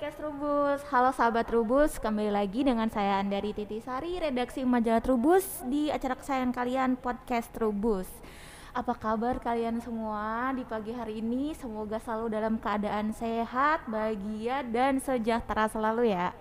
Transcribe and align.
podcast 0.00 0.16
Trubus. 0.16 0.80
Halo 0.88 1.10
sahabat 1.12 1.44
Trubus, 1.44 1.92
kembali 2.00 2.32
lagi 2.32 2.64
dengan 2.64 2.88
saya 2.88 3.20
Andari 3.20 3.52
Titisari, 3.52 4.16
redaksi 4.16 4.64
majalah 4.64 5.04
Trubus 5.04 5.44
di 5.68 5.92
acara 5.92 6.16
kesayangan 6.16 6.56
kalian 6.56 6.90
podcast 6.96 7.52
Trubus. 7.52 8.08
Apa 8.72 8.96
kabar 8.96 9.36
kalian 9.44 9.76
semua 9.84 10.56
di 10.56 10.64
pagi 10.64 10.96
hari 10.96 11.20
ini? 11.20 11.52
Semoga 11.52 12.00
selalu 12.00 12.32
dalam 12.32 12.56
keadaan 12.56 13.12
sehat, 13.12 13.84
bahagia, 13.92 14.64
dan 14.64 15.04
sejahtera 15.04 15.68
selalu 15.68 16.16
ya. 16.16 16.32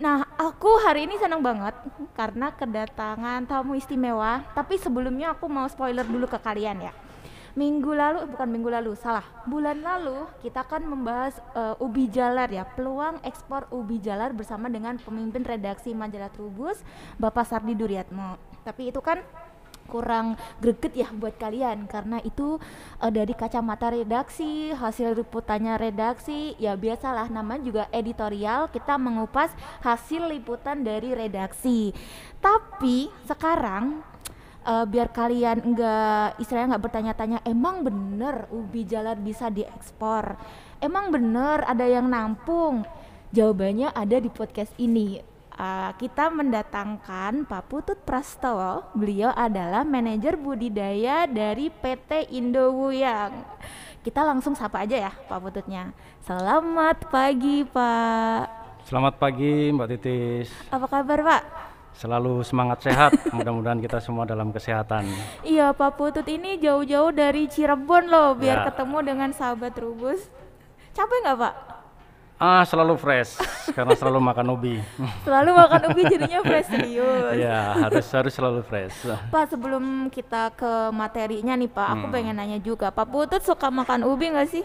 Nah, 0.00 0.24
aku 0.40 0.80
hari 0.80 1.04
ini 1.04 1.20
senang 1.20 1.44
banget 1.44 1.76
karena 2.16 2.48
kedatangan 2.56 3.44
tamu 3.44 3.76
istimewa. 3.76 4.40
Tapi 4.56 4.80
sebelumnya 4.80 5.36
aku 5.36 5.52
mau 5.52 5.68
spoiler 5.68 6.08
dulu 6.08 6.24
ke 6.24 6.40
kalian 6.40 6.88
ya 6.88 7.09
minggu 7.58 7.90
lalu 7.94 8.26
bukan 8.30 8.48
minggu 8.50 8.70
lalu 8.70 8.92
salah. 8.98 9.24
Bulan 9.46 9.82
lalu 9.82 10.26
kita 10.44 10.62
kan 10.66 10.82
membahas 10.86 11.38
uh, 11.54 11.78
ubi 11.82 12.06
jalar 12.10 12.50
ya. 12.50 12.66
Peluang 12.66 13.22
ekspor 13.26 13.66
ubi 13.74 13.98
jalar 13.98 14.30
bersama 14.34 14.70
dengan 14.70 14.98
pemimpin 15.00 15.42
redaksi 15.42 15.94
majalah 15.94 16.30
Trubus 16.30 16.82
Bapak 17.18 17.46
Sardi 17.46 17.74
Duryatmo. 17.74 18.38
Tapi 18.62 18.92
itu 18.92 19.00
kan 19.00 19.24
kurang 19.90 20.38
greget 20.62 20.94
ya 20.94 21.10
buat 21.10 21.34
kalian 21.34 21.90
karena 21.90 22.22
itu 22.22 22.62
uh, 23.02 23.10
dari 23.10 23.34
kacamata 23.34 23.90
redaksi 23.90 24.70
hasil 24.70 25.18
liputannya 25.18 25.74
redaksi 25.74 26.54
ya 26.62 26.78
biasalah 26.78 27.26
nama 27.26 27.58
juga 27.58 27.90
editorial 27.90 28.70
kita 28.70 28.94
mengupas 28.94 29.50
hasil 29.82 30.30
liputan 30.30 30.86
dari 30.86 31.10
redaksi. 31.10 31.90
Tapi 32.38 33.10
sekarang 33.26 34.06
uh, 34.64 34.84
biar 34.88 35.12
kalian 35.12 35.62
enggak 35.62 36.36
istilahnya 36.40 36.76
nggak 36.76 36.84
bertanya-tanya 36.84 37.38
emang 37.44 37.84
bener 37.84 38.48
ubi 38.52 38.84
jalar 38.88 39.16
bisa 39.20 39.48
diekspor? 39.48 40.36
Emang 40.80 41.12
bener 41.12 41.64
ada 41.68 41.84
yang 41.84 42.08
nampung? 42.08 42.84
Jawabannya 43.30 43.94
ada 43.94 44.16
di 44.18 44.32
podcast 44.32 44.74
ini. 44.80 45.22
Uh, 45.60 45.92
kita 46.00 46.32
mendatangkan 46.32 47.44
Pak 47.44 47.68
Putut 47.68 48.00
Prastowo 48.00 48.88
beliau 48.96 49.28
adalah 49.36 49.84
manajer 49.84 50.40
budidaya 50.40 51.28
dari 51.28 51.68
PT 51.68 52.32
Indowuyang 52.32 53.44
kita 54.00 54.24
langsung 54.24 54.56
sapa 54.56 54.88
aja 54.88 54.96
ya 54.96 55.12
Pak 55.28 55.36
Pututnya 55.44 55.92
selamat 56.24 57.12
pagi 57.12 57.68
Pak. 57.68 58.60
Selamat 58.88 59.20
pagi 59.20 59.70
Mbak 59.70 59.88
Titis. 59.92 60.48
Apa 60.72 60.88
kabar 60.88 61.20
Pak? 61.22 61.69
Selalu 62.00 62.40
semangat 62.40 62.80
sehat, 62.80 63.12
mudah-mudahan 63.36 63.76
kita 63.76 64.00
semua 64.00 64.24
dalam 64.24 64.48
kesehatan. 64.56 65.04
Iya 65.44 65.76
Pak 65.76 66.00
Putut 66.00 66.24
ini 66.24 66.56
jauh-jauh 66.56 67.12
dari 67.12 67.44
Cirebon 67.44 68.08
loh 68.08 68.32
biar 68.32 68.64
ya. 68.64 68.72
ketemu 68.72 69.04
dengan 69.04 69.28
sahabat 69.36 69.76
Rubus. 69.76 70.32
Capek 70.96 71.18
nggak 71.28 71.36
Pak? 71.36 71.54
Ah 72.40 72.64
selalu 72.64 72.96
fresh 72.96 73.36
karena 73.76 73.92
selalu 73.92 74.16
makan 74.32 74.46
ubi. 74.56 74.80
Selalu 75.28 75.50
makan 75.52 75.82
ubi 75.92 76.02
jadinya 76.08 76.40
fresh 76.40 76.72
serius. 76.72 77.36
Iya 77.36 77.84
harus 77.84 78.06
harus 78.16 78.32
selalu 78.32 78.64
fresh. 78.64 78.96
Pak 79.28 79.52
sebelum 79.52 80.08
kita 80.08 80.56
ke 80.56 80.88
materinya 80.96 81.52
nih 81.52 81.68
Pak, 81.68 81.84
hmm. 81.84 81.94
aku 82.00 82.06
pengen 82.16 82.40
nanya 82.40 82.56
juga 82.64 82.88
Pak 82.88 83.12
Putut 83.12 83.44
suka 83.44 83.68
makan 83.68 84.08
ubi 84.08 84.32
nggak 84.32 84.48
sih? 84.48 84.64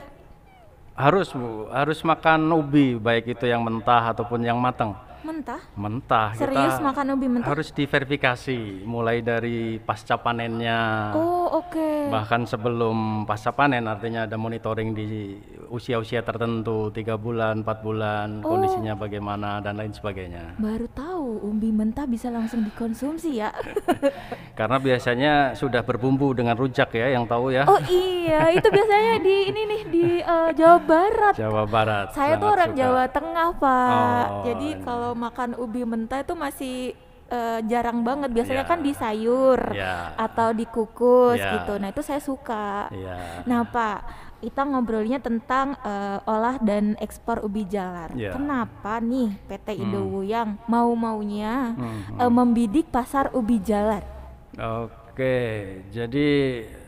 Harus 0.96 1.36
bu, 1.36 1.68
harus 1.68 2.00
makan 2.00 2.48
ubi 2.56 2.96
baik 2.96 3.36
itu 3.36 3.44
yang 3.44 3.60
mentah 3.60 4.16
ataupun 4.16 4.40
yang 4.40 4.56
matang. 4.56 4.96
Mentah? 5.26 5.62
Mentah. 5.74 6.38
Serius 6.38 6.78
kita 6.78 6.86
makan 6.86 7.18
ubi 7.18 7.26
mentah? 7.26 7.50
Harus 7.50 7.74
diverifikasi 7.74 8.86
mulai 8.86 9.26
dari 9.26 9.82
pasca 9.82 10.22
panennya. 10.22 11.10
Oh, 11.18 11.50
oke. 11.50 11.74
Okay. 11.74 12.14
Bahkan 12.14 12.46
sebelum 12.46 13.26
pasca 13.26 13.50
panen 13.50 13.90
artinya 13.90 14.30
ada 14.30 14.38
monitoring 14.38 14.94
di 14.94 15.34
usia-usia 15.74 16.22
tertentu, 16.22 16.94
tiga 16.94 17.18
bulan, 17.18 17.66
empat 17.66 17.82
bulan, 17.82 18.46
oh. 18.46 18.54
kondisinya 18.54 18.94
bagaimana 18.94 19.66
dan 19.66 19.82
lain 19.82 19.98
sebagainya. 19.98 20.62
Baru 20.62 20.86
tahu 20.94 21.42
ubi 21.42 21.74
mentah 21.74 22.06
bisa 22.06 22.30
langsung 22.30 22.62
dikonsumsi 22.62 23.42
ya. 23.42 23.50
Karena 24.60 24.78
biasanya 24.78 25.58
sudah 25.58 25.82
berbumbu 25.82 26.38
dengan 26.38 26.54
rujak 26.54 26.94
ya 26.94 27.18
yang 27.18 27.26
tahu 27.26 27.50
ya. 27.50 27.66
Oh 27.66 27.82
iya, 27.90 28.54
itu 28.54 28.70
biasanya 28.70 29.18
di 29.26 29.36
ini 29.50 29.62
nih 29.66 29.82
di 29.90 30.06
uh, 30.22 30.54
Jawa 30.54 30.78
Barat. 30.86 31.34
Jawa 31.34 31.64
Barat. 31.66 32.14
Saya 32.14 32.38
tuh 32.38 32.54
orang 32.54 32.78
Jawa 32.78 33.10
Tengah, 33.10 33.50
Pak. 33.58 34.28
Oh, 34.30 34.44
Jadi 34.46 34.70
kalau 34.86 35.15
makan 35.16 35.56
ubi 35.58 35.88
mentah 35.88 36.22
itu 36.22 36.36
masih 36.36 36.94
uh, 37.32 37.60
jarang 37.66 38.04
banget 38.06 38.30
biasanya 38.36 38.68
yeah. 38.68 38.70
kan 38.70 38.80
di 38.84 38.94
sayur 38.94 39.60
yeah. 39.74 40.14
atau 40.20 40.54
dikukus 40.54 41.40
yeah. 41.42 41.54
gitu 41.60 41.74
nah 41.80 41.90
itu 41.90 42.02
saya 42.04 42.22
suka 42.22 42.92
yeah. 42.94 43.42
nah 43.48 43.66
pak 43.66 44.26
kita 44.46 44.62
ngobrolnya 44.62 45.18
tentang 45.18 45.74
uh, 45.82 46.22
olah 46.30 46.62
dan 46.62 46.94
ekspor 47.02 47.42
ubi 47.42 47.66
jalar. 47.66 48.14
Yeah. 48.14 48.36
Kenapa 48.36 49.02
nih 49.02 49.34
PT. 49.50 49.82
Indowuyang 49.82 50.62
hmm. 50.62 50.70
mau 50.70 50.94
maunya 50.94 51.74
hmm, 51.74 51.82
hmm. 51.82 52.18
Uh, 52.22 52.30
membidik 52.30 52.94
pasar 52.94 53.34
ubi 53.34 53.58
jalar? 53.58 54.06
Oke, 54.56 55.36
jadi 55.90 56.28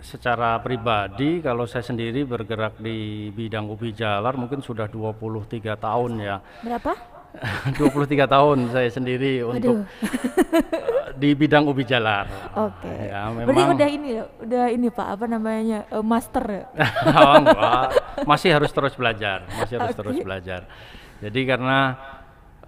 secara 0.05 0.59
pribadi 0.61 1.41
kalau 1.41 1.65
saya 1.65 1.81
sendiri 1.81 2.23
bergerak 2.27 2.77
di 2.77 3.31
bidang 3.33 3.67
ubi 3.67 3.91
jalar 3.91 4.37
mungkin 4.37 4.61
sudah 4.61 4.85
23 4.85 5.73
tahun 5.79 6.11
ya. 6.21 6.37
Berapa? 6.61 7.16
23 7.77 8.25
tahun 8.25 8.57
saya 8.73 8.89
sendiri 8.89 9.45
untuk 9.45 9.85
di 11.21 11.33
bidang 11.33 11.65
ubi 11.69 11.85
jalar. 11.85 12.25
Oke. 12.53 12.85
Okay. 12.85 13.09
Ya, 13.09 13.29
memang 13.29 13.47
Berarti 13.49 13.73
udah 13.73 13.89
ini 13.89 14.09
udah 14.41 14.65
ini 14.69 14.87
Pak, 14.89 15.07
apa 15.17 15.25
namanya? 15.25 15.79
Uh, 15.89 16.05
master 16.05 16.45
ya? 16.45 16.65
oh, 17.17 17.35
enggak. 17.41 17.85
Masih 18.25 18.49
harus 18.53 18.71
terus 18.73 18.93
belajar, 18.97 19.45
masih 19.57 19.81
harus 19.81 19.93
okay. 19.93 20.01
terus 20.01 20.17
belajar. 20.21 20.61
Jadi 21.17 21.41
karena 21.49 21.97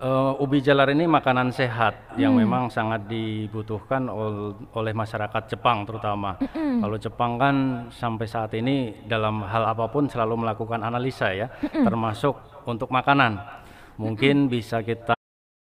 uh, 0.02 0.42
ubi 0.42 0.64
jalar 0.64 0.90
ini 0.90 1.06
makanan 1.06 1.54
sehat 1.54 2.16
hmm. 2.16 2.18
yang 2.18 2.34
memang 2.34 2.74
sangat 2.74 3.06
dibutuhkan 3.06 4.10
ol 4.10 4.58
oleh 4.74 4.94
masyarakat 4.96 5.44
Jepang 5.56 5.86
terutama. 5.86 6.40
Hmm. 6.40 6.82
Kalau 6.82 6.98
Jepang 6.98 7.32
kan 7.38 7.56
sampai 7.94 8.26
saat 8.26 8.52
ini 8.58 9.06
dalam 9.06 9.46
hal 9.46 9.70
apa 9.70 9.86
pun 9.92 10.10
selalu 10.10 10.48
melakukan 10.48 10.82
analisa 10.82 11.30
ya, 11.30 11.48
hmm. 11.50 11.86
termasuk 11.86 12.36
untuk 12.66 12.90
makanan 12.90 13.59
mungkin 14.00 14.48
bisa 14.48 14.80
kita 14.80 15.12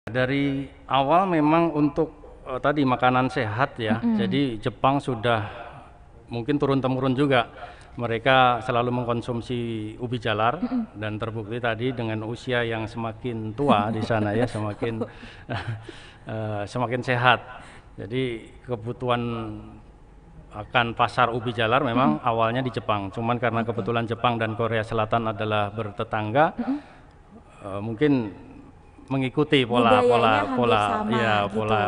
dari 0.04 0.68
awal 0.84 1.24
memang 1.24 1.72
untuk 1.72 2.40
uh, 2.44 2.60
tadi 2.60 2.84
makanan 2.84 3.32
sehat 3.32 3.80
ya. 3.80 4.04
Mm. 4.04 4.16
Jadi 4.20 4.42
Jepang 4.60 5.00
sudah 5.00 5.48
mungkin 6.28 6.60
turun 6.60 6.84
temurun 6.84 7.16
juga 7.16 7.48
mereka 7.96 8.60
selalu 8.62 8.94
mengkonsumsi 9.02 9.96
ubi 9.96 10.20
jalar 10.20 10.60
mm. 10.60 11.00
dan 11.00 11.16
terbukti 11.16 11.56
tadi 11.56 11.96
dengan 11.96 12.20
usia 12.28 12.62
yang 12.68 12.84
semakin 12.84 13.56
tua 13.56 13.88
di 13.88 14.04
sana 14.04 14.36
ya 14.36 14.44
semakin 14.44 15.00
uh, 16.28 16.62
semakin 16.72 17.00
sehat. 17.00 17.40
Jadi 17.98 18.46
kebutuhan 18.62 19.22
akan 20.48 20.96
pasar 20.96 21.28
ubi 21.32 21.52
jalar 21.56 21.80
memang 21.80 22.20
mm. 22.20 22.28
awalnya 22.28 22.60
di 22.60 22.72
Jepang, 22.72 23.08
cuman 23.08 23.40
karena 23.40 23.64
kebetulan 23.64 24.04
Jepang 24.04 24.36
dan 24.36 24.52
Korea 24.52 24.84
Selatan 24.84 25.32
adalah 25.32 25.72
bertetangga. 25.72 26.52
Mm 26.60 26.97
uh, 27.64 27.80
mungkin 27.80 28.32
mengikuti 29.08 29.64
pola 29.64 30.04
pola 30.04 30.32
pola 30.52 30.82
sama, 31.00 31.16
ya 31.16 31.34
gitu. 31.48 31.56
pola 31.56 31.82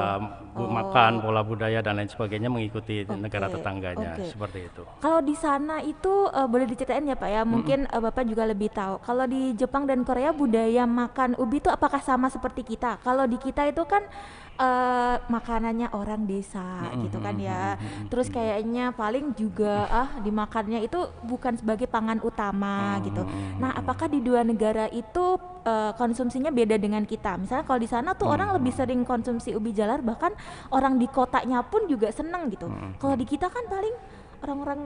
bu, 0.56 0.62
oh. 0.64 0.70
makan 0.72 1.12
pola 1.20 1.40
budaya 1.44 1.78
dan 1.84 2.00
lain 2.00 2.08
sebagainya 2.08 2.48
mengikuti 2.48 3.04
okay. 3.04 3.12
negara 3.12 3.46
tetangganya 3.52 4.16
okay. 4.16 4.32
seperti 4.32 4.58
itu. 4.72 4.82
Kalau 5.04 5.20
di 5.20 5.36
sana 5.36 5.84
itu 5.84 6.08
uh, 6.32 6.48
boleh 6.48 6.64
diceritain 6.64 7.04
ya 7.04 7.16
pak 7.20 7.30
ya 7.30 7.42
mungkin 7.44 7.84
mm 7.84 7.92
-hmm. 7.92 8.00
uh, 8.00 8.02
bapak 8.08 8.24
juga 8.24 8.48
lebih 8.48 8.72
tahu. 8.72 9.04
Kalau 9.04 9.24
di 9.28 9.52
Jepang 9.54 9.84
dan 9.84 10.00
Korea 10.02 10.32
budaya 10.32 10.88
makan 10.88 11.36
ubi 11.36 11.60
itu 11.60 11.68
apakah 11.68 12.00
sama 12.00 12.32
seperti 12.32 12.64
kita? 12.64 12.96
Kalau 13.04 13.28
di 13.28 13.36
kita 13.36 13.68
itu 13.68 13.84
kan 13.84 14.02
uh, 14.60 15.16
makanannya 15.26 15.88
orang 15.96 16.28
desa 16.28 16.60
mm-hmm. 16.60 17.02
gitu 17.08 17.18
kan 17.18 17.34
ya. 17.40 17.74
Mm-hmm. 17.74 18.06
Terus 18.12 18.28
kayaknya 18.28 18.92
paling 18.92 19.32
juga 19.34 19.88
ah 19.88 20.08
dimakannya 20.20 20.84
itu 20.84 21.00
bukan 21.24 21.56
sebagai 21.56 21.88
pangan 21.88 22.20
utama 22.20 23.00
mm-hmm. 23.00 23.04
gitu. 23.08 23.22
Nah, 23.56 23.72
apakah 23.74 24.06
di 24.12 24.20
dua 24.20 24.44
negara 24.44 24.86
itu 24.92 25.40
uh, 25.64 25.92
konsumsinya 25.96 26.52
beda 26.52 26.76
dengan 26.76 27.02
kita? 27.08 27.40
Misalnya 27.40 27.64
kalau 27.64 27.80
di 27.80 27.88
sana 27.88 28.12
tuh 28.12 28.28
mm-hmm. 28.28 28.36
orang 28.36 28.48
lebih 28.60 28.72
sering 28.76 29.00
konsumsi 29.08 29.56
ubi 29.56 29.72
jalar 29.72 30.04
bahkan 30.04 30.36
orang 30.70 31.00
di 31.00 31.08
kotanya 31.08 31.64
pun 31.64 31.88
juga 31.88 32.12
seneng 32.12 32.52
gitu. 32.52 32.68
Mm-hmm. 32.68 33.00
Kalau 33.00 33.16
di 33.16 33.24
kita 33.24 33.48
kan 33.48 33.64
paling 33.66 33.96
orang-orang 34.44 34.80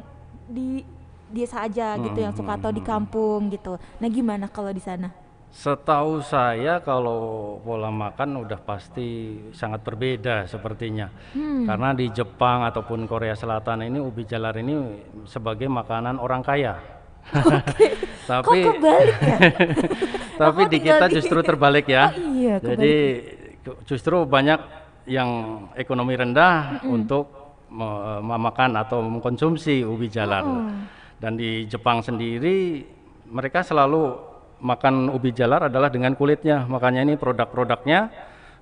di 0.47 0.87
desa 1.35 1.67
aja 1.67 1.99
gitu 1.99 2.21
yang 2.21 2.37
suka 2.37 2.55
atau 2.55 2.71
di 2.71 2.85
kampung 2.85 3.51
gitu. 3.51 3.75
Nah, 3.99 4.09
gimana 4.13 4.47
kalau 4.47 4.71
di 4.71 4.79
sana? 4.79 5.24
Setahu 5.55 6.19
saya 6.19 6.83
kalau 6.83 7.57
pola 7.63 7.87
makan 7.87 8.43
udah 8.43 8.59
pasti 8.59 9.39
sangat 9.55 9.87
berbeda 9.87 10.51
sepertinya. 10.51 11.07
Hmm. 11.31 11.63
Karena 11.63 11.95
di 11.95 12.11
Jepang 12.11 12.67
ataupun 12.67 13.07
Korea 13.07 13.39
Selatan 13.39 13.87
ini 13.87 14.03
ubi 14.03 14.27
jalar 14.27 14.59
ini 14.59 14.99
sebagai 15.31 15.71
makanan 15.71 16.19
orang 16.19 16.43
kaya. 16.43 16.75
Okay. 17.31 17.95
tapi 18.35 18.67
Kok 18.67 18.83
kebalik 18.83 19.19
ya? 19.23 19.39
tapi 20.43 20.61
di 20.67 20.79
kita 20.83 21.07
justru 21.07 21.39
terbalik 21.47 21.87
ya. 21.87 22.11
Oh, 22.11 22.35
iya, 22.35 22.59
Jadi 22.59 22.95
justru 23.87 24.27
banyak 24.27 24.59
yang 25.07 25.31
ekonomi 25.79 26.19
rendah 26.19 26.83
-hmm. 26.83 26.91
untuk 26.91 27.31
memakan 28.27 28.75
atau 28.75 29.07
mengkonsumsi 29.07 29.87
ubi 29.87 30.11
jalar. 30.11 30.43
Oh. 30.43 30.67
Dan 31.23 31.39
di 31.39 31.63
Jepang 31.71 32.03
sendiri 32.03 32.83
mereka 33.31 33.63
selalu 33.63 34.34
makan 34.65 35.13
ubi 35.13 35.31
jalar 35.31 35.69
adalah 35.69 35.93
dengan 35.93 36.17
kulitnya. 36.17 36.65
Makanya 36.65 37.05
ini 37.05 37.15
produk-produknya 37.15 38.09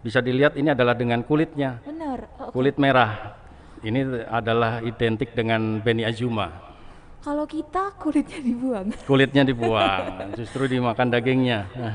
bisa 0.02 0.18
dilihat 0.18 0.58
ini 0.58 0.74
adalah 0.74 0.98
dengan 0.98 1.22
kulitnya. 1.22 1.78
Benar. 1.86 2.26
Oh, 2.42 2.50
Kulit 2.50 2.74
merah. 2.76 3.38
Ini 3.82 4.26
adalah 4.26 4.82
identik 4.82 5.34
dengan 5.34 5.78
Beni 5.78 6.02
Azuma. 6.02 6.50
Kalau 7.22 7.46
kita 7.46 7.94
kulitnya 7.96 8.42
dibuang. 8.42 8.86
Kulitnya 9.10 9.42
dibuang, 9.46 10.34
justru 10.34 10.66
dimakan 10.66 11.06
dagingnya. 11.06 11.70
Nah, 11.72 11.94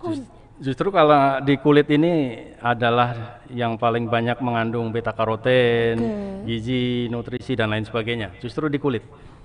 Oh, 0.00 0.12
Jus- 0.12 0.28
Justru 0.60 0.92
kalau 0.92 1.40
di 1.40 1.56
kulit 1.56 1.88
ini 1.88 2.36
adalah 2.60 3.40
yang 3.48 3.80
paling 3.80 4.04
banyak 4.04 4.36
mengandung 4.44 4.92
beta 4.92 5.08
karoten, 5.08 5.96
Oke. 5.96 6.44
gizi, 6.44 7.08
nutrisi 7.08 7.56
dan 7.56 7.72
lain 7.72 7.88
sebagainya. 7.88 8.36
Justru 8.36 8.68
di 8.68 8.76
kulit. 8.76 9.00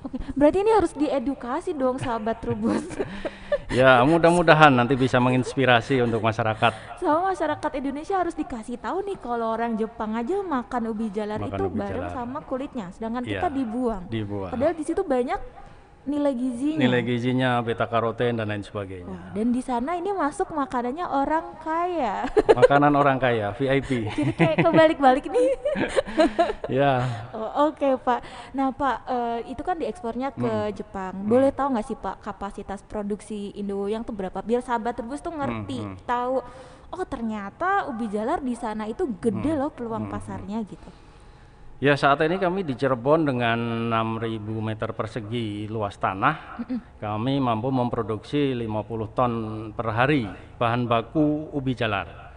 Oke. 0.05 0.17
Berarti 0.33 0.57
ini 0.59 0.71
harus 0.71 0.93
diedukasi 0.93 1.73
dong 1.73 1.97
sahabat 1.97 2.39
Trubus. 2.39 2.85
Ya, 3.65 3.97
mudah-mudahan 4.05 4.69
nanti 4.69 4.93
bisa 4.93 5.17
menginspirasi 5.17 5.97
untuk 5.99 6.21
masyarakat. 6.21 7.01
Sama 7.01 7.33
masyarakat 7.33 7.71
Indonesia 7.75 8.15
harus 8.15 8.31
dikasih 8.31 8.77
tahu 8.77 9.01
nih 9.03 9.17
kalau 9.17 9.51
orang 9.51 9.73
Jepang 9.73 10.13
aja 10.13 10.37
makan 10.39 10.93
ubi 10.93 11.09
jalar 11.09 11.41
Makan 11.41 11.49
itu 11.49 11.63
ubi 11.65 11.79
bareng 11.81 12.07
jalar. 12.07 12.13
sama 12.13 12.39
kulitnya, 12.39 12.93
sedangkan 12.93 13.25
Iya. 13.25 13.41
kita 13.41 13.49
dibuang. 13.49 14.03
Dibuang. 14.07 14.51
Padahal 14.53 14.71
di 14.71 14.85
situ 14.85 15.01
banyak 15.01 15.39
nilai 16.05 16.33
gizinya. 16.33 16.79
Nilai 16.79 17.01
gizinya, 17.01 17.49
beta 17.59 17.85
karoten 17.85 18.35
dan 18.35 18.45
lain 18.45 18.61
sebagainya. 18.61 19.09
Wah, 19.09 19.33
dan 19.33 19.47
di 19.49 19.59
sana 19.59 19.93
ini 19.93 20.09
masuk 20.09 20.49
makanannya 20.49 21.03
orang 21.03 21.57
kaya. 21.59 22.29
Makanan 22.59 22.93
orang 22.93 23.17
kaya, 23.17 23.51
VIP. 23.51 24.05
Jadi 24.07 24.31
kayak 24.31 24.57
kebalik-balik 24.61 25.25
nih. 25.25 25.49
ya, 26.79 26.93
Oh, 27.31 27.67
Oke 27.67 27.97
Pak. 27.97 28.21
Nah 28.51 28.69
Pak, 28.69 28.97
eh, 29.05 29.39
itu 29.49 29.61
kan 29.61 29.75
diekspornya 29.75 30.29
ke 30.31 30.45
Hmm. 30.45 30.71
Jepang. 30.71 31.13
Boleh 31.21 31.49
tahu 31.49 31.73
nggak 31.73 31.85
sih 31.85 31.97
Pak 31.97 32.21
kapasitas 32.21 32.79
produksi 32.81 33.49
Indowoyang 33.51 34.01
tuh 34.01 34.13
berapa? 34.13 34.39
Biar 34.39 34.61
sahabat 34.61 34.95
Terbus 34.95 35.19
tuh 35.19 35.31
ngerti, 35.31 35.81
Hmm, 35.81 35.97
tahu. 36.01 36.39
Oh 36.87 37.03
ternyata 37.03 37.89
ubi 37.89 38.07
jalar 38.07 38.39
di 38.39 38.53
sana 38.53 38.85
itu 38.85 39.03
gede 39.17 39.51
Hmm, 39.51 39.59
loh 39.59 39.69
peluang 39.69 40.07
pasarnya 40.07 40.61
gitu. 40.63 40.87
Ya 41.83 41.99
saat 41.99 42.23
ini 42.23 42.39
kami 42.39 42.63
di 42.63 42.71
Cirebon 42.79 43.27
dengan 43.27 43.91
6.000 43.91 44.39
meter 44.63 44.95
persegi 44.95 45.67
luas 45.67 45.99
tanah, 45.99 46.63
kami 47.03 47.43
mampu 47.43 47.67
memproduksi 47.67 48.55
50 48.55 49.11
ton 49.11 49.31
per 49.75 49.91
hari 49.91 50.23
bahan 50.55 50.87
baku 50.87 51.51
ubi 51.51 51.75
jalar. 51.75 52.31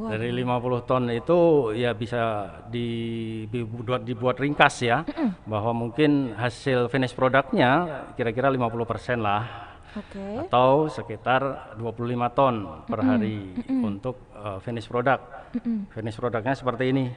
Wah. 0.00 0.16
Dari 0.16 0.32
50 0.32 0.88
ton 0.88 1.12
itu 1.12 1.38
ya 1.76 1.92
bisa 1.92 2.48
di- 2.72 3.44
dibuat, 3.52 4.00
dibuat 4.00 4.40
ringkas 4.40 4.80
ya, 4.80 5.04
bahwa 5.44 5.76
mungkin 5.76 6.32
hasil 6.32 6.88
finish 6.88 7.12
produknya 7.12 8.00
kira-kira 8.16 8.48
50% 8.48 9.20
lah, 9.20 9.76
Oke. 9.92 10.48
atau 10.48 10.88
sekitar 10.88 11.76
25 11.76 12.32
ton 12.32 12.54
per 12.88 13.04
hari 13.04 13.52
untuk 13.68 14.32
uh, 14.32 14.56
finish 14.64 14.88
produk. 14.88 15.20
Finish 15.92 16.16
produknya 16.16 16.56
seperti 16.56 16.96
ini, 16.96 17.12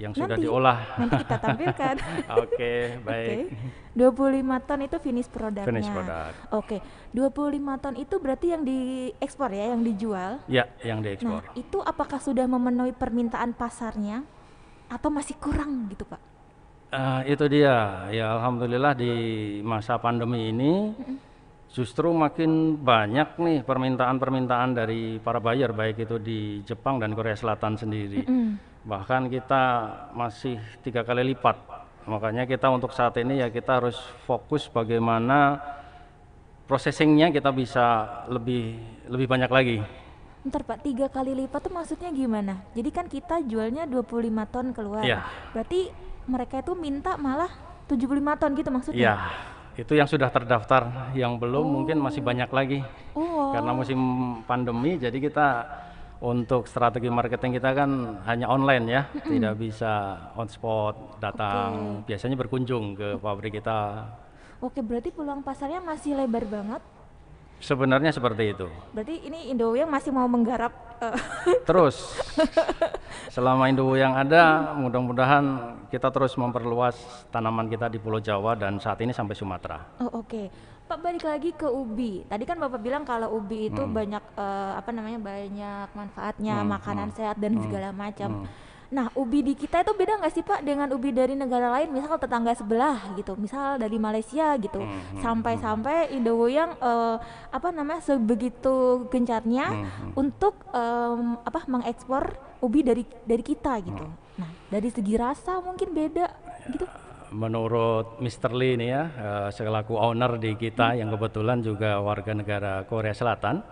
yang 0.00 0.12
sudah 0.12 0.36
Nanti- 0.36 0.44
diolah. 0.44 0.78
Nanti 0.96 1.14
kita 1.20 1.36
tampilkan. 1.38 1.94
Oke, 2.42 2.72
baik. 3.04 3.36
Oke. 3.44 3.56
25 3.92 4.64
ton 4.64 4.80
itu 4.80 4.96
finish 4.98 5.28
produknya. 5.28 5.68
Finish 5.68 5.90
product. 5.92 6.34
Oke. 6.50 6.76
25 7.12 7.76
ton 7.76 7.94
itu 7.94 8.14
berarti 8.16 8.46
yang 8.48 8.62
diekspor 8.64 9.52
ya, 9.52 9.64
yang 9.68 9.84
dijual. 9.84 10.40
Ya, 10.48 10.64
yang 10.80 11.00
Nah, 11.00 11.12
diekspor. 11.12 11.42
itu 11.54 11.78
apakah 11.78 12.16
sudah 12.16 12.48
memenuhi 12.48 12.96
permintaan 12.96 13.52
pasarnya 13.52 14.24
atau 14.88 15.12
masih 15.12 15.36
kurang 15.36 15.92
gitu, 15.92 16.08
Pak? 16.08 16.20
Eh, 16.92 17.32
itu 17.32 17.44
dia. 17.48 18.08
Ya, 18.08 18.32
alhamdulillah 18.32 18.92
di 18.92 19.12
masa 19.60 19.96
pandemi 19.96 20.48
ini 20.48 20.92
justru 21.68 22.12
makin 22.12 22.76
banyak 22.76 23.36
nih 23.36 23.58
permintaan-permintaan 23.64 24.70
dari 24.72 25.16
para 25.16 25.40
buyer 25.40 25.72
baik 25.72 26.00
itu 26.00 26.16
di 26.16 26.40
Jepang 26.62 26.96
dan 26.96 27.12
Korea 27.12 27.32
Selatan 27.32 27.76
sendiri. 27.76 28.24
Mm. 28.24 28.71
Bahkan 28.82 29.30
kita 29.30 29.62
masih 30.10 30.58
tiga 30.82 31.06
kali 31.06 31.34
lipat. 31.34 31.54
Makanya 32.02 32.50
kita 32.50 32.66
untuk 32.66 32.90
saat 32.90 33.14
ini 33.22 33.38
ya 33.38 33.46
kita 33.46 33.78
harus 33.78 33.94
fokus 34.26 34.66
bagaimana 34.66 35.62
processingnya 36.66 37.30
kita 37.30 37.54
bisa 37.54 38.06
lebih 38.26 38.82
lebih 39.06 39.26
banyak 39.30 39.50
lagi. 39.50 39.78
Ntar 40.42 40.66
Pak, 40.66 40.82
tiga 40.82 41.06
kali 41.06 41.38
lipat 41.38 41.70
tuh 41.70 41.70
maksudnya 41.70 42.10
gimana? 42.10 42.58
Jadi 42.74 42.90
kan 42.90 43.06
kita 43.06 43.38
jualnya 43.46 43.86
25 43.86 44.50
ton 44.50 44.66
keluar. 44.74 45.06
Iya. 45.06 45.22
Berarti 45.54 45.94
mereka 46.26 46.58
itu 46.58 46.74
minta 46.74 47.14
malah 47.14 47.50
75 47.86 48.40
ton 48.42 48.50
gitu 48.58 48.70
maksudnya? 48.74 48.98
Ya, 48.98 49.14
itu 49.78 49.94
yang 49.94 50.10
sudah 50.10 50.26
terdaftar, 50.34 51.14
yang 51.14 51.38
belum 51.38 51.62
mungkin 51.62 52.02
masih 52.02 52.26
banyak 52.26 52.50
lagi. 52.50 52.82
Oh, 53.14 53.54
Karena 53.54 53.70
musim 53.70 53.98
pandemi, 54.42 54.98
jadi 54.98 55.14
kita 55.14 55.46
untuk 56.22 56.70
strategi 56.70 57.10
marketing 57.10 57.58
kita 57.58 57.74
kan 57.74 57.90
hanya 58.30 58.46
online 58.46 58.84
ya, 58.86 59.02
tidak 59.26 59.58
bisa 59.58 60.14
on 60.38 60.46
spot 60.46 61.18
datang. 61.18 62.00
Biasanya 62.06 62.38
berkunjung 62.38 62.94
ke 62.94 63.18
pabrik 63.18 63.58
kita. 63.58 64.06
oke 64.62 64.78
berarti 64.78 65.10
peluang 65.10 65.42
pasarnya 65.42 65.82
masih 65.82 66.14
lebar 66.14 66.46
banget. 66.46 66.82
Sebenarnya 67.62 68.10
seperti 68.10 68.54
itu. 68.54 68.66
Berarti 68.90 69.22
ini 69.22 69.50
Indowoyang 69.54 69.86
masih 69.86 70.10
mau 70.10 70.26
menggarap 70.26 70.74
eh, 70.98 71.14
Terus 71.68 72.18
selama 73.30 73.70
Indo 73.70 73.86
yang 73.94 74.18
ada, 74.18 74.74
mudah-mudahan 74.74 75.74
kita 75.86 76.10
terus 76.10 76.34
memperluas 76.34 76.98
tanaman 77.30 77.70
kita 77.70 77.86
di 77.86 78.02
Pulau 78.02 78.18
Jawa 78.18 78.58
dan 78.58 78.82
saat 78.82 78.98
ini 79.02 79.14
sampai 79.14 79.38
Sumatera. 79.38 79.78
Oh 80.02 80.22
oke, 80.26 80.50
Pak 80.92 81.00
balik 81.00 81.24
lagi 81.24 81.56
ke 81.56 81.64
ubi. 81.64 82.20
Tadi 82.28 82.44
kan 82.44 82.60
Bapak 82.60 82.76
bilang 82.84 83.08
kalau 83.08 83.40
ubi 83.40 83.72
itu 83.72 83.80
banyak 83.80 84.20
eh, 84.36 84.72
apa 84.76 84.92
namanya 84.92 85.24
banyak 85.24 85.88
manfaatnya, 85.96 86.60
makanan 86.68 87.08
sehat 87.16 87.40
dan 87.40 87.56
segala 87.64 87.96
macam. 87.96 88.44
Nah 88.92 89.08
ubi 89.16 89.40
di 89.40 89.56
kita 89.56 89.80
itu 89.80 89.96
beda 89.96 90.20
nggak 90.20 90.32
sih 90.36 90.44
Pak 90.44 90.60
dengan 90.60 90.92
ubi 90.92 91.16
dari 91.16 91.32
negara 91.32 91.72
lain, 91.72 91.96
misal 91.96 92.20
tetangga 92.20 92.52
sebelah 92.52 93.16
gitu, 93.16 93.40
misal 93.40 93.80
dari 93.80 93.96
Malaysia 93.96 94.52
gitu, 94.60 94.84
sampai-sampai 95.24 96.12
Indowoyang 96.12 96.76
eh, 96.76 97.16
apa 97.48 97.72
namanya 97.72 98.04
sebegitu 98.04 99.08
gencarnya 99.08 99.88
untuk 100.12 100.60
em, 100.76 101.40
apa 101.40 101.64
mengekspor 101.72 102.36
ubi 102.60 102.84
dari 102.84 103.08
dari 103.24 103.40
kita 103.40 103.80
gitu. 103.80 104.12
Nah 104.36 104.50
dari 104.68 104.92
segi 104.92 105.16
rasa 105.16 105.56
mungkin 105.64 105.88
beda 105.96 106.28
gitu. 106.68 106.84
Menurut 107.32 108.20
Mr. 108.20 108.52
Lee 108.52 108.76
ini 108.76 108.92
ya, 108.92 109.02
eh, 109.08 109.48
selaku 109.48 109.96
owner 109.96 110.36
di 110.36 110.52
kita 110.54 110.92
yang 110.92 111.08
kebetulan 111.16 111.64
juga 111.64 111.96
warga 112.04 112.36
negara 112.36 112.84
Korea 112.84 113.16
Selatan, 113.16 113.64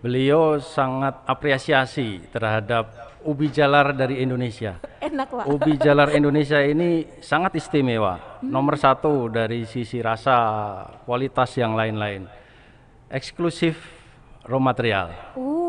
beliau 0.00 0.56
sangat 0.56 1.24
apresiasi 1.28 2.24
terhadap 2.32 2.88
ubi 3.26 3.52
jalar 3.52 3.92
dari 3.92 4.22
Indonesia. 4.22 4.78
Enak 5.02 5.28
Pak. 5.28 5.44
Ubi 5.50 5.76
jalar 5.76 6.14
Indonesia 6.14 6.62
ini 6.62 7.20
sangat 7.20 7.58
istimewa, 7.58 8.40
nomor 8.46 8.78
satu 8.78 9.28
dari 9.28 9.66
sisi 9.66 9.98
rasa, 9.98 10.38
kualitas 11.04 11.52
yang 11.58 11.74
lain-lain, 11.74 12.24
eksklusif 13.10 13.76
raw 14.46 14.62
material. 14.62 15.10
Uh, 15.34 15.65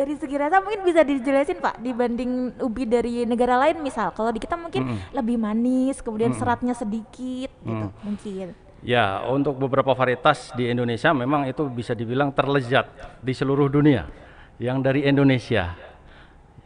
dari 0.00 0.16
segi 0.16 0.36
rasa 0.40 0.64
mungkin 0.64 0.80
bisa 0.80 1.04
dijelasin 1.04 1.60
Pak 1.60 1.84
dibanding 1.84 2.56
ubi 2.64 2.88
dari 2.88 3.28
negara 3.28 3.60
lain 3.60 3.84
misal. 3.84 4.16
Kalau 4.16 4.32
di 4.32 4.40
kita 4.40 4.56
mungkin 4.56 4.96
lebih 5.12 5.36
manis, 5.36 6.00
kemudian 6.00 6.32
seratnya 6.32 6.72
sedikit 6.72 7.52
gitu 7.60 7.86
mungkin. 8.00 8.56
Ya, 8.80 9.20
untuk 9.28 9.60
beberapa 9.60 9.92
varietas 9.92 10.56
di 10.56 10.72
Indonesia 10.72 11.12
memang 11.12 11.44
itu 11.44 11.68
bisa 11.68 11.92
dibilang 11.92 12.32
terlezat 12.32 12.88
di 13.20 13.36
seluruh 13.36 13.68
dunia 13.68 14.08
yang 14.56 14.80
dari 14.80 15.04
Indonesia. 15.04 15.76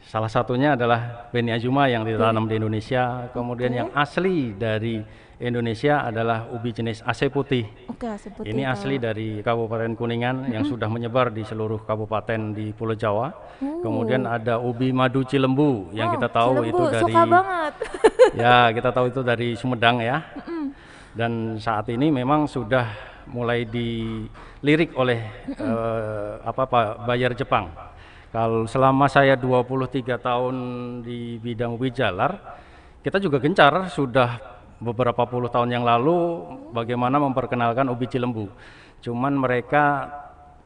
Salah 0.06 0.30
satunya 0.30 0.78
adalah 0.78 1.26
Beni 1.34 1.50
Azuma 1.50 1.90
yang 1.90 2.06
ditanam 2.06 2.46
di 2.46 2.54
Indonesia, 2.54 3.26
kemudian 3.34 3.74
yang 3.74 3.90
asli 3.98 4.54
dari 4.54 5.02
Indonesia 5.42 6.06
adalah 6.06 6.46
ubi 6.54 6.70
jenis 6.70 7.02
Aceh 7.02 7.26
putih. 7.26 7.66
Oke, 7.90 8.06
seperti 8.14 8.54
Ini 8.54 8.62
itu. 8.62 8.70
asli 8.70 8.94
dari 9.02 9.28
Kabupaten 9.42 9.98
Kuningan 9.98 10.46
yang 10.54 10.62
sudah 10.62 10.86
menyebar 10.86 11.34
di 11.34 11.42
seluruh 11.42 11.82
kabupaten 11.82 12.54
di 12.54 12.70
Pulau 12.70 12.94
Jawa. 12.94 13.34
Kemudian 13.58 14.30
ada 14.30 14.62
ubi 14.62 14.94
madu 14.94 15.26
Cilembu 15.26 15.90
yang 15.90 16.14
Oh, 16.14 16.14
kita 16.14 16.28
tahu 16.30 16.52
Cilembu, 16.62 16.70
itu 16.70 16.82
dari 16.86 17.02
suka 17.10 17.22
banget. 17.26 17.74
ya 18.42 18.56
kita 18.70 18.90
tahu 18.94 19.06
itu 19.10 19.20
dari 19.26 19.48
Sumedang 19.58 19.98
ya. 19.98 20.22
Dan 21.14 21.58
saat 21.58 21.90
ini 21.90 22.14
memang 22.14 22.46
sudah 22.46 22.86
mulai 23.26 23.66
dilirik 23.66 24.94
oleh 24.94 25.18
eh, 25.50 26.32
apa 26.46 26.62
Pak 26.62 27.10
Bayar 27.10 27.34
Jepang. 27.34 27.74
Kalau 28.30 28.66
selama 28.66 29.06
saya 29.06 29.38
23 29.38 30.02
tahun 30.18 30.54
di 31.06 31.38
bidang 31.38 31.78
ubi 31.78 31.90
jalar, 31.94 32.34
kita 33.02 33.22
juga 33.22 33.38
gencar 33.38 33.86
sudah 33.90 34.53
beberapa 34.82 35.22
puluh 35.26 35.50
tahun 35.50 35.70
yang 35.70 35.84
lalu 35.86 36.42
bagaimana 36.74 37.18
memperkenalkan 37.22 37.86
ubi 37.90 38.06
cilembu. 38.10 38.50
Cuman 39.04 39.36
mereka 39.36 40.10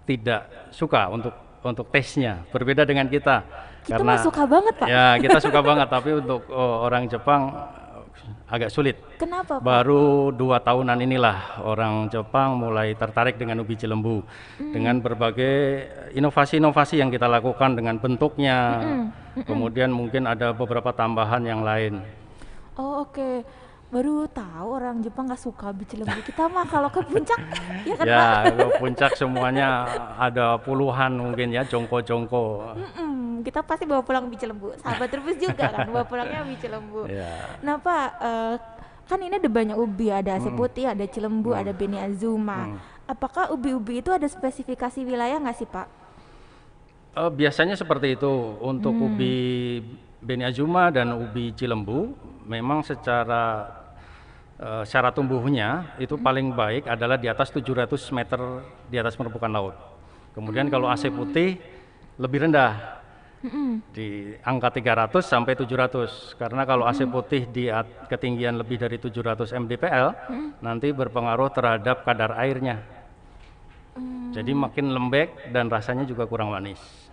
tidak 0.06 0.72
suka 0.72 1.10
untuk 1.10 1.34
untuk 1.58 1.90
tesnya, 1.90 2.46
berbeda 2.54 2.86
dengan 2.86 3.10
kita. 3.10 3.42
Kita 3.82 4.04
mah 4.04 4.22
suka 4.22 4.46
banget 4.46 4.74
Pak. 4.78 4.86
Ya, 4.86 5.18
kita 5.18 5.42
suka 5.42 5.58
banget, 5.58 5.88
tapi 5.90 6.16
untuk 6.16 6.46
oh, 6.48 6.86
orang 6.86 7.10
Jepang 7.10 7.50
agak 8.48 8.70
sulit. 8.72 8.96
Kenapa 9.18 9.58
Pak? 9.58 9.64
Baru 9.64 10.30
dua 10.32 10.62
tahunan 10.62 11.02
inilah 11.02 11.60
orang 11.66 12.06
Jepang 12.08 12.56
mulai 12.56 12.94
tertarik 12.94 13.36
dengan 13.36 13.60
ubi 13.60 13.74
cilembu 13.74 14.22
dengan 14.60 15.02
berbagai 15.02 15.88
inovasi-inovasi 16.14 17.00
yang 17.02 17.10
kita 17.10 17.26
lakukan 17.26 17.74
dengan 17.74 17.98
bentuknya. 17.98 18.56
Kemudian 19.44 19.90
mungkin 19.90 20.30
ada 20.30 20.54
beberapa 20.54 20.94
tambahan 20.94 21.42
yang 21.42 21.66
lain. 21.66 22.00
Oh 22.78 23.02
oke. 23.02 23.42
Baru 23.88 24.28
tahu 24.28 24.68
orang 24.76 25.00
Jepang 25.00 25.24
nggak 25.24 25.40
suka 25.40 25.72
ubi 25.72 25.88
cilembu. 25.88 26.20
Kita 26.20 26.44
mah 26.44 26.68
kalau 26.68 26.92
ke 26.92 27.00
puncak 27.08 27.40
ya 27.88 27.94
kan? 27.96 28.04
Ya, 28.04 28.26
ke 28.52 28.66
puncak 28.76 29.16
semuanya 29.16 29.88
ada 30.20 30.60
puluhan 30.60 31.16
mungkin 31.16 31.56
ya 31.56 31.64
jongko-jongko. 31.64 32.76
Mm-mm, 32.76 33.40
kita 33.40 33.64
pasti 33.64 33.88
bawa 33.88 34.04
pulang 34.04 34.28
ubi 34.28 34.36
cilembu. 34.36 34.76
Sahabat 34.84 35.08
Trubus 35.08 35.40
juga 35.40 35.72
kan 35.72 35.88
bawa 35.88 36.04
pulangnya 36.04 36.44
ubi 36.44 36.56
cilembu. 36.60 37.08
Ya. 37.18 37.56
Nah 37.64 37.80
Pak, 37.80 38.08
eh, 38.20 38.54
kan 39.08 39.18
ini 39.24 39.40
ada 39.40 39.48
banyak 39.48 39.76
ubi, 39.80 40.12
ada 40.12 40.36
ase 40.36 40.52
putih, 40.52 40.84
ada 40.84 41.08
cilembu, 41.08 41.56
ada 41.56 41.72
beni 41.72 41.96
azuma. 41.96 42.76
Apakah 43.08 43.48
ubi-ubi 43.56 44.04
itu 44.04 44.12
ada 44.12 44.28
spesifikasi 44.28 45.00
wilayah 45.00 45.40
nggak 45.40 45.56
sih 45.56 45.64
Pak? 45.64 45.88
Eh, 47.16 47.30
biasanya 47.32 47.74
seperti 47.74 48.20
itu 48.20 48.30
untuk 48.60 48.92
ubi 48.94 49.80
Beni 50.18 50.42
Azuma 50.46 50.90
dan 50.90 51.14
ubi 51.14 51.54
Cilembu 51.54 52.14
memang 52.46 52.82
secara 52.82 53.70
eh, 54.58 54.84
syarat 54.84 55.14
tumbuhnya 55.14 55.96
itu 56.02 56.18
paling 56.18 56.52
baik 56.52 56.86
adalah 56.90 57.16
di 57.16 57.30
atas 57.30 57.50
700 57.54 57.88
meter 58.14 58.40
di 58.90 58.96
atas 58.98 59.14
permukaan 59.14 59.54
laut. 59.54 59.74
Kemudian 60.34 60.70
kalau 60.70 60.86
AC 60.86 61.10
putih 61.10 61.58
lebih 62.18 62.46
rendah 62.46 62.98
di 63.94 64.34
angka 64.42 64.74
300 64.74 65.22
sampai 65.22 65.54
700 65.54 66.34
karena 66.34 66.66
kalau 66.66 66.84
AC 66.90 67.06
putih 67.06 67.46
di 67.46 67.70
ketinggian 68.10 68.58
lebih 68.58 68.82
dari 68.82 68.98
700 68.98 69.54
mdpl 69.54 70.06
nanti 70.58 70.90
berpengaruh 70.90 71.50
terhadap 71.54 72.02
kadar 72.02 72.34
airnya. 72.34 72.82
Jadi 74.34 74.52
makin 74.54 74.94
lembek 74.94 75.50
dan 75.54 75.70
rasanya 75.70 76.06
juga 76.06 76.26
kurang 76.26 76.54
manis. 76.54 77.07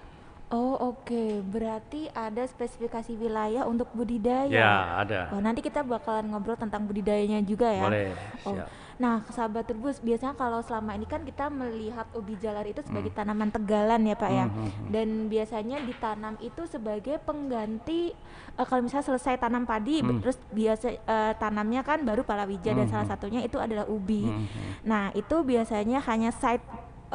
Oh 0.45 0.77
oke, 0.77 1.41
berarti 1.41 2.05
ada 2.13 2.45
spesifikasi 2.45 3.17
wilayah 3.17 3.65
untuk 3.65 3.89
budidaya. 3.91 4.45
Ya, 4.47 4.73
ada. 5.01 5.33
Oh 5.33 5.41
nanti 5.41 5.59
kita 5.59 5.81
bakalan 5.81 6.29
ngobrol 6.29 6.53
tentang 6.53 6.85
budidayanya 6.85 7.41
juga 7.41 7.65
ya. 7.67 7.81
Boleh, 7.81 8.13
Oh. 8.45 8.53
siap. 8.53 8.69
Nah, 8.95 9.27
sahabat 9.27 9.67
turbus 9.67 9.99
biasanya 9.99 10.39
kalau 10.39 10.63
selama 10.63 10.95
ini 10.95 11.03
kan 11.03 11.19
kita 11.19 11.51
melihat 11.51 12.07
ubi 12.15 12.39
jalar 12.39 12.63
itu 12.63 12.79
sebagai 12.79 13.11
Hmm. 13.11 13.19
tanaman 13.19 13.51
tegalan 13.51 13.99
ya 14.05 14.15
pak 14.15 14.31
ya, 14.31 14.45
dan 14.87 15.27
biasanya 15.27 15.83
ditanam 15.83 16.39
itu 16.39 16.63
sebagai 16.63 17.19
pengganti 17.19 18.15
eh, 18.55 18.63
kalau 18.63 18.87
misalnya 18.87 19.03
selesai 19.11 19.35
tanam 19.35 19.67
padi, 19.67 19.99
Hmm. 19.99 20.23
terus 20.23 20.39
biasa 20.47 20.87
eh, 20.95 21.33
tanamnya 21.35 21.83
kan 21.83 22.07
baru 22.07 22.23
palawija 22.23 22.71
dan 22.71 22.87
salah 22.87 23.03
satunya 23.03 23.43
itu 23.43 23.59
adalah 23.59 23.83
ubi. 23.85 24.23
Hmm, 24.23 24.47
Nah 24.85 25.11
itu 25.11 25.43
biasanya 25.43 25.99
hanya 26.05 26.31
side 26.31 26.63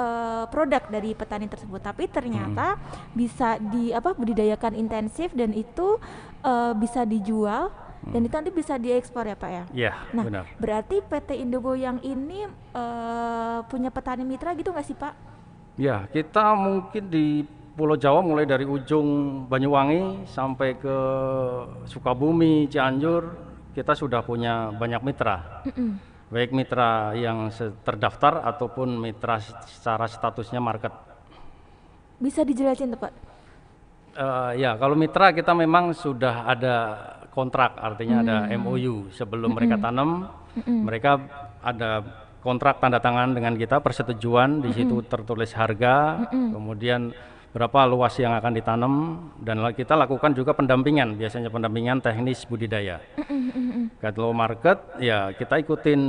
eh, 0.00 0.44
produk 0.48 0.80
dari 0.88 1.12
petani 1.12 1.44
tersebut, 1.44 1.78
tapi 1.78 2.08
ternyata 2.08 2.74
Hmm. 2.74 3.12
bisa 3.12 3.60
di 3.60 3.92
apa 3.92 4.10
budidayakan 4.10 4.72
intensif 4.74 5.30
dan 5.32 5.52
itu 5.52 6.00
eh, 6.40 6.72
bisa 6.74 7.04
dijual 7.04 7.68
dan 8.02 8.24
itu 8.24 8.32
nanti 8.32 8.48
bisa 8.48 8.74
diekspor 8.74 9.22
ya 9.22 9.36
pak 9.36 9.50
ya. 9.50 9.64
Ya, 9.76 9.92
Nah, 10.10 10.24
benar. 10.24 10.44
berarti 10.56 11.04
PT 11.04 11.36
Indobo 11.36 11.76
yang 11.76 12.00
ini 12.00 12.48
eh, 12.72 13.58
punya 13.62 13.88
petani 13.88 14.24
mitra 14.24 14.50
gitu 14.52 14.72
nggak 14.72 14.86
sih 14.86 14.96
Pak? 14.96 15.12
Ya, 15.76 16.08
kita 16.08 16.52
mungkin 16.54 17.06
di 17.06 17.44
Pulau 17.70 17.96
Jawa 17.96 18.20
mulai 18.20 18.44
dari 18.44 18.64
ujung 18.64 19.06
Banyuwangi 19.46 20.24
sampai 20.26 20.76
ke 20.76 20.96
Sukabumi, 21.84 22.68
Cianjur, 22.68 23.32
kita 23.72 23.92
sudah 23.92 24.20
punya 24.20 24.68
banyak 24.70 25.00
mitra. 25.00 25.64
Baik 26.30 26.54
mitra 26.54 27.10
yang 27.18 27.50
terdaftar 27.82 28.46
ataupun 28.46 29.02
mitra 29.02 29.42
secara 29.42 30.06
statusnya 30.06 30.62
market. 30.62 30.94
Bisa 32.22 32.46
dijelasin 32.46 32.94
tuh 32.94 33.02
Pak? 33.02 33.12
Eh, 34.14 34.62
ya, 34.62 34.78
kalau 34.78 34.94
mitra 34.94 35.34
kita 35.34 35.50
memang 35.54 35.90
sudah 35.90 36.46
ada 36.46 36.76
kontrak, 37.34 37.78
artinya 37.78 38.22
ada 38.22 38.36
MOU 38.58 39.10
sebelum 39.10 39.54
mereka 39.54 39.78
tanam, 39.78 40.30
mereka 40.66 41.18
ada 41.62 42.02
kontrak 42.42 42.78
tanda 42.78 42.98
tangan 42.98 43.34
dengan 43.34 43.54
kita 43.58 43.82
persetujuan. 43.82 44.62
Di 44.62 44.70
situ 44.74 45.02
tertulis 45.06 45.54
harga, 45.54 46.26
kemudian 46.30 47.14
berapa 47.50 47.82
luas 47.90 48.14
yang 48.18 48.30
akan 48.36 48.52
ditanam 48.54 48.92
dan 49.42 49.58
kita 49.74 49.98
lakukan 49.98 50.30
juga 50.34 50.54
pendampingan, 50.54 51.18
biasanya 51.18 51.50
pendampingan 51.50 51.98
teknis 51.98 52.46
budidaya. 52.46 53.02
Kalau 54.02 54.30
market 54.30 54.78
ya 55.02 55.34
kita 55.34 55.58
ikutin 55.60 56.00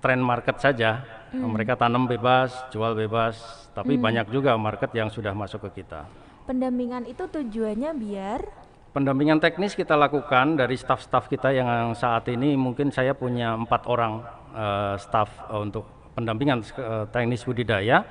tren 0.00 0.20
market 0.22 0.56
saja. 0.58 1.04
Mereka 1.30 1.78
tanam 1.78 2.10
bebas, 2.10 2.50
jual 2.74 2.98
bebas, 2.98 3.38
tapi 3.70 3.94
banyak 3.94 4.34
juga 4.34 4.58
market 4.58 4.90
yang 4.98 5.06
sudah 5.06 5.30
masuk 5.30 5.70
ke 5.70 5.86
kita. 5.86 6.02
Pendampingan 6.50 7.06
itu 7.06 7.22
tujuannya 7.30 7.94
biar 7.94 8.42
Pendampingan 8.90 9.38
teknis 9.38 9.78
kita 9.78 9.94
lakukan 9.94 10.58
dari 10.58 10.74
staf-staf 10.74 11.30
kita 11.30 11.54
yang 11.54 11.94
saat 11.94 12.26
ini 12.26 12.58
mungkin 12.58 12.90
saya 12.90 13.14
punya 13.14 13.54
empat 13.54 13.86
orang 13.86 14.18
eh, 14.50 14.94
staf 14.98 15.30
eh, 15.46 15.62
untuk 15.62 15.86
pendampingan 16.18 16.58
eh, 16.58 17.06
teknis 17.14 17.46
budidaya. 17.46 18.02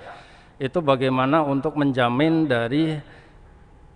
Itu 0.59 0.83
bagaimana 0.83 1.39
untuk 1.41 1.79
menjamin 1.79 2.43
dari 2.43 2.99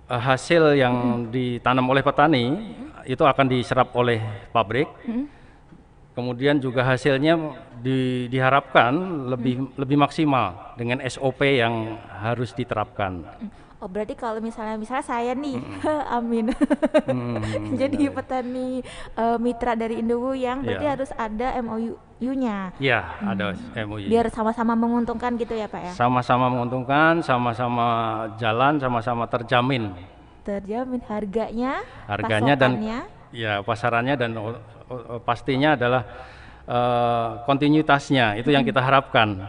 eh, 0.07 0.21
hasil 0.23 0.79
yang 0.79 1.27
ditanam 1.27 1.83
oleh 1.91 1.99
petani 1.99 2.73
itu 3.03 3.23
akan 3.27 3.45
diserap 3.51 3.91
oleh 3.93 4.23
pabrik. 4.55 4.87
Kemudian 6.13 6.61
juga 6.61 6.85
hasilnya 6.85 7.35
di- 7.81 8.29
diharapkan 8.29 8.93
lebih 9.33 9.75
lebih 9.75 9.97
maksimal 9.97 10.77
dengan 10.79 11.01
SOP 11.03 11.41
yang 11.41 11.99
harus 12.21 12.53
diterapkan. 12.53 13.25
Oh 13.83 13.91
berarti 13.91 14.15
kalau 14.15 14.39
misalnya 14.39 14.79
misalnya 14.79 15.03
saya 15.03 15.35
nih, 15.35 15.59
amin. 16.15 16.55
Jadi 17.83 18.07
petani 18.07 18.79
eh, 19.13 19.37
mitra 19.37 19.75
dari 19.75 19.99
Indobo 19.99 20.31
yang 20.31 20.63
berarti 20.63 20.85
Iya. 20.87 20.93
harus 20.95 21.11
ada 21.11 21.47
MOU-nya 21.59 22.71
Ya, 22.79 23.11
ada 23.19 23.51
MOU. 23.77 24.07
biar 24.07 24.31
sama-sama 24.31 24.71
menguntungkan 24.73 25.35
gitu 25.35 25.51
ya 25.51 25.67
Pak 25.67 25.81
ya. 25.83 25.91
sama-sama 25.91 26.47
menguntungkan, 26.47 27.19
sama-sama 27.19 27.87
jalan, 28.39 28.79
sama-sama 28.79 29.27
terjamin. 29.27 29.91
Terjamin 30.47 31.03
harganya, 31.03 31.83
harganya 32.07 32.55
dan 32.55 32.79
ya 33.35 33.59
pasarannya 33.59 34.15
dan 34.15 34.31
o- 34.35 34.59
o- 34.87 35.05
o- 35.09 35.19
pastinya 35.19 35.75
adalah 35.75 36.07
eh, 36.63 37.27
kontinuitasnya. 37.43 38.39
Itu 38.39 38.47
yang 38.47 38.63
kita 38.63 38.79
harapkan. 38.79 39.43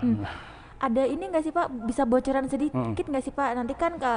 Ada 0.84 1.02
ini 1.08 1.24
nggak 1.32 1.44
sih 1.44 1.52
Pak? 1.54 1.66
Bisa 1.88 2.04
bocoran 2.04 2.44
sedikit 2.46 3.04
nggak 3.08 3.24
sih 3.24 3.32
Pak? 3.32 3.48
Nanti 3.56 3.72
kan 3.72 3.96
ke 3.96 4.12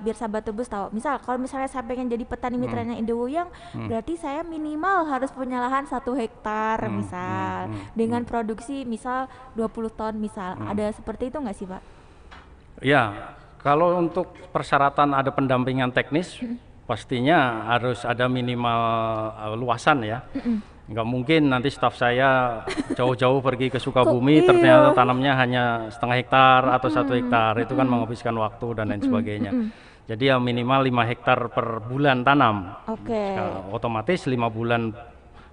biar 0.00 0.16
sahabat 0.16 0.48
tebus 0.48 0.68
tahu. 0.72 0.88
Misal 0.96 1.20
kalau 1.20 1.36
misalnya 1.36 1.68
saya 1.68 1.84
pengen 1.84 2.08
jadi 2.08 2.24
petani 2.24 2.56
mitranya 2.56 2.96
Indowuyang 2.96 3.52
berarti 3.76 4.16
saya 4.16 4.40
minimal 4.40 5.04
harus 5.06 5.28
punya 5.30 5.60
lahan 5.60 5.84
satu 5.84 6.16
hektar 6.16 6.88
misal. 6.88 7.68
Dengan 7.92 8.24
produksi 8.24 8.88
misal 8.88 9.28
20 9.54 9.92
ton 9.92 10.14
misal. 10.16 10.56
Ada 10.64 10.96
seperti 10.96 11.28
itu 11.28 11.36
nggak 11.36 11.56
sih 11.56 11.68
Pak? 11.68 11.82
Ya, 12.84 13.32
kalau 13.60 13.96
untuk 13.96 14.32
persyaratan 14.52 15.16
ada 15.16 15.32
pendampingan 15.32 15.92
teknis 15.92 16.40
pastinya 16.86 17.66
harus 17.66 18.06
ada 18.06 18.30
minimal 18.30 18.80
eh, 19.36 19.56
luasan 19.58 20.06
ya. 20.06 20.24
Nggak 20.86 21.06
mungkin 21.06 21.50
nanti 21.50 21.68
staf 21.70 21.98
saya 21.98 22.62
jauh-jauh 22.98 23.42
pergi 23.42 23.74
ke 23.74 23.78
Sukabumi 23.82 24.42
Kok 24.42 24.46
ternyata 24.54 24.88
iya? 24.90 24.96
tanamnya 24.96 25.32
hanya 25.34 25.64
setengah 25.90 26.16
hektar 26.22 26.62
atau 26.70 26.88
satu 26.88 27.12
hektar 27.18 27.58
itu 27.58 27.74
kan 27.74 27.86
menghabiskan 27.90 28.34
waktu 28.38 28.66
dan 28.78 28.94
lain 28.94 29.02
sebagainya. 29.02 29.52
Jadi 30.06 30.30
ya 30.30 30.38
minimal 30.38 30.86
5 30.86 31.10
hektar 31.10 31.38
per 31.50 31.82
bulan 31.82 32.22
tanam. 32.22 32.78
Oke. 32.86 33.34
Nah, 33.34 33.66
otomatis 33.74 34.30
lima 34.30 34.46
bulan 34.46 34.94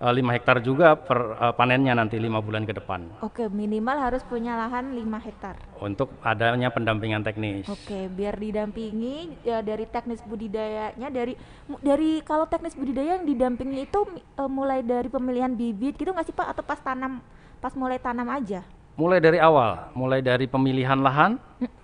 eh, 0.04 0.14
lima 0.14 0.36
hektar 0.36 0.60
juga 0.60 1.00
per 1.00 1.20
eh, 1.40 1.54
panennya 1.56 1.96
nanti 1.96 2.20
lima 2.20 2.44
bulan 2.44 2.68
ke 2.68 2.76
depan 2.76 3.08
Oke, 3.24 3.48
minimal 3.48 3.96
harus 3.96 4.22
punya 4.28 4.60
lahan 4.60 4.92
5 4.92 5.00
hektar. 5.24 5.56
untuk 5.80 6.12
adanya 6.24 6.72
pendampingan 6.72 7.24
teknis. 7.24 7.68
Oke, 7.68 8.08
biar 8.12 8.36
didampingi 8.36 9.40
ya, 9.44 9.64
dari 9.64 9.88
teknis 9.88 10.20
budidayanya 10.24 11.08
dari 11.08 11.36
dari 11.80 12.20
kalau 12.24 12.48
teknis 12.48 12.76
budidaya 12.76 13.20
yang 13.20 13.28
didampingi 13.28 13.88
itu 13.88 14.00
eh, 14.16 14.50
mulai 14.52 14.84
dari 14.84 15.08
pemilihan 15.08 15.52
bibit 15.56 15.96
gitu 15.96 16.12
nggak 16.12 16.28
sih 16.28 16.36
Pak 16.36 16.48
atau 16.60 16.64
pas 16.64 16.80
tanam 16.80 17.24
pas 17.64 17.72
mulai 17.80 17.96
tanam 17.96 18.28
aja? 18.28 18.68
Mulai 18.94 19.18
dari 19.24 19.40
awal, 19.42 19.90
mulai 19.98 20.22
dari 20.22 20.46
pemilihan 20.46 21.00
lahan 21.00 21.40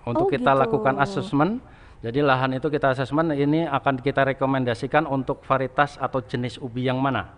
untuk 0.06 0.28
oh 0.28 0.30
kita 0.30 0.52
gitu. 0.54 0.62
lakukan 0.62 0.94
asesmen. 1.00 1.58
Jadi 2.00 2.24
lahan 2.24 2.56
itu 2.56 2.72
kita 2.72 2.96
asesmen 2.96 3.28
ini 3.36 3.68
akan 3.68 4.00
kita 4.00 4.24
rekomendasikan 4.32 5.04
untuk 5.04 5.44
varietas 5.44 6.00
atau 6.00 6.24
jenis 6.24 6.56
ubi 6.56 6.88
yang 6.88 6.96
mana 6.96 7.28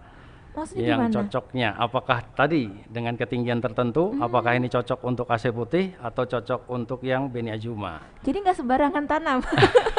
Maksudnya 0.53 0.85
yang 0.85 1.01
gimana? 1.09 1.15
cocoknya. 1.17 1.69
Apakah 1.81 2.19
tadi 2.37 2.69
dengan 2.85 3.17
ketinggian 3.17 3.65
tertentu, 3.65 4.13
apakah 4.21 4.53
ini 4.53 4.69
cocok 4.69 5.01
untuk 5.01 5.27
AC 5.33 5.49
putih 5.49 5.97
atau 5.97 6.29
cocok 6.29 6.69
untuk 6.69 7.01
yang 7.01 7.33
Beni 7.33 7.57
Azuma? 7.57 8.05
Jadi 8.21 8.37
nggak 8.45 8.57
sembarangan 8.61 9.05
tanam. 9.09 9.39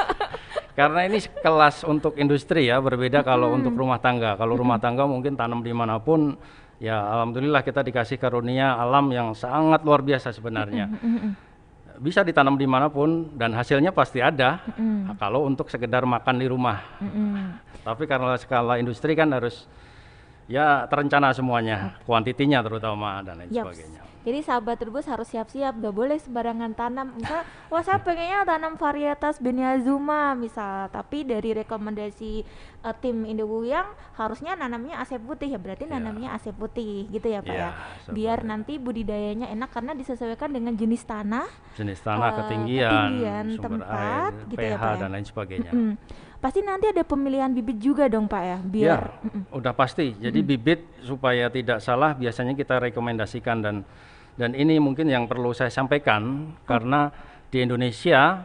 Karena 0.77 1.05
ini 1.05 1.21
kelas 1.21 1.85
untuk 1.85 2.17
industri 2.17 2.69
ya, 2.69 2.81
berbeda 2.81 3.21
kalau 3.21 3.53
untuk 3.53 3.77
rumah 3.77 4.01
tangga. 4.01 4.33
Kalau 4.33 4.57
rumah 4.57 4.81
tangga 4.81 5.05
mungkin 5.05 5.37
tanam 5.37 5.61
di 5.61 5.69
mana 5.69 6.01
pun, 6.01 6.33
ya 6.81 6.97
alhamdulillah 6.97 7.61
kita 7.61 7.85
dikasih 7.85 8.17
karunia 8.17 8.73
alam 8.77 9.09
yang 9.13 9.37
sangat 9.37 9.85
luar 9.85 10.01
biasa 10.01 10.33
sebenarnya. 10.33 10.89
Bisa 12.01 12.25
ditanam 12.25 12.57
di 12.57 12.65
mana 12.65 12.89
pun 12.89 13.37
dan 13.37 13.53
hasilnya 13.53 13.93
pasti 13.93 14.17
ada. 14.17 14.65
Kalau 15.21 15.45
untuk 15.45 15.69
sekedar 15.69 16.09
makan 16.09 16.41
di 16.41 16.49
rumah. 16.49 16.81
Tapi 17.85 18.09
karena 18.09 18.33
skala 18.41 18.81
industri 18.81 19.13
kan 19.13 19.29
harus 19.29 19.69
ya 20.45 20.83
terencana 20.85 21.31
semuanya, 21.31 21.97
kuantitinya 22.03 22.59
terutama 22.59 23.21
dan 23.21 23.39
lain 23.39 23.49
Yaps. 23.49 23.63
sebagainya. 23.65 24.01
Jadi 24.23 24.39
sahabat 24.39 24.79
terbus 24.79 25.03
harus 25.03 25.27
siap-siap, 25.27 25.75
gak 25.75 25.91
boleh 25.91 26.15
sembarangan 26.15 26.71
tanam. 26.71 27.11
Misal, 27.11 27.43
wah 27.67 27.83
saya 27.83 27.99
pengennya 27.99 28.47
tanam 28.47 28.79
varietas 28.79 29.35
Beniazuma 29.37 30.31
misal, 30.31 30.87
tapi 30.87 31.27
dari 31.27 31.51
rekomendasi 31.53 32.47
eh, 32.79 32.95
tim 32.99 33.27
Indowuyang 33.27 33.83
harusnya 34.15 34.55
nanamnya 34.55 34.95
AC 34.97 35.19
putih 35.19 35.51
ya, 35.51 35.59
berarti 35.59 35.83
Ya. 35.83 35.99
nanamnya 35.99 36.31
AC 36.31 36.51
putih 36.51 37.07
gitu 37.09 37.27
ya 37.27 37.43
Pak 37.43 37.51
Ya, 37.51 37.59
ya. 37.59 37.69
Biar 38.07 38.39
seperti 38.39 38.47
nanti 38.47 38.73
budidayanya 38.79 39.47
enak 39.49 39.69
karena 39.69 39.91
disesuaikan 39.91 40.51
dengan 40.51 40.71
jenis 40.73 41.03
tanah, 41.03 41.43
Jenis 41.75 41.99
tanah, 41.99 42.29
Eh, 42.29 42.35
ketinggian, 42.39 42.87
ketinggian, 42.87 43.45
sumber 43.51 43.69
tempat, 43.83 44.31
air, 44.31 44.47
gitu 44.47 44.61
ya, 44.61 44.71
pH 44.71 44.79
Pak 44.79 44.87
ya? 44.87 44.99
dan 44.99 45.09
lain 45.11 45.25
sebagainya. 45.27 45.71
Mm. 45.73 45.93
Pasti 46.43 46.59
nanti 46.59 46.91
ada 46.91 47.07
pemilihan 47.07 47.47
bibit 47.55 47.79
juga 47.79 48.11
dong 48.11 48.27
Pak 48.27 48.43
ya, 48.43 48.57
biar 48.59 48.83
Ya, 48.83 48.99
udah 49.55 49.71
pasti. 49.71 50.11
Jadi 50.19 50.43
bibit 50.43 50.83
supaya 50.99 51.47
tidak 51.47 51.79
salah 51.79 52.11
biasanya 52.11 52.51
kita 52.51 52.83
rekomendasikan 52.83 53.63
dan 53.63 53.75
dan 54.35 54.51
ini 54.51 54.75
mungkin 54.75 55.07
yang 55.07 55.23
perlu 55.23 55.55
saya 55.55 55.71
sampaikan 55.71 56.51
karena 56.67 57.15
di 57.47 57.63
Indonesia 57.63 58.43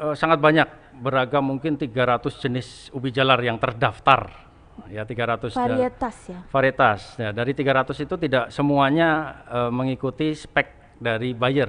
eh, 0.00 0.14
sangat 0.16 0.40
banyak 0.40 0.96
beragam 0.96 1.44
mungkin 1.44 1.76
300 1.76 2.24
jenis 2.40 2.88
ubi 2.96 3.12
jalar 3.12 3.36
yang 3.44 3.60
terdaftar. 3.60 4.48
Ya 4.88 5.04
300 5.04 5.52
da- 5.52 5.60
varietas 5.60 6.16
ya. 6.24 6.40
varietas. 6.48 7.00
Ya, 7.20 7.36
dari 7.36 7.52
300 7.52 8.00
itu 8.00 8.16
tidak 8.16 8.48
semuanya 8.48 9.44
eh, 9.44 9.68
mengikuti 9.68 10.32
spek 10.32 10.96
dari 10.96 11.36
buyer. 11.36 11.68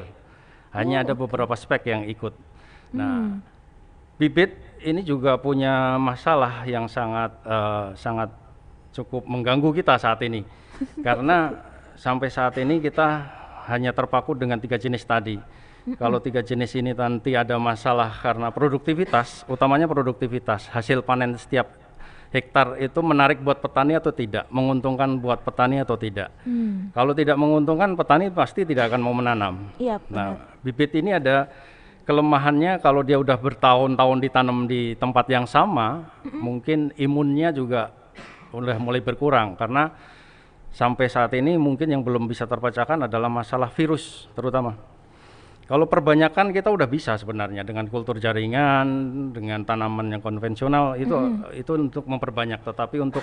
Hanya 0.72 1.04
ada 1.04 1.12
beberapa 1.12 1.52
spek 1.60 1.92
yang 1.92 2.08
ikut. 2.08 2.32
Nah, 2.96 3.36
bibit 4.16 4.67
ini 4.84 5.02
juga 5.02 5.38
punya 5.40 5.98
masalah 5.98 6.66
yang 6.68 6.86
sangat 6.90 7.32
eh, 7.46 7.88
sangat 7.98 8.30
cukup 8.94 9.26
mengganggu 9.26 9.70
kita 9.74 9.98
saat 9.98 10.22
ini. 10.26 10.42
Karena 11.06 11.54
sampai 11.98 12.30
saat 12.30 12.58
ini 12.62 12.82
kita 12.82 13.08
hanya 13.68 13.92
terpaku 13.92 14.38
dengan 14.38 14.62
tiga 14.62 14.78
jenis 14.80 15.04
tadi. 15.04 15.38
Kalau 15.96 16.20
tiga 16.20 16.44
jenis 16.44 16.76
ini 16.76 16.92
nanti 16.92 17.32
ada 17.32 17.56
masalah 17.56 18.12
karena 18.12 18.52
produktivitas, 18.52 19.48
utamanya 19.48 19.88
produktivitas, 19.88 20.68
hasil 20.68 21.00
panen 21.00 21.40
setiap 21.40 21.72
hektar 22.28 22.76
itu 22.76 23.00
menarik 23.00 23.40
buat 23.40 23.64
petani 23.64 23.96
atau 23.96 24.12
tidak, 24.12 24.52
menguntungkan 24.52 25.16
buat 25.16 25.40
petani 25.48 25.80
atau 25.80 25.96
tidak. 25.96 26.28
Hmm. 26.44 26.92
Kalau 26.92 27.16
tidak 27.16 27.40
menguntungkan, 27.40 27.96
petani 27.96 28.28
pasti 28.28 28.68
tidak 28.68 28.92
akan 28.92 29.00
mau 29.00 29.16
menanam. 29.16 29.72
Iya, 29.80 30.04
Nah, 30.12 30.36
bibit 30.60 30.92
ini 31.00 31.16
ada 31.16 31.48
kelemahannya 32.08 32.80
kalau 32.80 33.04
dia 33.04 33.20
udah 33.20 33.36
bertahun-tahun 33.36 34.18
ditanam 34.24 34.64
di 34.64 34.96
tempat 34.96 35.28
yang 35.28 35.44
sama, 35.44 36.08
mungkin 36.32 36.96
imunnya 36.96 37.52
juga 37.52 37.92
udah 38.56 38.80
mulai 38.80 39.04
berkurang. 39.04 39.60
Karena 39.60 39.92
sampai 40.72 41.12
saat 41.12 41.36
ini 41.36 41.60
mungkin 41.60 41.92
yang 41.92 42.08
belum 42.08 42.32
bisa 42.32 42.48
terpecahkan 42.48 43.12
adalah 43.12 43.28
masalah 43.28 43.68
virus 43.68 44.32
terutama. 44.32 44.80
Kalau 45.68 45.84
perbanyakan 45.84 46.56
kita 46.56 46.72
udah 46.72 46.88
bisa 46.88 47.20
sebenarnya 47.20 47.68
dengan 47.68 47.92
kultur 47.92 48.24
jaringan, 48.24 48.88
dengan 49.36 49.68
tanaman 49.68 50.16
yang 50.16 50.24
konvensional 50.24 50.96
itu 50.96 51.12
itu 51.60 51.76
untuk 51.76 52.08
memperbanyak, 52.08 52.64
tetapi 52.64 53.04
untuk 53.04 53.20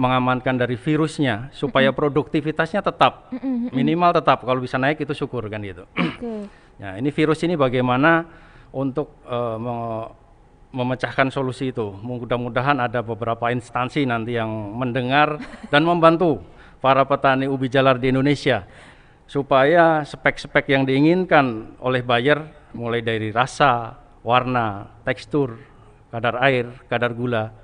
mengamankan 0.00 0.56
dari 0.56 0.80
virusnya 0.80 1.52
supaya 1.52 1.92
produktivitasnya 1.92 2.80
tetap 2.80 3.28
minimal 3.68 4.16
tetap. 4.16 4.48
Kalau 4.48 4.64
bisa 4.64 4.80
naik 4.80 5.04
itu 5.04 5.12
syukur 5.12 5.44
kan 5.52 5.60
gitu. 5.60 5.84
Oke. 5.92 6.63
Ya, 6.78 6.98
ini 6.98 7.10
virus 7.14 7.40
ini 7.46 7.54
bagaimana 7.54 8.26
untuk 8.74 9.14
me- 9.58 10.10
memecahkan 10.74 11.30
solusi 11.30 11.70
itu. 11.70 11.94
Mudah-mudahan 12.02 12.82
ada 12.82 12.98
beberapa 12.98 13.54
instansi 13.54 14.02
nanti 14.02 14.34
yang 14.34 14.50
mendengar 14.74 15.38
dan 15.70 15.86
membantu 15.86 16.42
para 16.82 17.06
petani 17.06 17.46
ubi 17.46 17.70
jalar 17.70 17.96
di 17.96 18.10
Indonesia 18.10 18.66
supaya 19.24 20.04
spek-spek 20.04 20.68
yang 20.68 20.84
diinginkan 20.84 21.78
oleh 21.80 22.04
buyer 22.04 22.44
mulai 22.74 23.00
dari 23.00 23.30
rasa, 23.30 23.96
warna, 24.26 24.90
tekstur, 25.06 25.56
kadar 26.10 26.42
air, 26.42 26.68
kadar 26.90 27.14
gula 27.14 27.63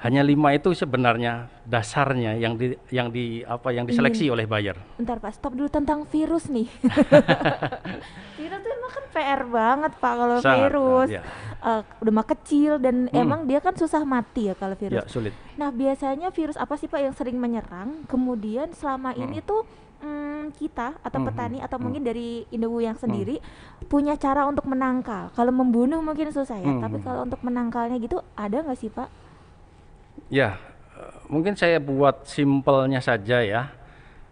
hanya 0.00 0.24
lima 0.24 0.48
itu 0.50 0.72
sebenarnya 0.72 1.52
dasarnya 1.62 2.32
yang 2.34 2.56
di 2.56 2.72
yang 2.88 3.12
di 3.12 3.44
apa 3.44 3.68
yang 3.68 3.84
diseleksi 3.84 4.32
oleh 4.32 4.48
buyer. 4.48 4.72
Bentar 4.96 5.20
Pak, 5.20 5.36
stop 5.36 5.52
dulu 5.52 5.68
tentang 5.68 6.08
virus 6.08 6.48
nih. 6.48 6.64
virus 8.40 8.58
tuh 8.58 8.70
emang 8.72 8.90
kan 8.90 9.04
PR 9.12 9.42
banget 9.44 9.92
Pak 9.94 10.14
kalau 10.16 10.36
Sangat, 10.40 10.56
virus. 10.56 11.08
ya. 11.10 11.22
Eh, 11.60 11.80
udah 12.00 12.12
mah 12.14 12.26
kecil 12.26 12.80
dan 12.80 13.06
Hmm. 13.06 13.20
emang 13.20 13.40
dia 13.44 13.60
kan 13.60 13.76
susah 13.76 14.00
mati 14.02 14.48
ya 14.48 14.54
kalau 14.56 14.72
virus. 14.72 14.96
Ya, 14.96 15.04
sulit. 15.04 15.36
Nah 15.54 15.68
biasanya 15.68 16.32
virus 16.32 16.56
apa 16.56 16.74
sih 16.74 16.88
Pak 16.88 17.00
yang 17.00 17.12
sering 17.12 17.36
menyerang? 17.36 18.08
Kemudian 18.08 18.72
selama 18.72 19.12
ini 19.12 19.44
tuh 19.44 19.68
mm, 20.00 20.56
kita 20.56 20.96
atau 20.98 21.18
Hmm, 21.20 21.28
petani 21.28 21.58
hmm, 21.58 21.66
atau 21.68 21.76
hmm. 21.76 21.84
mungkin 21.84 22.02
dari 22.02 22.48
Indowu 22.48 22.80
yang 22.80 22.96
sendiri 22.96 23.36
punya 23.84 24.16
cara 24.16 24.48
untuk 24.48 24.64
menangkal. 24.64 25.28
Kalau 25.30 25.52
membunuh 25.52 26.00
mungkin 26.00 26.32
susah 26.32 26.56
ya, 26.56 26.64
Hmm, 26.66 26.80
tapi 26.80 26.96
hmm. 26.96 27.04
kalau 27.04 27.20
untuk 27.28 27.44
menangkalnya 27.44 28.00
gitu 28.00 28.16
ada 28.32 28.64
nggak 28.64 28.80
sih 28.80 28.88
Pak? 28.88 29.19
Ya, 30.30 30.56
mungkin 31.26 31.58
saya 31.58 31.82
buat 31.82 32.22
simpelnya 32.24 33.02
saja 33.02 33.42
ya. 33.42 33.74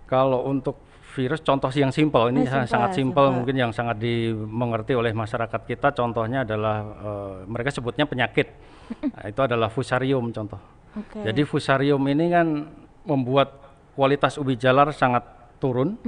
Kalau 0.06 0.46
untuk 0.46 0.78
virus 1.18 1.42
contoh 1.42 1.68
yang 1.74 1.90
simpel 1.90 2.30
ini 2.30 2.46
sa- 2.46 2.62
simpel, 2.62 2.70
sangat 2.70 2.90
simpel 2.94 3.26
mungkin 3.34 3.56
yang 3.58 3.72
sangat 3.74 3.98
dimengerti 3.98 4.94
oleh 4.94 5.10
masyarakat 5.10 5.60
kita 5.66 5.90
contohnya 5.90 6.46
adalah 6.46 6.76
eh, 6.80 7.34
mereka 7.50 7.74
sebutnya 7.74 8.06
penyakit. 8.06 8.48
Nah, 8.88 9.28
itu 9.28 9.40
adalah 9.44 9.68
fusarium 9.68 10.32
contoh. 10.32 10.56
Oke. 10.96 11.20
Jadi 11.20 11.44
fusarium 11.44 12.00
ini 12.08 12.32
kan 12.32 12.72
membuat 13.04 13.60
kualitas 13.92 14.40
ubi 14.40 14.56
jalar 14.56 14.96
sangat 14.96 15.28
turun. 15.60 16.00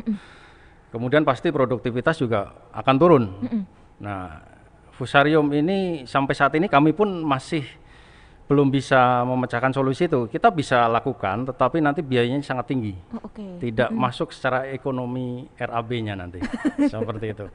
Kemudian 0.88 1.20
pasti 1.20 1.52
produktivitas 1.52 2.16
juga 2.16 2.56
akan 2.72 2.94
turun. 2.96 3.24
Nah, 4.00 4.40
fusarium 4.96 5.52
ini 5.52 6.08
sampai 6.08 6.32
saat 6.32 6.56
ini 6.56 6.72
kami 6.72 6.96
pun 6.96 7.20
masih 7.20 7.68
belum 8.50 8.66
bisa 8.66 9.22
memecahkan 9.22 9.70
solusi 9.70 10.10
itu. 10.10 10.26
Kita 10.26 10.50
bisa 10.50 10.90
lakukan, 10.90 11.46
tetapi 11.46 11.78
nanti 11.78 12.02
biayanya 12.02 12.42
sangat 12.42 12.74
tinggi. 12.74 12.98
Oh, 13.14 13.30
Oke. 13.30 13.62
Tidak 13.62 13.94
masuk 13.94 14.34
secara 14.34 14.66
ekonomi 14.66 15.46
RAB-nya 15.54 16.18
nanti. 16.18 16.42
Seperti 16.90 17.26
itu. 17.30 17.46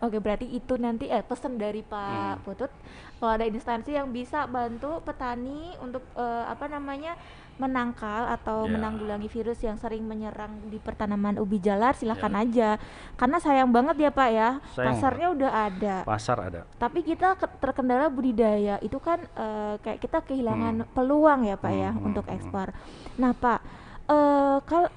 Oke, 0.00 0.16
berarti 0.16 0.46
itu 0.46 0.74
nanti 0.76 1.06
eh 1.06 1.20
pesan 1.20 1.54
dari 1.54 1.80
Hmm. 1.80 1.90
Pak 1.90 2.34
Putut 2.42 2.70
kalau 3.16 3.32
ada 3.32 3.44
instansi 3.44 3.92
yang 3.92 4.08
bisa 4.08 4.44
bantu 4.46 5.00
petani 5.00 5.52
untuk 5.78 6.00
eh, 6.14 6.44
apa 6.46 6.66
namanya 6.66 7.16
menangkal 7.56 8.24
atau 8.30 8.64
Ya. 8.64 8.72
menanggulangi 8.72 9.28
virus 9.28 9.60
yang 9.60 9.76
sering 9.76 10.00
menyerang 10.02 10.48
di 10.66 10.78
pertanaman 10.78 11.36
ubi 11.36 11.58
jalar 11.58 11.92
silahkan 11.92 12.32
aja 12.34 12.80
karena 13.14 13.36
sayang 13.36 13.68
banget 13.68 14.00
ya 14.00 14.10
Pak 14.10 14.28
ya 14.28 14.38
Ya. 14.40 14.48
Sayang, 14.72 14.86
pasarnya 14.90 15.28
udah 15.30 15.50
ada 15.62 15.96
Pasar 16.02 16.36
ada. 16.40 16.60
tapi 16.74 17.00
kita 17.02 17.36
ke- 17.36 17.52
terkendala 17.58 18.08
budidaya 18.08 18.80
itu 18.80 18.96
kan 18.98 19.20
eh, 19.20 19.74
kayak 19.78 20.00
kita 20.00 20.18
kehilangan 20.22 20.88
peluang 20.90 21.44
ya 21.44 21.54
Pak 21.54 21.72
ya 21.74 21.90
Hmm, 21.90 21.98
hmm, 21.98 22.06
untuk 22.06 22.24
hmm. 22.24 22.34
ekspor 22.34 22.72
nah 23.14 23.32
Pak 23.34 23.60
eh 24.08 24.56
kalau 24.64 24.88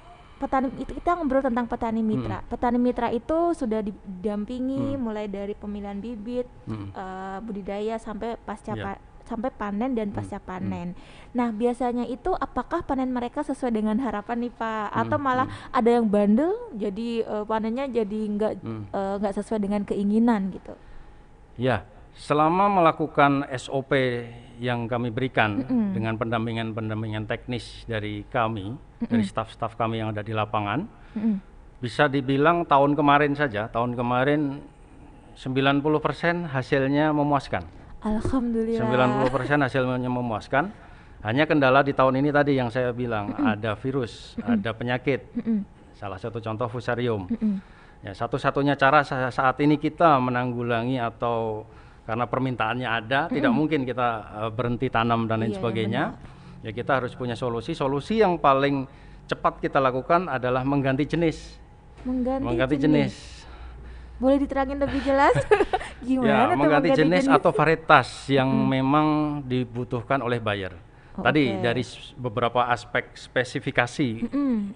petani 0.44 0.68
itu 0.76 0.92
kita 0.92 1.16
ngobrol 1.16 1.40
tentang 1.40 1.64
petani 1.64 2.04
mitra 2.04 2.38
Hmm. 2.38 2.48
petani 2.48 2.76
mitra 2.76 3.08
itu 3.08 3.38
sudah 3.52 3.80
didampingi 3.80 4.94
mulai 4.94 5.24
dari 5.26 5.52
pemilihan 5.52 5.96
bibit 5.96 6.44
Hmm. 6.64 6.92
eh, 6.92 7.38
budidaya 7.40 7.96
sampai 7.96 8.36
pasca 8.38 8.72
Ya. 8.72 8.84
pa- 8.84 9.02
sampai 9.24 9.48
panen 9.50 9.96
dan 9.96 10.12
Hmm, 10.12 10.16
pasca 10.20 10.36
hmm. 10.36 10.44
panen. 10.44 10.88
Nah, 11.32 11.48
biasanya 11.48 12.04
itu 12.04 12.28
apakah 12.30 12.84
panen 12.84 13.08
mereka 13.08 13.40
sesuai 13.40 13.72
dengan 13.72 13.96
harapan 13.96 14.36
nih 14.38 14.52
Pak 14.52 14.92
atau 14.92 15.16
Hmm, 15.16 15.24
malah 15.24 15.46
ada 15.70 15.88
yang 15.88 16.04
bandel 16.04 16.52
jadi 16.70 17.24
eh, 17.24 17.44
panennya 17.44 17.88
jadi 17.88 18.20
nggak 18.30 18.52
Hmm. 18.60 18.84
eh, 18.86 19.14
nggak 19.18 19.34
sesuai 19.34 19.58
dengan 19.58 19.80
keinginan 19.82 20.52
gitu. 20.52 20.76
Ya, 21.56 21.88
selama 22.12 22.68
melakukan 22.68 23.48
SOP 23.48 23.96
yang 24.54 24.86
kami 24.86 25.08
berikan 25.08 25.62
Mm-mm. 25.62 25.90
dengan 25.90 26.14
pendampingan-pendampingan 26.14 27.24
teknis 27.24 27.82
dari 27.84 28.22
kami, 28.28 28.76
dari 29.06 29.24
staf-staf 29.24 29.74
kami 29.74 30.00
yang 30.00 30.10
ada 30.10 30.20
di 30.20 30.32
lapangan, 30.32 30.84
Mm-mm. 31.14 31.36
bisa 31.78 32.06
dibilang 32.06 32.64
tahun 32.64 32.94
kemarin 32.94 33.32
saja, 33.34 33.68
tahun 33.68 33.94
kemarin 33.94 34.60
90% 35.34 35.82
hasilnya 36.46 37.10
memuaskan. 37.10 37.64
Alhamdulillah. 38.04 38.84
90% 39.32 39.64
hasilnya 39.64 40.10
memuaskan. 40.10 40.70
Hanya 41.24 41.48
kendala 41.48 41.80
di 41.80 41.96
tahun 41.96 42.20
ini 42.20 42.28
tadi 42.28 42.52
yang 42.54 42.68
saya 42.68 42.92
bilang, 42.92 43.32
ada 43.34 43.72
virus, 43.74 44.36
ada 44.44 44.76
penyakit. 44.76 45.24
Mm-mm. 45.32 45.64
Salah 45.96 46.20
satu 46.20 46.38
contoh 46.38 46.68
fusarium. 46.68 47.24
Mm-mm. 47.32 47.58
Ya, 48.04 48.12
satu-satunya 48.12 48.76
cara 48.76 49.00
sa- 49.00 49.32
saat 49.32 49.56
ini 49.64 49.80
kita 49.80 50.20
menanggulangi 50.20 51.00
atau 51.00 51.64
karena 52.04 52.28
permintaannya 52.28 52.84
ada, 52.84 53.20
tidak 53.32 53.48
mungkin 53.48 53.88
kita 53.88 54.08
uh, 54.36 54.50
berhenti 54.52 54.92
tanam 54.92 55.24
dan 55.24 55.40
lain 55.40 55.48
Iya, 55.48 55.50
iya, 55.50 55.56
sebagainya. 55.56 56.02
Ya 56.12 56.32
kita 56.70 57.02
harus 57.02 57.12
punya 57.12 57.34
solusi. 57.36 57.76
Solusi 57.76 58.22
yang 58.22 58.40
paling 58.40 58.88
cepat 59.28 59.60
kita 59.60 59.80
lakukan 59.80 60.30
adalah 60.30 60.62
mengganti 60.64 61.04
jenis. 61.04 61.58
Mengganti, 62.04 62.44
Mengganti 62.44 62.76
jenis. 62.76 63.12
Boleh 64.20 64.38
diterangin 64.40 64.78
lebih 64.78 65.00
jelas? 65.02 65.34
Gimana 66.06 66.54
Ya, 66.54 66.56
mengganti 66.56 66.90
jenis 66.94 67.26
atau 67.26 67.50
varietas 67.50 68.28
yang 68.30 68.46
memang 68.48 69.40
dibutuhkan 69.44 70.20
oleh 70.22 70.38
buyer. 70.38 70.72
Oh, 71.14 71.22
Tadi 71.22 71.54
oke. 71.54 71.62
dari 71.62 71.82
beberapa 72.18 72.66
aspek 72.70 73.14
spesifikasi 73.14 74.08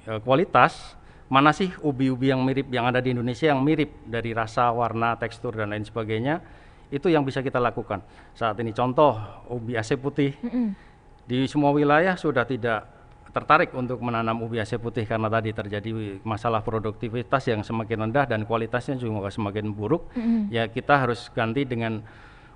eh, 0.07 0.21
kualitas, 0.23 0.95
mana 1.27 1.51
sih 1.51 1.69
ubi-ubi 1.83 2.31
yang 2.31 2.41
mirip 2.47 2.71
yang 2.71 2.87
ada 2.87 3.03
di 3.03 3.11
Indonesia 3.11 3.51
yang 3.51 3.61
mirip 3.61 3.91
dari 4.07 4.31
rasa, 4.33 4.71
warna, 4.71 5.19
tekstur 5.19 5.53
dan 5.59 5.75
lain 5.75 5.83
sebagainya, 5.83 6.41
itu 6.89 7.11
yang 7.11 7.27
bisa 7.27 7.45
kita 7.45 7.61
lakukan. 7.61 8.01
Saat 8.33 8.57
ini 8.63 8.73
contoh 8.73 9.19
ubi 9.51 9.77
AC 9.77 9.99
putih 9.99 10.33
Mm-mm. 10.41 10.88
Di 11.29 11.45
semua 11.45 11.77
wilayah 11.77 12.17
sudah 12.17 12.49
tidak 12.49 12.89
tertarik 13.29 13.71
untuk 13.77 14.01
menanam 14.01 14.41
ubi 14.41 14.57
AC 14.57 14.81
putih 14.81 15.05
karena 15.05 15.29
tadi 15.29 15.53
terjadi 15.53 16.19
masalah 16.25 16.65
produktivitas 16.65 17.45
yang 17.53 17.61
semakin 17.61 18.09
rendah 18.09 18.25
dan 18.25 18.49
kualitasnya 18.49 18.97
juga 18.97 19.29
semakin 19.29 19.69
buruk. 19.69 20.09
Mm-mm. 20.17 20.49
Ya 20.49 20.65
kita 20.65 20.97
harus 20.97 21.29
ganti 21.37 21.69
dengan 21.69 22.01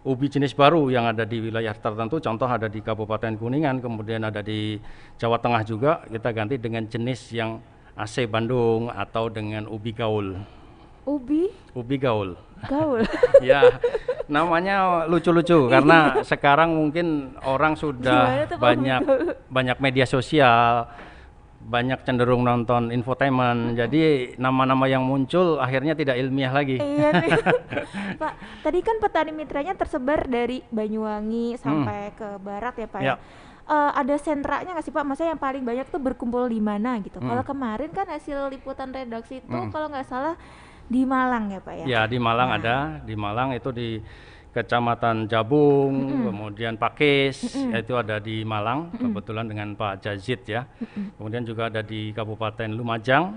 ubi 0.02 0.26
jenis 0.32 0.56
baru 0.56 0.88
yang 0.88 1.04
ada 1.04 1.28
di 1.28 1.44
wilayah 1.44 1.76
tertentu. 1.76 2.16
Contoh 2.18 2.48
ada 2.48 2.66
di 2.66 2.80
Kabupaten 2.80 3.36
Kuningan, 3.36 3.84
kemudian 3.84 4.24
ada 4.24 4.40
di 4.40 4.80
Jawa 5.20 5.36
Tengah 5.36 5.62
juga. 5.68 6.00
Kita 6.08 6.32
ganti 6.32 6.56
dengan 6.56 6.88
jenis 6.88 7.28
yang 7.36 7.60
AC 7.92 8.24
Bandung 8.24 8.88
atau 8.88 9.28
dengan 9.28 9.68
ubi 9.68 9.92
gaul. 9.92 10.40
Ubi 11.04 11.52
Ubi 11.76 11.96
gaul. 12.00 12.38
gaul. 12.70 13.04
ya, 13.44 13.68
namanya 14.32 15.04
lucu-lucu 15.04 15.66
karena 15.74 16.24
sekarang 16.24 16.72
mungkin 16.72 17.36
orang 17.44 17.76
sudah 17.76 18.48
tuh, 18.48 18.56
banyak 18.56 19.00
banyak 19.52 19.76
media 19.84 20.08
sosial, 20.08 20.88
banyak 21.60 22.00
cenderung 22.02 22.42
nonton 22.42 22.88
infotainment. 22.88 23.76
Jadi 23.76 24.34
nama-nama 24.40 24.88
yang 24.88 25.04
muncul 25.04 25.60
akhirnya 25.60 25.92
tidak 25.92 26.16
ilmiah 26.16 26.50
lagi. 26.50 26.80
iya 26.80 27.12
nih. 27.12 27.30
Pak, 28.22 28.32
tadi 28.64 28.78
kan 28.80 28.96
petani 28.98 29.30
mitranya 29.36 29.76
tersebar 29.76 30.24
dari 30.24 30.64
Banyuwangi 30.72 31.60
sampai 31.60 32.16
ke 32.16 32.40
barat 32.40 32.74
ya 32.80 32.88
Pak 32.88 33.00
ya. 33.04 33.14
Hmm. 33.20 33.42
Eh, 33.62 33.90
ada 33.94 34.14
sentranya 34.18 34.74
nggak 34.74 34.86
sih 34.88 34.94
Pak? 34.94 35.04
Maksudnya 35.06 35.38
yang 35.38 35.42
paling 35.42 35.62
banyak 35.62 35.86
tuh 35.86 36.02
berkumpul 36.02 36.50
di 36.50 36.58
mana 36.58 36.98
gitu? 36.98 37.22
Hmm. 37.22 37.30
Kalau 37.30 37.44
kemarin 37.46 37.90
kan 37.94 38.10
hasil 38.10 38.50
liputan 38.50 38.90
redaksi 38.90 39.38
itu 39.38 39.58
kalau 39.70 39.86
nggak 39.86 40.08
salah 40.08 40.34
di 40.88 41.02
Malang 41.06 41.50
ya 41.52 41.60
Pak 41.62 41.74
ya. 41.82 41.84
Ya, 41.84 42.00
di 42.06 42.18
Malang 42.18 42.48
Nah. 42.50 42.58
ada, 42.58 42.76
di 43.02 43.14
Malang 43.14 43.54
itu 43.54 43.70
di 43.70 43.88
Kecamatan 44.52 45.32
Jabung, 45.32 46.12
kemudian 46.28 46.76
Pakis, 46.76 47.56
itu 47.56 47.96
ada 47.96 48.20
di 48.20 48.44
Malang, 48.44 48.92
kebetulan 48.92 49.48
dengan 49.48 49.72
Pak 49.72 50.04
Jazid 50.04 50.44
ya. 50.44 50.68
Kemudian 51.16 51.40
juga 51.48 51.72
ada 51.72 51.80
di 51.80 52.12
Kabupaten 52.12 52.68
Lumajang, 52.68 53.32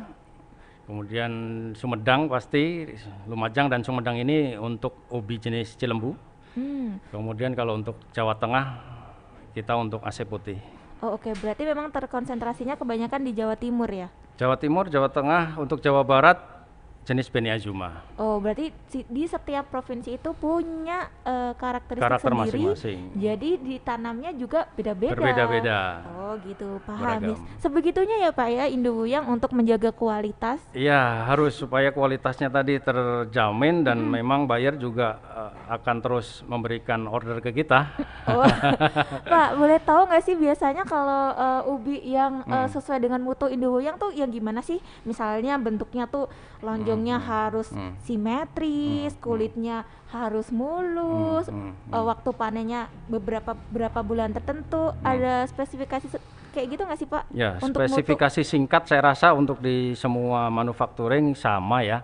kemudian 0.84 1.32
Sumedang 1.72 2.28
pasti, 2.28 2.92
Lumajang 3.32 3.72
dan 3.72 3.80
Sumedang 3.80 4.20
ini 4.20 4.60
untuk 4.60 5.08
ubi 5.08 5.40
jenis 5.40 5.80
Cilembu. 5.80 6.20
Hmm. 6.60 7.00
Kemudian 7.16 7.56
kalau 7.56 7.80
untuk 7.80 7.96
Jawa 8.12 8.36
Tengah, 8.36 8.84
kita 9.56 9.72
untuk 9.80 10.04
AC 10.04 10.28
putih. 10.28 10.60
Oh 11.00 11.16
oke, 11.16 11.32
berarti 11.40 11.64
memang 11.64 11.96
terkonsentrasinya 11.96 12.76
kebanyakan 12.76 13.24
di 13.24 13.32
Jawa 13.32 13.56
Timur 13.56 13.88
ya? 13.88 14.12
Jawa 14.36 14.60
Timur, 14.60 14.92
Jawa 14.92 15.08
Tengah, 15.08 15.56
untuk 15.56 15.80
Jawa 15.80 16.04
Barat 16.04 16.55
jenis 17.06 17.30
Beni 17.30 17.54
Azuma. 17.54 18.02
Oh 18.18 18.42
berarti 18.42 18.74
di 18.90 19.24
setiap 19.30 19.70
provinsi 19.70 20.18
itu 20.18 20.34
punya 20.34 21.06
eh, 21.22 21.54
karakteristik 21.54 22.02
Karakter 22.02 22.34
sendiri. 22.34 22.74
masing-masing. 22.74 23.00
Jadi 23.22 23.50
ditanamnya 23.62 24.32
juga 24.34 24.66
beda-beda. 24.74 25.14
Berbeda-beda. 25.14 25.80
Oh 26.18 26.34
gitu, 26.42 26.82
paham. 26.82 27.06
Beragam. 27.06 27.38
Sebegitunya 27.62 28.26
ya 28.26 28.30
Pak 28.34 28.50
ya 28.50 28.66
Indowuyang 28.66 29.30
untuk 29.30 29.54
menjaga 29.54 29.94
kualitas. 29.94 30.58
Iya, 30.74 31.30
harus 31.30 31.54
supaya 31.54 31.94
kualitasnya 31.94 32.50
tadi 32.50 32.82
terjamin 32.82 33.86
dan 33.86 34.02
memang 34.02 34.50
buyer 34.50 34.74
juga 34.74 35.22
eh, 35.22 35.52
akan 35.78 35.96
terus 36.02 36.42
memberikan 36.50 37.06
order 37.06 37.38
ke 37.40 37.54
kita. 37.54 37.86
Oh, 38.26 38.42
Pak 39.30 39.54
boleh 39.54 39.78
tahu 39.86 40.10
nggak 40.10 40.24
sih 40.26 40.34
biasanya 40.34 40.82
kalau 40.82 41.30
eh, 41.38 41.62
ubi 41.70 42.02
yang 42.10 42.42
eh, 42.50 42.66
sesuai 42.74 42.98
dengan 42.98 43.22
mutu 43.22 43.46
Indowuyang 43.46 44.02
tuh 44.02 44.10
yang 44.18 44.34
gimana 44.34 44.66
sih? 44.66 44.82
Misalnya 45.06 45.62
bentuknya 45.62 46.10
tuh 46.10 46.26
lonjongnya 46.96 47.20
harus 47.20 47.68
simetris, 48.02 49.14
kulitnya 49.20 49.84
harus 50.10 50.48
mulus, 50.50 51.46
Hmm, 51.46 51.76
eh, 51.92 52.00
waktu 52.00 52.30
panennya 52.32 52.88
beberapa 53.06 53.54
berapa 53.70 54.00
bulan 54.00 54.32
tertentu. 54.32 54.96
Ada 55.04 55.46
spesifikasi 55.46 56.08
kayak 56.56 56.68
gitu 56.72 56.82
nggak 56.88 57.00
sih 57.00 57.10
Pak? 57.10 57.24
Ya, 57.36 57.60
Untuk 57.60 57.84
mutu? 57.84 57.92
spesifikasi 57.92 58.42
singkat 58.42 58.88
saya 58.88 59.12
rasa 59.12 59.36
untuk 59.36 59.60
di 59.60 59.92
semua 59.94 60.48
manufacturing 60.48 61.36
sama 61.36 61.84
ya. 61.84 62.00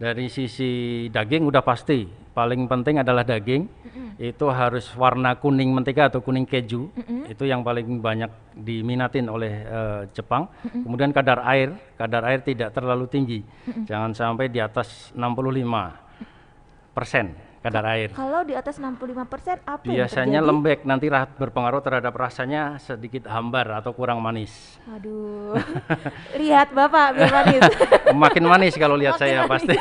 Dari 0.00 0.32
sisi 0.32 1.04
daging 1.12 1.44
udah 1.44 1.60
pasti, 1.60 2.08
paling 2.40 2.64
penting 2.64 2.96
adalah 3.04 3.20
daging. 3.20 3.68
Itu 4.16 4.48
harus 4.48 4.88
warna 4.96 5.36
kuning 5.36 5.68
mentega 5.76 6.08
atau 6.08 6.24
kuning 6.24 6.48
keju. 6.48 6.88
Itu 7.28 7.44
yang 7.44 7.60
paling 7.60 8.00
banyak 8.00 8.56
diminatin 8.56 9.28
oleh 9.28 9.52
eh, 9.68 10.00
Jepang. 10.16 10.48
Kemudian 10.64 11.12
kadar 11.12 11.44
air, 11.44 11.76
kadar 12.00 12.24
air 12.24 12.40
tidak 12.40 12.72
terlalu 12.72 13.04
tinggi. 13.12 13.40
Jangan 13.84 14.16
sampai 14.16 14.48
di 14.48 14.60
atas 14.60 15.12
65 15.12 16.96
persen 16.96 17.49
kadar 17.60 17.84
air. 17.92 18.08
Kalau 18.16 18.40
di 18.40 18.56
atas 18.56 18.80
65% 18.80 19.60
apa 19.68 19.84
yang 19.84 20.00
Biasanya 20.00 20.40
lembek, 20.40 20.88
nanti 20.88 21.12
berpengaruh 21.12 21.84
terhadap 21.84 22.16
rasanya 22.16 22.80
sedikit 22.80 23.28
hambar 23.28 23.84
atau 23.84 23.92
kurang 23.92 24.24
manis. 24.24 24.80
Aduh. 24.88 25.60
Lihat 26.40 26.72
Bapak 26.72 27.20
biar 27.20 27.28
manis. 27.28 27.62
Makin 28.24 28.44
manis 28.48 28.74
kalau 28.80 28.96
lihat 28.96 29.20
Makin 29.20 29.22
saya 29.22 29.38
manis. 29.44 29.50
pasti. 29.52 29.76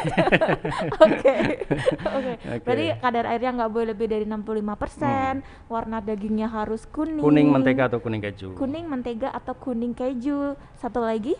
Oke. 1.00 1.36
Oke. 2.04 2.34
Berarti 2.68 2.86
kadar 3.00 3.24
airnya 3.32 3.52
nggak 3.64 3.72
boleh 3.72 3.88
lebih 3.96 4.08
dari 4.12 4.26
65%, 4.28 5.72
warna 5.72 5.98
dagingnya 6.04 6.52
harus 6.52 6.84
kuning. 6.84 7.24
kuning 7.24 7.48
mentega 7.48 7.88
atau 7.88 8.04
kuning 8.04 8.20
keju. 8.20 8.60
Kuning 8.60 8.86
mentega 8.92 9.32
atau 9.32 9.56
kuning 9.56 9.96
keju. 9.96 10.54
Satu 10.76 11.00
lagi? 11.00 11.34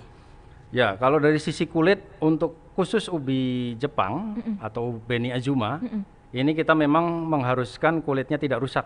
Ya, 0.72 0.96
kalau 0.96 1.18
dari 1.20 1.42
sisi 1.42 1.66
kulit 1.66 2.00
untuk 2.22 2.56
khusus 2.78 3.12
ubi 3.12 3.76
Jepang 3.76 4.38
atau 4.62 5.02
Beni 5.04 5.34
Azuma, 5.34 5.82
ini 6.30 6.52
kita 6.54 6.78
memang 6.78 7.26
mengharuskan 7.26 8.06
kulitnya 8.06 8.38
tidak 8.38 8.62
rusak 8.62 8.86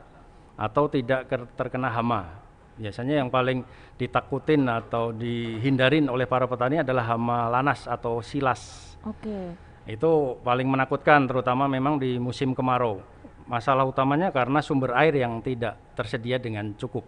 atau 0.56 0.88
tidak 0.88 1.27
terkena 1.60 1.91
hama. 1.91 2.39
Biasanya 2.73 3.21
yang 3.21 3.29
paling 3.29 3.62
ditakutin 3.99 4.65
atau 4.65 5.13
dihindarin 5.13 6.10
oleh 6.10 6.25
para 6.25 6.49
petani 6.49 6.82
adalah 6.82 7.06
hama 7.13 7.51
lanas 7.51 7.86
atau 7.86 8.23
silas. 8.23 8.95
Oke. 9.06 9.53
Itu 9.86 10.39
paling 10.41 10.65
menakutkan 10.65 11.27
terutama 11.27 11.67
memang 11.67 11.99
di 11.99 12.17
musim 12.17 12.56
kemarau. 12.56 13.03
Masalah 13.43 13.84
utamanya 13.84 14.32
karena 14.32 14.63
sumber 14.63 14.95
air 14.95 15.19
yang 15.19 15.43
tidak 15.43 15.75
tersedia 15.99 16.39
dengan 16.39 16.71
cukup 16.79 17.03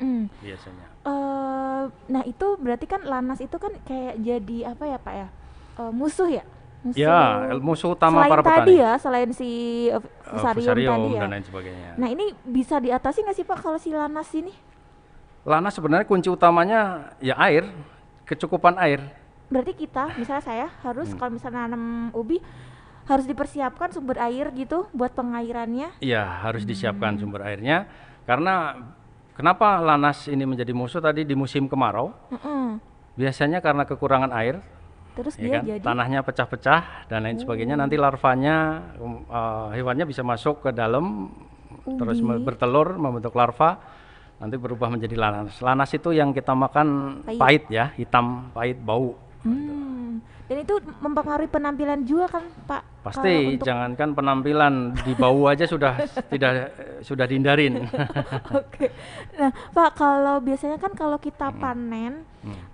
Hmm. 0.00 0.32
biasanya. 0.40 0.86
Eh, 1.04 1.84
nah 2.08 2.22
itu 2.24 2.56
berarti 2.56 2.88
kan 2.88 3.04
lanas 3.04 3.36
itu 3.44 3.52
kan 3.60 3.72
kayak 3.84 4.16
jadi 4.16 4.72
apa 4.72 4.84
ya 4.88 4.98
Pak 5.00 5.14
ya? 5.14 5.28
Eh, 5.76 5.92
musuh 5.92 6.28
ya? 6.28 6.44
Musuh. 6.80 6.96
Ya, 6.96 7.20
musuh 7.56 7.92
utama 7.92 8.24
selain 8.24 8.30
para 8.30 8.42
tadi 8.42 8.56
petani. 8.72 8.74
ya, 8.78 8.92
selain 8.96 9.30
si 9.30 9.50
uh, 9.86 10.00
Eh, 10.00 10.02
fusarium, 10.32 10.64
fusarium 10.64 10.94
tadi 10.96 11.12
ya. 11.12 11.20
dan 11.20 11.28
lain 11.30 11.44
sebagainya. 11.44 11.90
Nah 11.94 12.08
ini 12.08 12.24
bisa 12.42 12.76
diatasi 12.76 13.18
nggak 13.20 13.36
sih 13.36 13.44
Pak 13.44 13.58
kalau 13.58 13.76
si 13.76 13.90
lanas 13.90 14.32
ini? 14.32 14.52
Lana 15.42 15.68
sebenarnya 15.68 16.04
kunci 16.04 16.28
utamanya 16.28 16.80
ya 17.18 17.36
air, 17.38 17.68
kecukupan 18.24 18.76
air. 18.76 19.00
Berarti 19.48 19.72
kita, 19.74 20.14
misalnya 20.14 20.40
saya 20.40 20.66
harus 20.80 21.10
Hmm. 21.10 21.18
kalau 21.18 21.32
misalnya 21.34 21.66
nanam 21.66 21.84
ubi 22.12 22.40
harus 23.04 23.24
dipersiapkan 23.24 23.90
sumber 23.90 24.16
air 24.16 24.48
gitu 24.50 24.86
buat 24.92 25.10
pengairannya. 25.10 25.98
Iya, 25.98 26.22
harus 26.44 26.62
disiapkan 26.62 27.18
sumber 27.18 27.42
airnya 27.42 27.90
karena 28.22 28.86
kenapa 29.34 29.80
lanas 29.80 30.24
ini 30.26 30.46
menjadi 30.46 30.70
musuh 30.70 31.00
tadi 31.00 31.26
di 31.26 31.34
musim 31.34 31.66
kemarau? 31.66 32.14
Mm-mm. 32.30 32.78
Biasanya 33.16 33.58
karena 33.58 33.82
kekurangan 33.82 34.30
air, 34.30 34.62
Terus 35.10 35.34
ya 35.36 35.42
dia 35.42 35.52
kan? 35.52 35.62
jadi 35.66 35.82
tanahnya 35.82 36.20
pecah-pecah 36.22 36.80
dan 37.10 37.18
lain 37.26 37.38
sebagainya. 37.42 37.74
Nanti 37.76 37.98
larvanya 37.98 38.56
um, 38.98 39.26
eh, 39.26 39.68
hewannya 39.80 40.06
bisa 40.06 40.22
masuk 40.22 40.66
ke 40.66 40.70
dalam 40.70 41.30
terus 41.80 42.20
me- 42.20 42.42
bertelur 42.42 43.00
membentuk 43.00 43.34
larva 43.34 43.80
nanti 44.40 44.56
berubah 44.56 44.88
menjadi 44.88 45.16
lanas. 45.20 45.60
Lanas 45.60 45.92
itu 45.92 46.16
yang 46.16 46.32
kita 46.32 46.56
makan 46.56 47.20
Pahit. 47.28 47.38
pahit 47.38 47.64
ya, 47.68 47.92
hitam, 48.00 48.48
pahit, 48.56 48.80
bau. 48.80 49.12
Hmm. 49.44 50.24
Dan 50.50 50.66
itu 50.66 50.74
mempengaruhi 50.98 51.46
penampilan 51.46 52.02
juga 52.02 52.26
kan 52.28 52.42
Pak? 52.66 52.82
Pasti, 53.00 53.54
untuk- 53.54 53.62
jangankan 53.62 54.10
penampilan 54.12 54.74
di 54.98 55.14
bau 55.14 55.46
aja 55.46 55.62
sudah 55.62 55.94
tidak 56.34 56.74
sudah 57.00 57.22
dihindarin. 57.22 57.86
Oke. 58.58 58.90
Nah, 59.38 59.54
Pak, 59.70 59.90
kalau 59.94 60.42
biasanya 60.42 60.74
kan 60.76 60.90
kalau 60.92 61.16
kita 61.16 61.48
Hmm. 61.48 61.60
panen 61.62 62.12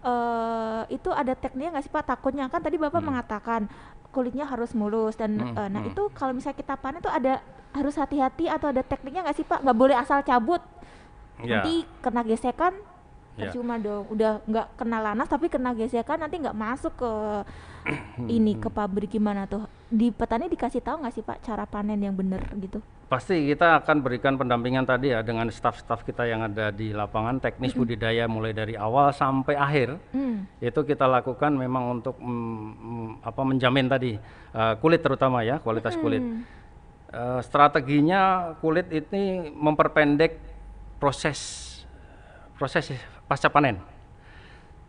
eh 0.01 0.83
itu 0.89 1.13
ada 1.13 1.35
tekniknya 1.35 1.77
nggak 1.77 1.85
sih 1.85 1.93
Pak? 1.93 2.09
Takutnya 2.09 2.49
kan 2.49 2.59
tadi 2.59 2.75
Bapak 2.75 2.97
Hmm. 2.97 3.13
mengatakan 3.13 3.69
kulitnya 4.09 4.49
harus 4.49 4.73
mulus 4.73 5.13
dan 5.13 5.37
eh, 5.37 5.69
nah 5.69 5.85
itu 5.85 6.09
kalau 6.11 6.33
misalnya 6.33 6.57
kita 6.57 6.75
panen 6.75 6.99
tuh 6.99 7.13
ada 7.13 7.45
harus 7.71 7.93
hati-hati 7.95 8.49
atau 8.49 8.73
ada 8.73 8.81
tekniknya 8.81 9.21
nggak 9.23 9.37
sih 9.37 9.45
Pak? 9.45 9.61
Nggak 9.61 9.77
boleh 9.77 9.93
asal 9.95 10.25
cabut. 10.25 10.65
Ya. 11.39 11.61
Nanti 11.61 11.85
kena 12.01 12.25
gesekan 12.25 12.73
Ya. 13.37 13.53
percuma 13.53 13.77
dong. 13.77 14.09
Udah 14.09 14.41
nggak 14.49 14.67
kena 14.81 14.99
lanas 15.05 15.29
tapi 15.29 15.53
kena 15.53 15.77
gesekan 15.77 16.17
nanti 16.17 16.41
nggak 16.41 16.57
masuk 16.57 16.93
ke 16.97 17.13
ini 18.41 18.57
ke 18.57 18.73
pabrik 18.73 19.13
gimana 19.13 19.45
tuh? 19.45 19.69
Di 19.87 20.09
petani 20.11 20.49
dikasih 20.49 20.81
tahu 20.83 21.05
nggak 21.05 21.15
sih 21.15 21.23
Pak 21.23 21.45
cara 21.45 21.69
panen 21.69 22.01
yang 22.01 22.17
bener 22.17 22.41
gitu? 22.59 22.81
Pasti 23.07 23.47
kita 23.47 23.79
akan 23.85 24.03
berikan 24.03 24.35
pendampingan 24.35 24.83
tadi 24.83 25.15
ya 25.15 25.23
dengan 25.23 25.47
staf-staf 25.47 26.03
kita 26.03 26.27
yang 26.27 26.43
ada 26.43 26.75
di 26.75 26.91
lapangan 26.91 27.39
teknis 27.39 27.71
budidaya 27.71 28.27
mulai 28.27 28.51
dari 28.51 28.75
awal 28.75 29.15
sampai 29.15 29.55
akhir 29.55 29.95
Hmm. 30.11 30.43
itu 30.59 30.83
kita 30.83 31.07
lakukan 31.07 31.55
memang 31.55 32.03
untuk 32.03 32.19
mm, 32.19 32.27
mm, 32.27 33.09
apa 33.23 33.43
menjamin 33.47 33.87
tadi 33.87 34.19
eh, 34.51 34.75
kulit 34.83 35.07
terutama 35.07 35.47
ya 35.47 35.63
kualitas 35.63 35.95
kulit. 35.95 36.19
Hmm. 36.19 36.43
Eh, 37.07 37.41
strateginya 37.47 38.53
kulit 38.59 38.91
ini 38.91 39.55
memperpendek 39.55 40.43
proses 40.99 41.63
proses 42.59 42.91
pasca 43.27 43.51
panen. 43.51 43.79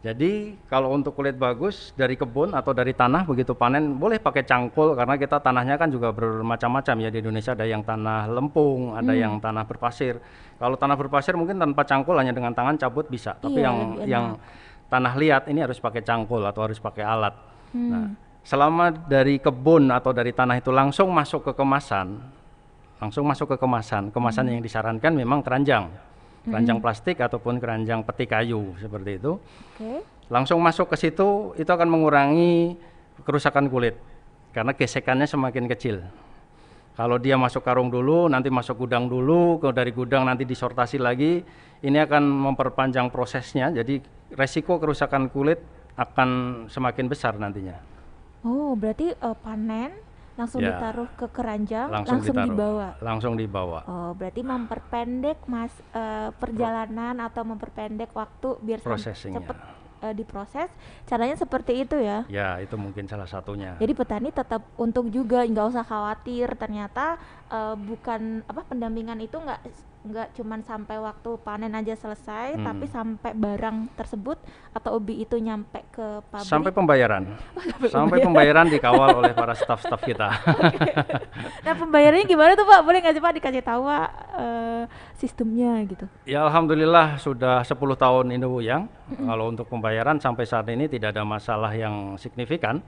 Jadi 0.05 0.53
kalau 0.69 0.93
untuk 0.93 1.17
kulit 1.17 1.35
bagus 1.35 1.91
dari 1.97 2.13
kebun 2.13 2.53
atau 2.53 2.69
dari 2.69 2.93
tanah 2.93 3.25
begitu 3.25 3.57
panen 3.57 3.97
boleh 3.97 4.21
pakai 4.21 4.45
cangkul 4.45 4.93
karena 4.93 5.17
kita 5.17 5.41
tanahnya 5.41 5.75
kan 5.75 5.89
juga 5.89 6.13
bermacam-macam 6.13 6.95
ya 7.01 7.09
di 7.09 7.17
Indonesia 7.19 7.57
ada 7.57 7.65
yang 7.65 7.81
tanah 7.81 8.29
lempung, 8.29 8.93
ada 8.93 9.11
yang 9.17 9.41
tanah 9.41 9.65
berpasir. 9.65 10.21
Kalau 10.61 10.77
tanah 10.77 10.93
berpasir 10.95 11.33
mungkin 11.33 11.57
tanpa 11.57 11.81
cangkul 11.81 12.13
hanya 12.13 12.29
dengan 12.29 12.53
tangan 12.53 12.77
cabut 12.77 13.09
bisa, 13.09 13.35
tapi 13.41 13.59
Iya, 13.59 13.67
yang 13.67 13.77
yang 14.05 14.25
tanah 14.87 15.13
liat 15.17 15.43
ini 15.49 15.65
harus 15.65 15.81
pakai 15.81 16.05
cangkul 16.05 16.45
atau 16.45 16.61
harus 16.69 16.77
pakai 16.77 17.03
alat. 17.03 17.33
Hmm. 17.73 17.89
Nah, 17.89 18.05
selama 18.45 18.93
dari 18.93 19.41
kebun 19.41 19.91
atau 19.91 20.15
dari 20.15 20.31
tanah 20.31 20.61
itu 20.61 20.69
langsung 20.69 21.09
masuk 21.11 21.51
ke 21.51 21.53
kemasan, 21.57 22.21
langsung 23.01 23.25
masuk 23.27 23.53
ke 23.53 23.57
kemasan. 23.59 24.13
Kemasan 24.13 24.45
yang 24.47 24.61
disarankan 24.63 25.11
memang 25.11 25.43
keranjang, 25.43 25.89
keranjang 26.47 26.79
plastik 26.79 27.19
ataupun 27.19 27.59
keranjang 27.59 28.01
peti 28.07 28.25
kayu 28.25 28.73
seperti 28.79 29.19
itu. 29.19 29.35
Oke. 29.37 30.01
Langsung 30.31 30.59
masuk 30.63 30.91
ke 30.91 30.97
situ 30.99 31.55
itu 31.59 31.67
akan 31.67 31.87
mengurangi 31.87 32.79
kerusakan 33.23 33.67
kulit 33.67 33.99
karena 34.55 34.71
gesekannya 34.71 35.27
semakin 35.27 35.67
kecil. 35.67 36.03
Kalau 36.97 37.21
dia 37.21 37.37
masuk 37.37 37.61
karung 37.61 37.93
dulu, 37.93 38.25
nanti 38.25 38.49
masuk 38.49 38.81
gudang 38.81 39.05
dulu, 39.05 39.61
ke 39.61 39.69
dari 39.69 39.93
gudang 39.93 40.25
nanti 40.25 40.49
disortasi 40.49 40.97
lagi, 40.97 41.45
ini 41.85 41.97
akan 42.01 42.25
memperpanjang 42.25 43.13
prosesnya. 43.13 43.69
Jadi 43.69 44.01
resiko 44.33 44.81
kerusakan 44.81 45.29
kulit 45.29 45.61
akan 45.93 46.65
semakin 46.65 47.05
besar 47.05 47.37
nantinya. 47.37 47.77
Oh, 48.41 48.73
berarti 48.73 49.13
eh, 49.13 49.37
panen 49.45 49.93
langsung 50.37 50.61
Ya. 50.61 50.71
ditaruh 50.71 51.09
ke 51.11 51.27
keranjang, 51.27 51.89
Langsung, 51.89 52.21
langsung, 52.21 52.35
ditaruh. 52.35 52.49
dibawa. 52.53 52.87
Langsung 52.99 53.33
dibawa. 53.35 53.79
Oh, 53.83 54.11
berarti 54.13 54.41
memperpendek 54.41 55.37
mas 55.45 55.73
eh, 55.91 56.29
perjalanan 56.31 57.17
atau 57.19 57.41
memperpendek 57.43 58.13
waktu 58.13 58.55
biar 58.59 58.79
Processingnya. 58.79 59.41
cepet 59.41 59.57
eh, 59.99 60.13
diproses. 60.13 60.69
Caranya 61.03 61.33
seperti 61.33 61.81
itu 61.81 61.97
ya. 61.97 62.21
Ya, 62.27 62.57
itu 62.57 62.77
mungkin 62.77 63.03
salah 63.03 63.25
satunya. 63.25 63.73
Jadi 63.75 63.91
petani 63.91 64.29
tetap 64.29 64.61
untung 64.75 65.09
juga, 65.09 65.41
nggak 65.41 65.67
usah 65.67 65.81
khawatir. 65.81 66.53
Ternyata 66.53 67.17
eh, 67.47 67.73
bukan 67.75 68.45
apa 68.45 68.61
pendampingan 68.63 69.17
itu 69.17 69.35
nggak 69.35 69.61
nggak 70.05 70.29
cuman 70.33 70.61
sampai 70.61 70.95
waktu 70.97 71.35
panen 71.41 71.73
aja 71.73 71.91
selesai, 71.93 72.55
Hmm. 72.55 72.63
tapi 72.63 72.85
sampai 72.85 73.31
barang 73.33 73.91
tersebut 73.93 74.39
atau 74.77 75.01
ubi 75.01 75.25
itu 75.25 75.41
nyampe 75.41 75.81
ke 75.89 76.21
pabrik. 76.29 76.45
Sampai 76.45 76.69
pembayaran. 76.69 77.25
sampai 77.57 77.89
Sampai 77.89 78.17
pembayaran 78.21 78.69
dikawal 78.69 79.17
oleh 79.17 79.33
para 79.33 79.57
staf-staf 79.57 80.01
kita. 80.05 80.29
Nah 81.67 81.75
pembayarannya 81.75 82.23
gimana 82.23 82.55
tuh 82.55 82.63
Pak? 82.63 82.79
Boleh 82.79 83.03
nggak 83.03 83.19
sih 83.19 83.23
Pak 83.23 83.33
dikasih 83.35 83.59
tahu 83.59 83.91
Pak 83.91 84.09
eh, 84.39 84.83
sistemnya 85.19 85.83
gitu? 85.83 86.07
Ya 86.23 86.47
alhamdulillah 86.47 87.19
sudah 87.19 87.59
10 87.59 87.75
tahun 87.75 88.31
Indowuyang. 88.31 88.87
Kalau 89.07 89.51
untuk 89.51 89.67
pembayaran 89.67 90.15
sampai 90.19 90.47
saat 90.47 90.67
ini 90.71 90.87
tidak 90.87 91.11
ada 91.11 91.27
masalah 91.27 91.75
yang 91.75 92.15
signifikan. 92.15 92.79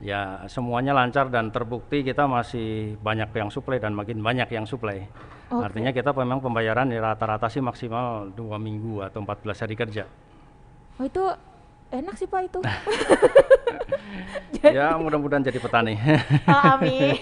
Ya 0.00 0.48
semuanya 0.48 0.96
lancar 0.96 1.28
dan 1.28 1.52
terbukti 1.52 2.00
kita 2.00 2.24
masih 2.24 2.96
banyak 3.04 3.28
yang 3.36 3.52
suplai 3.52 3.76
dan 3.76 3.92
makin 3.92 4.24
banyak 4.24 4.48
yang 4.48 4.64
suplai. 4.64 5.04
Oke. 5.46 5.62
Artinya 5.62 5.90
kita 5.94 6.10
memang 6.10 6.42
pembayaran 6.42 6.90
ya 6.90 6.98
rata-rata 6.98 7.46
sih 7.46 7.62
maksimal 7.62 8.32
dua 8.34 8.58
minggu 8.58 9.04
atau 9.06 9.22
14 9.22 9.62
hari 9.62 9.76
kerja. 9.78 10.04
Oh 10.96 11.04
itu 11.04 11.22
enak 11.92 12.14
sih 12.18 12.26
Pak 12.26 12.40
itu. 12.50 12.60
ya 14.66 14.98
mudah-mudahan 14.98 15.44
jadi 15.46 15.58
petani. 15.62 15.94
Oh, 16.50 16.62
amin. 16.76 17.14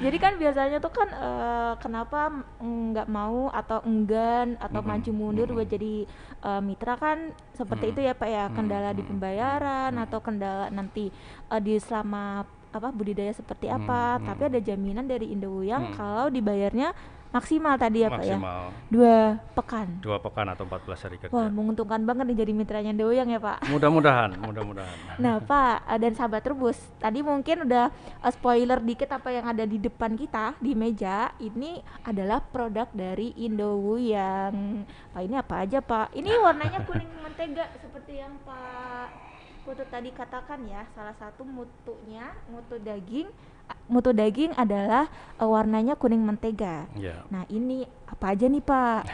Jadi 0.00 0.16
kan 0.16 0.40
biasanya 0.40 0.78
tuh 0.80 0.92
kan 0.94 1.08
eh, 1.12 1.72
kenapa 1.82 2.32
mm, 2.62 2.82
nggak 2.94 3.08
mau 3.10 3.52
atau 3.52 3.84
enggan 3.84 4.56
atau 4.56 4.80
maju 4.80 5.10
mundur 5.12 5.48
buat 5.52 5.68
jadi 5.68 6.08
eh, 6.40 6.60
mitra 6.64 6.96
kan 6.96 7.34
seperti 7.52 7.92
itu 7.92 8.00
ya 8.06 8.16
Pak 8.16 8.28
ya. 8.28 8.44
Kendala 8.54 8.96
di 8.96 9.02
pembayaran 9.04 9.92
atau 10.00 10.18
kendala 10.24 10.72
nanti 10.72 11.12
eh, 11.52 11.60
di 11.60 11.76
selama 11.76 12.46
apa 12.74 12.88
budidaya 12.90 13.30
seperti 13.30 13.68
apa. 13.68 14.18
Tapi 14.22 14.42
ada 14.48 14.60
jaminan 14.64 15.04
dari 15.04 15.30
Indowuyang 15.30 15.94
kalau 15.94 16.32
dibayarnya 16.32 16.94
maksimal 17.34 17.74
tadi 17.74 18.06
ya 18.06 18.08
Pak 18.14 18.22
ya 18.22 18.38
Maksimal 18.38 18.62
dua 18.86 19.16
pekan. 19.58 19.88
dua 19.98 20.22
pekan 20.22 20.46
atau 20.54 20.62
14 20.70 21.04
hari 21.10 21.16
kerja. 21.18 21.34
Wah 21.34 21.50
menguntungkan 21.50 21.98
banget 22.06 22.30
nih 22.30 22.38
jadi 22.46 22.52
mitranya 22.54 22.90
Indowuyang 22.94 23.26
ya 23.26 23.42
Pak. 23.42 23.66
Mudah-mudahan, 23.66 24.38
mudah-mudahan. 24.38 24.96
Nah 25.24 25.42
Pak 25.42 25.90
dan 25.98 26.14
sahabat 26.14 26.46
Rebus, 26.46 26.78
tadi 27.02 27.26
mungkin 27.26 27.66
udah 27.66 27.90
eh, 28.22 28.30
spoiler 28.30 28.78
dikit 28.78 29.10
apa 29.10 29.34
yang 29.34 29.50
ada 29.50 29.66
di 29.66 29.82
depan 29.82 30.14
kita 30.14 30.54
di 30.62 30.78
meja. 30.78 31.34
Ini 31.42 31.82
adalah 32.06 32.38
produk 32.38 32.86
dari 32.94 33.34
Indowuyang. 33.34 34.86
Pak 35.10 35.22
ini 35.26 35.34
apa 35.34 35.54
aja 35.66 35.78
Pak? 35.82 36.14
Ini 36.14 36.30
warnanya 36.38 36.80
kuning 36.86 37.10
mentega 37.18 37.66
seperti 37.82 38.22
yang 38.22 38.38
Pak 38.46 39.26
Putu 39.64 39.80
tadi 39.88 40.12
katakan 40.12 40.60
ya. 40.68 40.84
Salah 40.92 41.16
satu 41.16 41.40
mutunya, 41.40 42.36
mutu 42.52 42.76
daging, 42.76 43.32
mutu 43.88 44.10
daging 44.16 44.56
adalah 44.56 45.08
eh, 45.36 45.48
warnanya 45.48 45.94
kuning 45.94 46.24
mentega. 46.24 46.88
Ya. 46.96 47.24
Nah 47.28 47.44
ini 47.52 47.84
apa 48.08 48.32
aja 48.32 48.46
nih 48.48 48.62
Pak? 48.64 49.02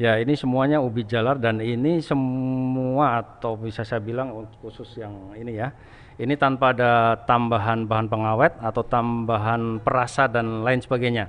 Ya, 0.00 0.16
ini 0.16 0.32
semuanya 0.32 0.80
ubi 0.80 1.04
jalar 1.04 1.36
dan 1.36 1.60
ini 1.60 2.00
semua 2.00 3.20
atau 3.20 3.52
bisa 3.52 3.84
saya 3.84 4.00
bilang 4.00 4.32
khusus 4.64 4.96
yang 4.96 5.12
ini 5.36 5.60
ya. 5.60 5.76
Ini 6.16 6.40
tanpa 6.40 6.72
ada 6.72 7.20
tambahan 7.28 7.84
bahan 7.84 8.08
pengawet 8.08 8.56
atau 8.64 8.80
tambahan 8.80 9.76
perasa 9.84 10.24
dan 10.24 10.64
lain 10.64 10.80
sebagainya. 10.80 11.28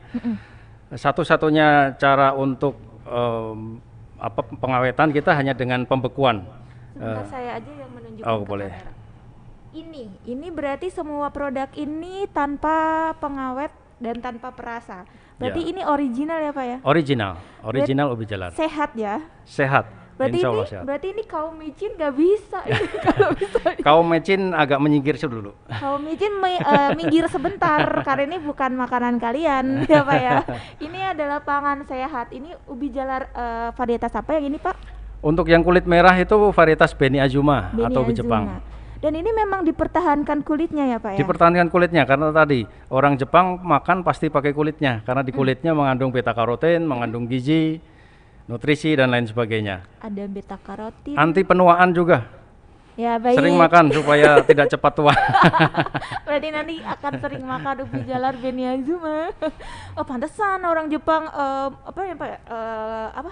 Satu-satunya 0.95 1.99
cara 1.99 2.31
untuk 2.31 2.79
em, 3.03 3.83
apa 4.23 4.39
pengawetan 4.39 5.11
kita 5.11 5.35
hanya 5.35 5.51
dengan 5.51 5.83
pembekuan. 5.83 6.47
Sebentar 6.95 7.27
saya 7.27 7.59
aja 7.59 7.71
yang 7.75 7.91
menunjukkan 7.91 8.31
oh, 8.31 8.39
boleh. 8.47 8.71
kamera. 8.71 9.00
Ini, 9.71 10.27
ini 10.27 10.47
berarti 10.51 10.91
semua 10.91 11.31
produk 11.31 11.71
ini 11.79 12.27
tanpa 12.27 13.07
pengawet 13.15 13.71
dan 14.03 14.19
tanpa 14.19 14.51
perasa. 14.51 15.07
Berarti 15.39 15.63
Ya. 15.63 15.69
ini 15.71 15.81
original 15.87 16.43
ya 16.43 16.51
Pak 16.51 16.65
ya? 16.67 16.77
Original, 16.83 17.31
original 17.63 18.11
ubi 18.11 18.27
jalar. 18.27 18.51
Sehat 18.51 18.91
ya? 18.99 19.23
Sehat. 19.47 19.87
Berarti 20.19 20.37
Insya 20.37 20.51
ini, 20.51 20.69
sehat. 20.69 20.83
berarti 20.83 21.07
ini 21.15 21.23
kaum 21.23 21.55
micin 21.55 21.91
nggak 21.97 22.13
bisa 22.13 22.59
ini 22.67 22.97
kalau 22.99 23.29
bisa. 23.33 23.57
Kaum 23.79 24.05
mecin 24.05 24.41
agak 24.51 24.77
menyingkir 24.77 25.15
dulu. 25.31 25.55
Kaum 25.71 26.03
micin 26.03 26.35
mi- 26.37 26.61
eh, 26.61 26.91
minggir 26.93 27.25
sebentar 27.25 27.79
karena 28.07 28.27
ini 28.27 28.37
bukan 28.37 28.75
makanan 28.75 29.17
kalian 29.17 29.87
ya 29.87 30.03
Pak 30.03 30.19
ya. 30.19 30.35
Ini 30.77 31.15
adalah 31.15 31.41
pangan 31.41 31.87
sehat. 31.87 32.29
Ini 32.29 32.53
ubi 32.67 32.91
jalar 32.91 33.31
eh, 33.31 33.69
varietas 33.71 34.11
apa 34.13 34.35
yang 34.35 34.51
ini 34.51 34.59
Pak? 34.59 34.75
Untuk 35.23 35.47
yang 35.47 35.63
kulit 35.63 35.87
merah 35.87 36.13
itu 36.13 36.35
varietas 36.51 36.91
Beni 36.91 37.17
Beni 37.71 37.87
atau 37.87 38.03
ubi. 38.03 38.13
Jepang. 38.13 38.61
Dan 39.01 39.17
ini 39.17 39.33
memang 39.33 39.65
dipertahankan 39.65 40.45
kulitnya 40.45 40.85
ya 40.85 40.97
Pak 41.01 41.17
ya? 41.17 41.19
Dipertahankan 41.19 41.67
kulitnya 41.67 42.05
karena 42.05 42.29
tadi 42.29 42.61
orang 42.87 43.17
Jepang 43.17 43.57
makan 43.57 44.05
pasti 44.05 44.29
pakai 44.29 44.53
kulitnya 44.53 45.01
karena 45.01 45.21
Hmm. 45.21 45.27
di 45.27 45.33
kulitnya 45.33 45.73
mengandung 45.73 46.13
beta 46.13 46.31
karoten, 46.31 46.85
mengandung 46.85 47.25
gizi, 47.25 47.81
nutrisi 48.45 48.93
dan 48.93 49.09
lain 49.09 49.25
sebagainya. 49.25 49.81
Ada 49.97 50.29
beta 50.29 50.53
karotin. 50.55 51.17
Anti 51.17 51.41
penuaan 51.41 51.91
juga. 51.91 52.29
ya 52.93 53.17
baik. 53.17 53.39
Sering 53.39 53.55
makan 53.57 53.89
supaya 53.89 54.43
tidak 54.43 54.69
cepat 54.69 54.93
tua. 54.93 55.15
Berarti 56.27 56.49
nanti 56.51 56.75
akan 56.77 57.13
sering 57.17 57.41
makan 57.41 57.75
ubi 57.81 58.05
jalar 58.05 58.35
Beniazuma. 58.37 59.31
oh 59.97 60.05
pantesan 60.05 60.61
orang 60.61 60.85
Jepang 60.85 61.25
eh, 61.25 61.67
apa 61.73 62.01
ya 62.05 62.13
Pak? 62.13 62.29
eh, 62.29 63.07
apa? 63.17 63.31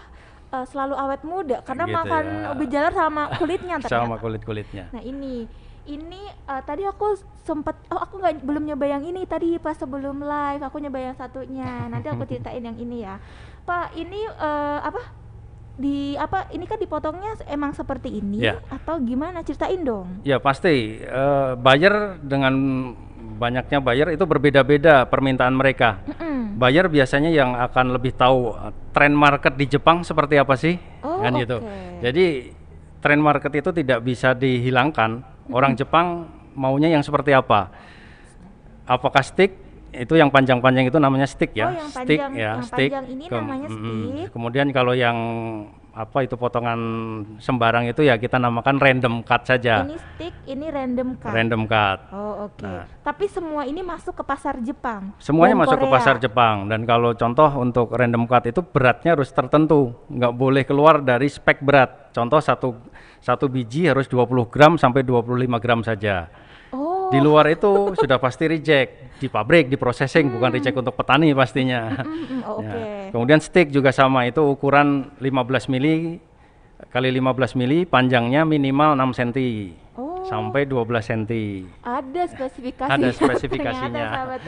Eh, 0.50 0.66
selalu 0.66 0.96
awet 0.96 1.22
muda 1.22 1.58
karena 1.62 1.86
Gitu 1.86 1.96
makan 1.96 2.26
ya. 2.26 2.52
ubi 2.52 2.66
jalar 2.68 2.94
sama 2.94 3.24
kulitnya 3.36 3.76
ternyata. 3.82 4.02
Sama 4.02 4.16
kulit-kulitnya. 4.18 4.86
Nah 4.90 5.02
ini 5.02 5.46
ini 5.86 6.22
eh, 6.26 6.62
tadi 6.64 6.84
aku 6.84 7.18
sempet 7.42 7.74
oh 7.88 7.98
aku 7.98 8.18
nggak 8.18 8.42
belum 8.42 8.64
nyoba 8.64 8.86
yang 8.88 9.04
ini 9.04 9.26
tadi 9.26 9.58
pas 9.58 9.74
sebelum 9.74 10.22
live 10.22 10.62
aku 10.62 10.78
nyoba 10.78 11.00
yang 11.02 11.16
satunya 11.16 11.88
nanti 11.88 12.06
aku 12.06 12.26
ceritain 12.30 12.62
yang 12.62 12.78
ini 12.78 13.02
ya 13.02 13.18
Pak 13.64 13.94
ini 13.94 14.22
eh, 14.22 14.80
apa 14.80 15.02
di 15.74 16.14
apa 16.14 16.52
ini 16.52 16.68
kan 16.68 16.76
dipotongnya 16.76 17.40
emang 17.48 17.72
seperti 17.72 18.12
ini 18.12 18.44
Ya. 18.44 18.60
atau 18.68 19.00
gimana 19.00 19.40
ceritain 19.42 19.80
dong 19.80 20.20
Ya 20.22 20.38
pasti 20.38 21.00
eh, 21.00 21.52
buyer 21.56 22.20
dengan 22.20 22.54
banyaknya 23.40 23.80
buyer 23.80 24.12
itu 24.12 24.24
berbeda-beda 24.24 25.08
permintaan 25.08 25.56
mereka. 25.56 26.04
Mm-mm. 26.06 26.60
buyer 26.60 26.86
biasanya 26.86 27.32
yang 27.32 27.56
akan 27.56 27.96
lebih 27.96 28.12
tahu 28.12 28.52
uh, 28.52 28.70
tren 28.92 29.16
market 29.16 29.56
di 29.56 29.66
Jepang 29.66 30.04
seperti 30.04 30.36
apa 30.36 30.54
sih, 30.54 30.76
Oh, 31.00 31.24
kan 31.24 31.32
gitu. 31.34 31.64
oke. 31.64 32.04
Jadi 32.04 32.52
tren 33.00 33.18
market 33.18 33.52
itu 33.56 33.72
tidak 33.72 34.04
bisa 34.04 34.36
dihilangkan. 34.36 35.24
Orang 35.48 35.74
Jepang 35.74 36.28
maunya 36.52 36.92
yang 36.92 37.00
seperti 37.00 37.32
apa? 37.32 37.72
Apakah 38.84 39.24
stick? 39.24 39.56
Itu 39.90 40.14
yang 40.14 40.30
panjang-panjang 40.30 40.86
itu 40.86 41.00
namanya 41.00 41.26
stick 41.26 41.56
ya. 41.56 41.66
Oh, 41.66 41.74
yang 41.74 41.90
stick 41.90 42.20
panjang- 42.20 42.34
ya, 42.36 42.52
yang 42.52 42.62
stick. 42.62 42.92
panjang 42.92 43.08
ini 43.08 43.26
namanya 43.26 43.68
stick. 43.68 44.28
Kemudian 44.30 44.68
kalau 44.70 44.94
yang 44.94 45.18
apa 46.00 46.24
itu 46.24 46.40
potongan 46.40 46.80
sembarang 47.44 47.92
itu 47.92 48.08
ya 48.08 48.16
kita 48.16 48.40
namakan 48.40 48.80
random 48.80 49.20
cut 49.20 49.44
saja. 49.44 49.84
Ini 49.84 50.00
stick, 50.00 50.32
ini 50.48 50.72
random 50.72 51.20
cut. 51.20 51.36
Random 51.36 51.62
cut. 51.68 52.00
Oh 52.16 52.48
oke. 52.48 52.64
Nah. 52.64 52.88
Tapi 53.04 53.28
semua 53.28 53.68
ini 53.68 53.84
masuk 53.84 54.16
ke 54.16 54.24
pasar 54.24 54.64
Jepang. 54.64 55.12
Semuanya 55.20 55.60
masuk 55.60 55.76
ke 55.76 55.84
Korea. 55.84 55.96
pasar 56.00 56.16
Jepang 56.24 56.72
dan 56.72 56.88
kalau 56.88 57.12
contoh 57.20 57.52
untuk 57.60 57.92
random 57.92 58.24
cut 58.32 58.48
itu 58.48 58.64
beratnya 58.64 59.20
harus 59.20 59.28
tertentu, 59.36 59.92
nggak 60.08 60.34
boleh 60.40 60.64
keluar 60.64 61.04
dari 61.04 61.28
spek 61.28 61.60
berat. 61.60 62.16
Contoh 62.16 62.40
satu 62.40 62.80
satu 63.20 63.52
biji 63.52 63.92
harus 63.92 64.08
20 64.08 64.48
gram 64.48 64.80
sampai 64.80 65.04
25 65.04 65.60
gram 65.60 65.84
saja. 65.84 66.32
Di 67.10 67.20
luar 67.20 67.46
itu 67.50 67.94
sudah 67.98 68.18
pasti 68.22 68.46
reject 68.46 69.20
di 69.20 69.28
pabrik, 69.28 69.68
di 69.68 69.76
processing 69.76 70.30
bukan 70.30 70.50
reject 70.54 70.78
untuk 70.78 70.94
petani 70.96 71.34
pastinya. 71.34 72.06
Mm, 72.06 72.06
mm, 72.06 72.42
oh, 72.46 72.60
Ya. 72.60 72.70
Oke. 72.70 72.82
Kemudian 73.12 73.40
stick 73.42 73.68
juga 73.74 73.90
sama 73.90 74.30
itu 74.30 74.40
ukuran 74.46 75.10
15 75.20 75.68
mili 75.68 76.22
kali 76.88 77.12
15 77.12 77.60
mili, 77.60 77.84
panjangnya 77.84 78.48
minimal 78.48 78.96
6 78.96 79.12
cm 79.12 79.32
Oh. 80.00 80.24
sampai 80.24 80.64
12 80.64 81.04
cm. 81.04 81.68
Ada 81.84 82.24
spesifikasinya. 82.32 82.96
Ada 82.96 83.10
spesifikasinya. 83.20 84.06
Sahabat 84.08 84.40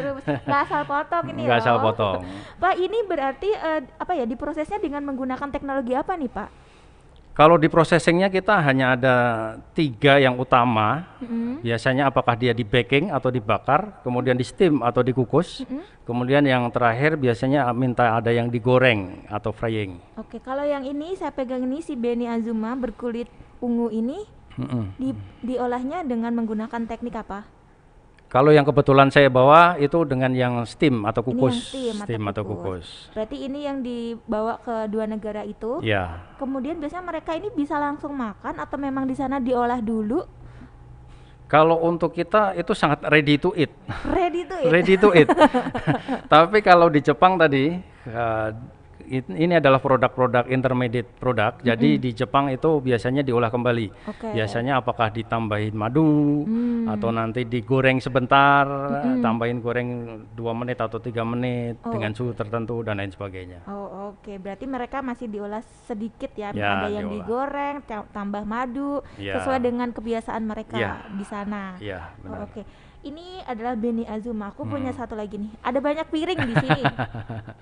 nggak 0.48 0.62
asal 0.64 0.82
potong 0.88 1.26
ini 1.36 1.42
Nggak 1.44 1.60
asal 1.60 1.76
potong. 1.84 2.22
Pak 2.56 2.76
ini 2.80 3.00
berarti 3.04 3.50
eh, 3.52 3.82
apa 4.00 4.16
ya 4.16 4.24
diprosesnya 4.24 4.80
dengan 4.80 5.04
menggunakan 5.04 5.52
teknologi 5.52 5.92
apa 5.92 6.16
nih 6.16 6.32
Pak? 6.32 6.50
Kalau 7.32 7.56
di 7.56 7.72
processingnya 7.72 8.28
kita 8.28 8.60
hanya 8.60 9.00
ada 9.00 9.16
tiga 9.72 10.20
yang 10.20 10.36
utama. 10.36 11.08
Mm-mm. 11.24 11.64
Biasanya 11.64 12.12
apakah 12.12 12.36
dia 12.36 12.52
di 12.52 12.68
baking 12.68 13.08
atau 13.08 13.32
dibakar, 13.32 14.04
kemudian 14.04 14.36
di 14.36 14.44
steam 14.44 14.84
atau 14.84 15.00
dikukus, 15.00 15.64
kemudian 16.04 16.44
yang 16.44 16.68
terakhir 16.74 17.16
biasanya 17.16 17.72
minta 17.72 18.20
ada 18.20 18.34
yang 18.36 18.52
digoreng 18.52 19.24
atau 19.32 19.56
frying. 19.56 19.96
Oke 20.20 20.44
kalau 20.44 20.68
yang 20.68 20.84
ini 20.84 21.16
saya 21.16 21.32
pegang 21.32 21.64
ini 21.64 21.80
si 21.80 21.96
Beni 21.96 22.28
Azuma 22.28 22.76
berkulit 22.76 23.32
ungu 23.64 23.88
ini 23.94 24.28
Mm-mm. 24.60 24.92
di, 25.00 25.16
diolahnya 25.46 26.04
dengan 26.04 26.36
menggunakan 26.36 26.84
teknik 26.84 27.16
apa? 27.16 27.48
Kalau 28.32 28.56
yang 28.56 28.64
kebetulan 28.64 29.12
saya 29.12 29.28
bawa 29.28 29.76
itu 29.76 30.08
dengan 30.08 30.32
yang 30.32 30.64
steam 30.64 31.04
atau 31.04 31.20
Ini 31.20 31.28
yang 31.28 31.36
kukus, 31.36 31.56
steam 31.68 32.24
atau 32.24 32.32
atau 32.32 32.44
kukus. 32.48 32.64
kukus. 32.64 32.88
Berarti 33.12 33.38
ini 33.44 33.60
yang 33.68 33.84
dibawa 33.84 34.56
ke 34.64 34.88
dua 34.88 35.04
negara 35.04 35.44
itu. 35.44 35.84
Ya, 35.84 36.24
Kemudian 36.40 36.80
biasanya 36.80 37.12
mereka 37.12 37.36
ini 37.36 37.52
bisa 37.52 37.76
langsung 37.76 38.16
makan 38.16 38.56
atau 38.56 38.78
memang 38.80 39.04
di 39.04 39.20
sana 39.20 39.44
diolah 39.44 39.84
dulu 39.84 40.24
kalau 41.52 41.84
untuk 41.84 42.16
kita 42.16 42.56
itu 42.56 42.72
sangat 42.72 43.04
ready 43.12 43.36
to 43.36 43.52
eat, 43.60 43.68
ready 44.08 44.48
tuh 44.48 44.56
ya? 44.64 44.70
ready 44.72 44.96
to 44.96 45.12
eat. 45.12 45.28
Tapi 46.32 46.64
kalau 46.64 46.88
di 46.88 47.04
Jepang 47.04 47.36
tadi 47.36 47.76
it- 47.76 48.56
ini 49.12 49.54
adalah 49.54 49.78
produk-produk 49.78 50.48
intermediate 50.48 51.12
produk. 51.14 51.60
Jadi 51.60 52.00
di 52.00 52.12
Jepang 52.12 52.48
itu 52.48 52.80
biasanya 52.80 53.20
diolah 53.20 53.48
kembali. 53.48 54.08
Oke. 54.08 54.32
Biasanya 54.32 54.80
apakah 54.80 55.12
ditambahin 55.12 55.76
madu 55.76 56.08
Hmm. 56.42 56.88
atau 56.88 57.10
nanti 57.10 57.44
digoreng 57.44 58.00
sebentar, 58.00 58.64
tambahin 59.20 59.60
goreng 59.60 59.90
dua 60.32 60.54
menit 60.54 60.78
atau 60.78 60.98
tiga 60.98 61.22
menit 61.22 61.76
Oh. 61.82 61.92
dengan 61.92 62.12
suhu 62.12 62.32
tertentu 62.32 62.80
dan 62.82 62.98
lain 62.98 63.12
sebagainya. 63.12 63.68
Oh 63.68 64.12
oke, 64.12 64.32
berarti 64.38 64.64
mereka 64.64 65.02
masih 65.02 65.28
diolah 65.28 65.60
sedikit 65.84 66.32
ya, 66.34 66.52
Ya, 66.52 66.80
ada 66.80 66.88
yang 66.88 67.06
diolah. 67.06 67.16
digoreng, 67.20 67.76
ta- 67.84 68.08
tambah 68.10 68.44
madu, 68.44 69.04
Ya. 69.16 69.38
sesuai 69.38 69.60
dengan 69.60 69.90
kebiasaan 69.90 70.42
mereka 70.42 70.76
Ya. 70.76 71.04
di 71.10 71.24
sana. 71.24 71.76
Iya, 71.78 72.16
Oh, 72.24 72.46
oke, 72.46 72.64
ini 73.02 73.42
adalah 73.44 73.74
Beni 73.74 74.06
Azuma. 74.06 74.50
Aku 74.50 74.64
punya 74.64 74.90
Hmm. 74.90 75.00
satu 75.00 75.14
lagi 75.14 75.36
nih. 75.36 75.52
Ada 75.60 75.80
banyak 75.80 76.08
piring 76.08 76.40
di 76.40 76.56
sini. 76.56 76.82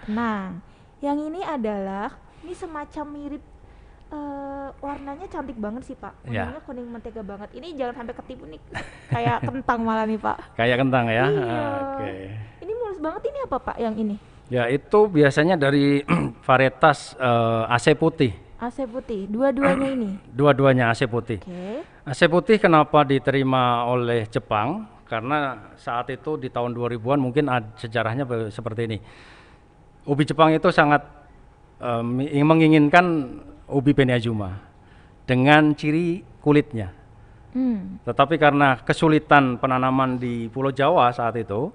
Tenang. 0.05 0.49
Yang 0.99 1.17
ini 1.31 1.41
adalah 1.47 2.12
ini 2.43 2.51
semacam 2.51 3.05
mirip 3.15 3.43
eh, 4.12 4.67
warnanya 4.83 5.27
cantik 5.31 5.55
banget 5.55 5.88
sih 5.88 5.95
Pak. 5.95 6.13
Ya. 6.27 6.43
Warnanya 6.51 6.62
kuning 6.67 6.88
mentega 6.91 7.21
banget. 7.23 7.49
Ini 7.55 7.67
jangan 7.79 8.03
sampai 8.03 8.15
ketipu 8.19 8.43
nih, 8.51 8.59
kayak 9.07 9.38
kentang 9.47 9.79
malah 9.88 10.03
nih 10.03 10.19
Pak. 10.19 10.38
Kayak 10.59 10.77
kentang 10.83 11.05
ya. 11.07 11.25
Iya. 11.31 11.43
Ah, 11.47 11.77
Oke. 11.95 12.12
Ini 12.59 12.71
mulus 12.75 12.99
banget. 12.99 13.21
Ini 13.31 13.39
apa 13.47 13.57
Pak? 13.63 13.75
Yang 13.79 13.95
ini? 14.03 14.15
Ya 14.49 14.63
itu 14.67 14.99
biasanya 15.07 15.55
dari 15.55 16.03
varietas 16.47 17.15
eh, 17.15 17.63
AC 17.75 17.95
putih. 17.95 18.35
AC 18.59 18.83
putih. 18.91 19.23
Dua-duanya 19.31 19.88
ini. 19.95 20.19
Dua-duanya 20.35 20.91
AC 20.91 21.07
putih. 21.07 21.39
Oke. 21.39 21.88
AC 22.03 22.27
putih 22.27 22.59
kenapa 22.59 23.07
diterima 23.07 23.88
oleh 23.88 24.27
Jepang? 24.27 24.83
Karena 25.07 25.57
saat 25.73 26.12
itu 26.13 26.38
di 26.38 26.53
tahun 26.53 26.75
2000-an 26.75 27.17
mungkin 27.17 27.49
sejarahnya 27.79 28.29
seperti 28.53 28.81
ini. 28.85 28.97
Ubi 30.10 30.26
Jepang 30.26 30.50
itu 30.50 30.74
sangat 30.74 31.06
ingin 32.28 32.43
menginginkan 32.43 33.06
ubi 33.69 33.93
Beniazuma 33.93 34.58
dengan 35.24 35.72
ciri 35.72 36.26
kulitnya. 36.41 36.89
Hmm. 37.50 38.02
Tetapi 38.04 38.36
karena 38.36 38.78
kesulitan 38.82 39.58
penanaman 39.58 40.17
di 40.17 40.50
Pulau 40.50 40.69
Jawa 40.69 41.10
saat 41.10 41.38
itu, 41.38 41.69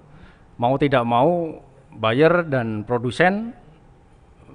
mau 0.55 0.75
tidak 0.75 1.03
mau 1.03 1.57
buyer 1.89 2.43
dan 2.43 2.83
produsen 2.83 3.55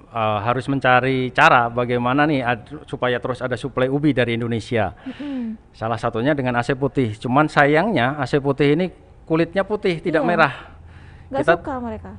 eh, 0.07 0.39
harus 0.41 0.65
mencari 0.65 1.29
cara 1.29 1.67
bagaimana 1.67 2.25
nih 2.25 2.41
ad- 2.41 2.85
supaya 2.85 3.17
terus 3.17 3.41
ada 3.41 3.57
suplai 3.57 3.85
ubi 3.85 4.13
dari 4.13 4.37
Indonesia. 4.37 4.93
Mm-mm. 5.03 5.57
Salah 5.73 5.97
satunya 5.97 6.33
dengan 6.33 6.57
AC 6.57 6.73
putih. 6.73 7.17
Cuman 7.17 7.49
sayangnya 7.49 8.17
AC 8.17 8.37
putih 8.37 8.77
ini 8.77 8.89
kulitnya 9.25 9.61
putih, 9.61 9.99
tidak 9.99 10.21
Iya. 10.23 10.29
merah. 10.29 10.53
Nggak 11.29 11.41
Kita- 11.43 11.55
suka 11.59 11.73
mereka. 11.81 12.11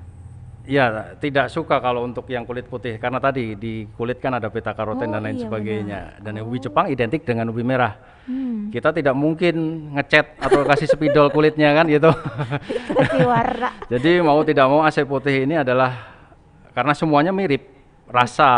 Ya, 0.62 1.18
tidak 1.18 1.50
suka 1.50 1.82
kalau 1.82 2.06
untuk 2.06 2.30
yang 2.30 2.46
kulit 2.46 2.70
putih 2.70 2.94
karena 3.02 3.18
tadi 3.18 3.58
di 3.58 3.82
kulit 3.98 4.22
kan 4.22 4.38
ada 4.38 4.46
beta 4.46 4.70
karoten 4.70 5.10
Oh, 5.10 5.14
dan 5.18 5.22
lain 5.26 5.42
iya, 5.42 5.44
sebagainya. 5.50 6.00
Dan 6.22 6.38
ubi 6.38 6.62
Jepang 6.62 6.86
identik 6.86 7.26
dengan 7.26 7.50
ubi 7.50 7.66
merah. 7.66 7.98
Hmm. 8.30 8.70
Kita 8.70 8.94
tidak 8.94 9.18
mungkin 9.18 9.90
ngecat 9.98 10.38
atau 10.38 10.62
kasih 10.62 10.86
spidol 10.86 11.34
kulitnya 11.34 11.74
kan 11.74 11.90
gitu. 11.90 12.14
Warna. 13.26 13.74
Jadi 13.92 14.22
mau 14.22 14.38
tidak 14.46 14.66
mau 14.70 14.86
AC 14.86 15.02
putih 15.02 15.50
ini 15.50 15.58
adalah 15.58 16.14
karena 16.70 16.94
semuanya 16.94 17.34
mirip, 17.34 17.66
rasa, 18.06 18.50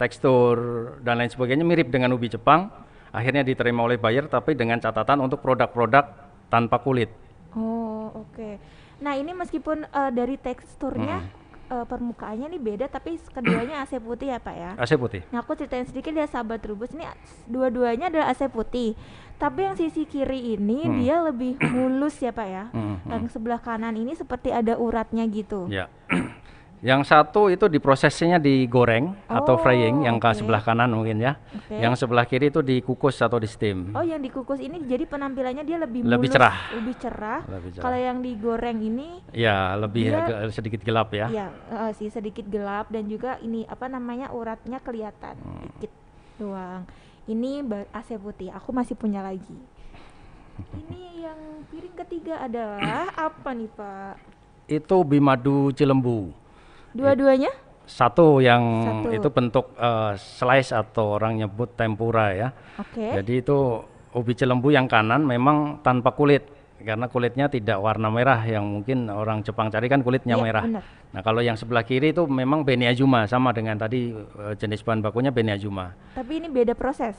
tekstur 0.00 0.56
dan 1.04 1.20
lain 1.20 1.28
sebagainya 1.28 1.68
mirip 1.68 1.92
dengan 1.92 2.16
ubi 2.16 2.32
Jepang. 2.32 2.72
Akhirnya 3.12 3.44
diterima 3.44 3.84
oleh 3.84 4.00
buyer 4.00 4.24
tapi 4.24 4.56
dengan 4.56 4.80
catatan 4.80 5.20
untuk 5.20 5.44
produk-produk 5.44 6.16
tanpa 6.48 6.80
kulit. 6.80 7.12
Oh, 7.52 8.08
oke. 8.24 8.56
Nah, 9.04 9.20
ini 9.20 9.36
meskipun 9.36 9.84
eh, 9.84 10.10
dari 10.16 10.40
teksturnya 10.40 11.41
eh, 11.72 11.84
permukaannya 11.84 12.46
nih 12.48 12.60
beda 12.60 12.86
tapi 12.86 13.16
keduanya 13.32 13.80
AC 13.82 13.96
putih 13.98 14.28
ya, 14.28 14.38
Pak 14.38 14.54
ya. 14.54 14.70
AC 14.76 14.92
putih. 14.94 15.24
Nah, 15.32 15.40
aku 15.40 15.56
ceritain 15.56 15.88
sedikit 15.88 16.12
ya 16.12 16.28
sahabat 16.28 16.60
Rubus 16.62 16.92
ini 16.92 17.08
dua-duanya 17.48 18.12
adalah 18.12 18.28
AC 18.28 18.46
putih. 18.46 18.92
Tapi 19.36 19.66
yang 19.66 19.74
sisi 19.74 20.04
kiri 20.04 20.54
ini 20.54 20.86
Hmm. 20.86 20.94
dia 21.00 21.16
lebih 21.18 21.58
mulus 21.66 22.20
ya, 22.20 22.30
Pak 22.30 22.46
ya. 22.46 22.64
Hmm, 22.76 22.96
hmm. 22.98 23.08
Yang 23.08 23.22
sebelah 23.32 23.58
kanan 23.58 23.94
ini 23.94 24.12
seperti 24.12 24.52
ada 24.52 24.76
uratnya 24.76 25.24
gitu. 25.26 25.66
Ya. 25.66 25.88
Yang 26.82 27.06
satu 27.06 27.46
itu 27.46 27.70
diprosesnya 27.70 28.36
digoreng 28.36 29.14
atau 29.24 29.54
Oh, 29.54 29.62
frying, 29.62 30.02
yang 30.02 30.18
ke 30.18 30.26
oke. 30.26 30.34
sebelah 30.34 30.58
kanan 30.58 30.90
mungkin 30.90 31.22
ya. 31.22 31.38
Oke. 31.54 31.78
Yang 31.78 31.94
sebelah 31.94 32.26
kiri 32.26 32.50
itu 32.50 32.58
dikukus 32.58 33.22
atau 33.22 33.38
di 33.38 33.46
steam. 33.46 33.94
Oh, 33.94 34.02
yang 34.02 34.18
dikukus 34.18 34.58
ini 34.58 34.82
jadi 34.82 35.06
penampilannya 35.06 35.62
dia 35.62 35.78
lebih 35.78 36.02
Lebih 36.02 36.26
mulus, 36.26 36.34
cerah. 36.34 36.56
lebih 36.74 36.94
cerah. 36.98 37.40
Lebih 37.46 37.70
cerah. 37.72 37.84
Kalau 37.86 37.98
yang 38.02 38.18
digoreng 38.18 38.82
ini 38.82 39.22
Ya, 39.30 39.78
lebih 39.78 40.10
Dia- 40.10 40.18
agak 40.20 40.38
sedikit 40.50 40.82
gelap 40.82 41.14
ya. 41.14 41.30
ya 41.30 41.46
eh, 41.70 41.90
sih 41.94 42.10
sedikit 42.10 42.44
gelap 42.44 42.90
dan 42.90 43.06
juga 43.06 43.38
ini 43.38 43.62
apa 43.62 43.86
namanya 43.86 44.34
uratnya 44.34 44.82
kelihatan 44.82 45.38
Hmm. 45.38 45.62
dikit 45.78 45.92
doang. 46.36 46.82
Ini 47.22 47.62
AC 47.94 48.18
putih. 48.18 48.50
Aku 48.50 48.74
masih 48.74 48.98
punya 48.98 49.22
lagi. 49.22 49.54
Ini 50.74 51.02
yang 51.22 51.38
piring 51.70 51.94
ketiga 51.96 52.42
adalah 52.42 52.82
apa 53.30 53.54
nih, 53.54 53.70
Pak? 53.70 54.14
Itu 54.66 55.06
bimadu 55.06 55.70
cilembu. 55.70 56.41
Dua-duanya? 56.92 57.50
Satu 57.82 58.38
yang 58.38 58.62
Satu. 59.02 59.08
itu 59.10 59.28
bentuk 59.28 59.66
eh, 59.74 60.12
slice 60.16 60.70
atau 60.72 61.18
orang 61.18 61.36
nyebut 61.36 61.74
tempura 61.74 62.30
ya. 62.32 62.48
Oke. 62.78 63.18
Jadi 63.20 63.42
itu 63.42 63.82
ubi 64.14 64.32
cilembu 64.32 64.70
yang 64.70 64.86
kanan 64.86 65.24
memang 65.24 65.80
tanpa 65.82 66.12
kulit 66.12 66.46
karena 66.82 67.06
kulitnya 67.06 67.46
tidak 67.46 67.78
warna 67.78 68.10
merah 68.10 68.42
yang 68.42 68.66
mungkin 68.66 69.06
orang 69.06 69.40
Jepang 69.40 69.70
cari 69.70 69.86
kan 69.86 70.02
kulitnya 70.02 70.34
Iya, 70.34 70.42
merah. 70.42 70.64
benar. 70.66 70.84
Nah, 71.12 71.20
kalau 71.22 71.38
yang 71.38 71.54
sebelah 71.54 71.86
kiri 71.86 72.10
itu 72.10 72.26
memang 72.26 72.66
Beniazuma 72.66 73.22
sama 73.26 73.54
dengan 73.54 73.78
tadi 73.78 74.10
eh, 74.14 74.54
jenis 74.58 74.82
bahan 74.82 75.02
bakunya 75.02 75.30
Beniazuma. 75.30 75.94
Tapi 76.14 76.42
ini 76.42 76.48
beda 76.48 76.74
proses. 76.74 77.14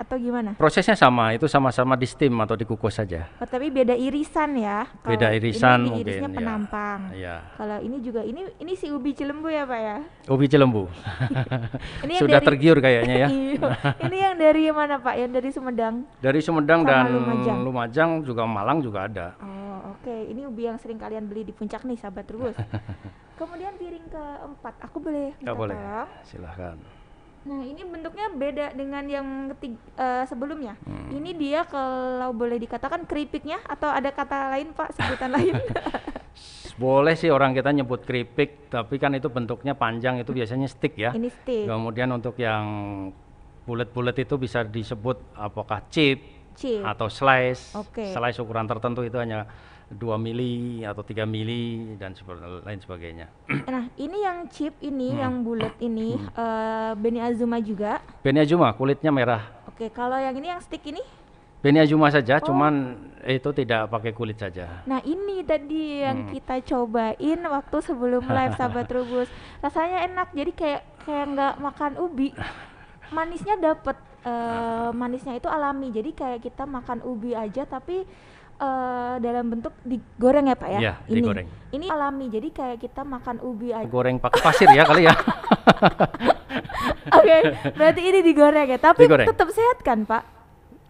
Atau 0.00 0.16
gimana? 0.16 0.56
Prosesnya 0.56 0.96
sama, 0.96 1.36
itu 1.36 1.44
sama-sama 1.44 1.92
di 1.92 2.08
steam 2.08 2.32
atau 2.40 2.56
dikukus 2.56 2.96
saja. 2.96 3.28
Oh, 3.36 3.44
tapi 3.44 3.68
beda 3.68 3.92
irisan 3.92 4.56
ya. 4.56 4.88
Kalau 5.04 5.12
Beda 5.12 5.28
irisan 5.28 5.84
ini 5.84 5.92
mungkin, 5.92 6.24
ya. 6.24 6.32
penampang. 6.32 7.00
Iya. 7.12 7.36
Kalau 7.52 7.78
ini 7.84 7.96
juga 8.00 8.24
ini 8.24 8.48
ini 8.56 8.72
si 8.72 8.88
ubi 8.88 9.12
cilembu 9.12 9.52
ya 9.52 9.68
pak 9.68 9.76
ya. 9.78 9.96
Ubi 10.24 10.46
Cilembu. 10.46 10.88
Ini 12.06 12.14
Sudah 12.16 12.38
dari- 12.40 12.48
tergiur 12.48 12.78
kayaknya 12.78 13.14
ya. 13.18 13.28
Iya. 13.50 13.68
ini 14.00 14.16
yang 14.16 14.36
dari 14.36 14.62
mana 14.70 14.96
pak? 14.96 15.14
Yang 15.14 15.30
dari 15.36 15.48
Sumedang. 15.50 15.94
Dari 16.16 16.40
Sumedang 16.40 16.80
Sama 16.80 16.88
dan 16.88 17.04
Lumajang. 17.12 17.58
Lumajang 17.60 18.10
juga 18.22 18.42
Malang 18.48 18.78
juga 18.80 19.04
ada. 19.04 19.26
Oh 19.36 19.92
oke. 19.92 20.16
Ini 20.32 20.46
ubi 20.46 20.64
yang 20.64 20.78
sering 20.78 20.96
kalian 20.96 21.26
beli 21.26 21.44
di 21.44 21.52
puncak 21.52 21.84
nih 21.84 21.98
sahabat 21.98 22.24
terus. 22.24 22.56
Kemudian 23.38 23.76
piring 23.76 24.06
keempat. 24.08 24.74
Aku 24.80 24.96
boleh 24.96 25.36
minta 25.36 25.52
boleh. 25.52 25.76
tolong? 25.76 26.08
Silahkan. 26.24 26.76
Nah 27.40 27.64
ini 27.64 27.80
bentuknya 27.80 28.28
beda 28.28 28.66
dengan 28.72 29.04
yang 29.04 29.26
ketig- 29.50 29.80
eh, 29.96 30.24
sebelumnya. 30.24 30.76
Hmm. 30.84 31.08
Ini 31.10 31.30
dia 31.32 31.60
kalau 31.64 32.36
boleh 32.36 32.60
dikatakan 32.60 33.08
keripiknya 33.08 33.64
atau 33.64 33.88
ada 33.88 34.12
kata 34.12 34.52
lain 34.52 34.76
pak 34.76 34.92
sebutan 34.92 35.32
lain? 35.32 35.56
Boleh 36.80 37.12
sih 37.12 37.28
orang 37.28 37.52
kita 37.52 37.76
nyebut 37.76 38.08
keripik, 38.08 38.72
tapi 38.72 38.96
kan 38.96 39.12
itu 39.12 39.28
bentuknya 39.28 39.76
panjang 39.76 40.16
itu 40.16 40.32
biasanya 40.32 40.64
stick 40.64 40.96
ya. 40.96 41.12
ini 41.12 41.28
stick, 41.28 41.68
Kemudian 41.68 42.08
untuk 42.08 42.40
yang 42.40 42.64
bulat-bulat 43.68 44.16
itu 44.16 44.40
bisa 44.40 44.64
disebut 44.64 45.20
apakah 45.36 45.84
chip 45.92 46.24
chip. 46.56 46.80
atau 46.80 47.12
slice. 47.12 47.76
Oke. 47.76 48.08
Slice 48.08 48.40
ukuran 48.40 48.64
tertentu 48.64 49.04
itu 49.04 49.20
hanya 49.20 49.44
2 49.90 49.98
mili 50.16 50.86
atau 50.86 51.02
3 51.02 51.26
mili 51.26 51.94
dan 51.98 52.14
lain 52.62 52.78
sebagainya. 52.78 53.26
Nah 53.74 53.90
ini 53.98 54.22
yang 54.22 54.46
chip 54.46 54.78
ini 54.78 55.10
Hmm. 55.10 55.18
yang 55.18 55.34
bulat 55.42 55.74
ini 55.78 56.14
eh, 56.14 56.92
Beni 56.94 57.18
Azuma 57.18 57.58
juga. 57.58 57.98
Beni 58.22 58.38
Azuma 58.38 58.70
kulitnya 58.70 59.10
merah. 59.10 59.42
Oke 59.66 59.90
kalau 59.90 60.14
yang 60.14 60.38
ini 60.38 60.46
yang 60.46 60.62
stick 60.62 60.86
ini? 60.86 61.02
Beni 61.60 61.76
Azuma 61.76 62.08
saja, 62.08 62.40
Oh. 62.40 62.48
cuman 62.48 62.96
itu 63.20 63.50
tidak 63.52 63.90
pakai 63.90 64.16
kulit 64.16 64.38
saja. 64.38 64.80
Nah 64.86 65.02
ini 65.02 65.42
tadi 65.42 66.00
yang 66.00 66.24
Hmm. 66.24 66.30
kita 66.32 66.54
cobain 66.64 67.40
waktu 67.42 67.76
sebelum 67.82 68.22
live 68.24 68.54
sahabat 68.54 68.86
Rubus. 68.94 69.28
Rasanya 69.58 70.06
enak 70.06 70.32
jadi 70.32 70.52
kayak 70.54 70.82
kayak 71.04 71.26
nggak 71.34 71.54
makan 71.58 71.92
ubi. 71.98 72.30
Manisnya 73.10 73.58
dapet 73.58 73.98
eh, 74.22 74.90
manisnya 74.92 75.34
itu 75.34 75.48
alami 75.48 75.90
jadi 75.90 76.12
kayak 76.12 76.40
kita 76.40 76.62
makan 76.62 77.02
ubi 77.02 77.32
aja 77.32 77.64
tapi 77.64 78.04
eh, 78.60 79.14
dalam 79.18 79.44
bentuk 79.48 79.72
digoreng 79.82 80.52
ya 80.52 80.56
pak 80.56 80.68
ya? 80.76 80.78
Iya, 80.78 80.94
ini. 81.08 81.14
digoreng. 81.16 81.46
Ini 81.70 81.86
alami 81.88 82.26
jadi 82.28 82.48
kayak 82.50 82.78
kita 82.82 83.02
makan 83.02 83.40
ubi 83.40 83.72
aja. 83.72 83.88
Goreng 83.88 84.20
pakai 84.20 84.40
pasir 84.44 84.68
ya 84.70 84.84
kali 84.84 85.08
ya. 85.08 85.14
Oke 87.18 87.36
berarti 87.74 88.00
ini 88.04 88.20
digoreng 88.20 88.68
ya 88.68 88.78
tapi 88.78 89.06
Digoreng. 89.06 89.26
tetap 89.28 89.48
sehat 89.50 89.78
kan 89.80 90.04
pak? 90.04 90.22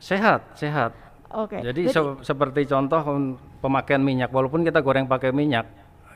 sehat, 0.01 0.57
sehat. 0.57 0.97
Oke. 1.31 1.61
Jadi 1.61 1.93
se- 1.93 2.25
seperti 2.25 2.67
contoh 2.67 2.99
pemakaian 3.61 4.01
minyak, 4.03 4.33
walaupun 4.33 4.65
kita 4.67 4.81
goreng 4.81 5.07
pakai 5.07 5.31
minyak, 5.31 5.69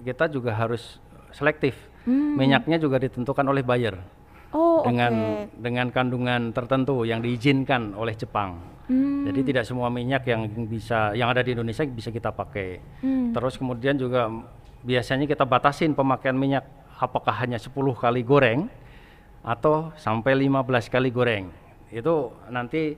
kita 0.03 0.27
juga 0.27 0.57
harus 0.57 0.99
selektif. 1.31 1.77
Hmm. 2.09 2.35
Minyaknya 2.35 2.81
juga 2.81 2.97
ditentukan 2.99 3.45
oleh 3.45 3.61
buyer 3.61 3.95
oh 4.55 4.81
dengan 4.87 5.45
dengan 5.57 5.91
kandungan 5.91 6.55
tertentu 6.55 7.03
yang 7.05 7.21
diizinkan 7.21 7.93
oleh 7.93 8.15
Jepang. 8.15 8.74
Hmm, 8.85 9.25
Jadi 9.25 9.41
tidak 9.45 9.65
semua 9.65 9.89
minyak 9.89 10.23
yang 10.25 10.45
bisa 10.65 11.13
yang 11.13 11.29
ada 11.29 11.41
di 11.41 11.53
Indonesia 11.53 11.83
bisa 11.83 12.09
kita 12.09 12.29
pakai. 12.29 12.81
hmm. 13.01 13.33
Terus 13.33 13.57
kemudian 13.57 13.95
juga 13.95 14.29
biasanya 14.81 15.25
kita 15.25 15.43
batasin 15.43 15.93
pemakaian 15.93 16.35
minyak 16.35 16.69
apakah 16.95 17.33
hanya 17.35 17.57
10 17.57 17.73
kali 17.95 18.21
goreng 18.21 18.69
atau 19.41 19.93
sampai 19.95 20.37
15 20.39 20.61
kali 20.87 21.09
goreng. 21.09 21.49
Itu 21.89 22.33
nanti 22.47 22.97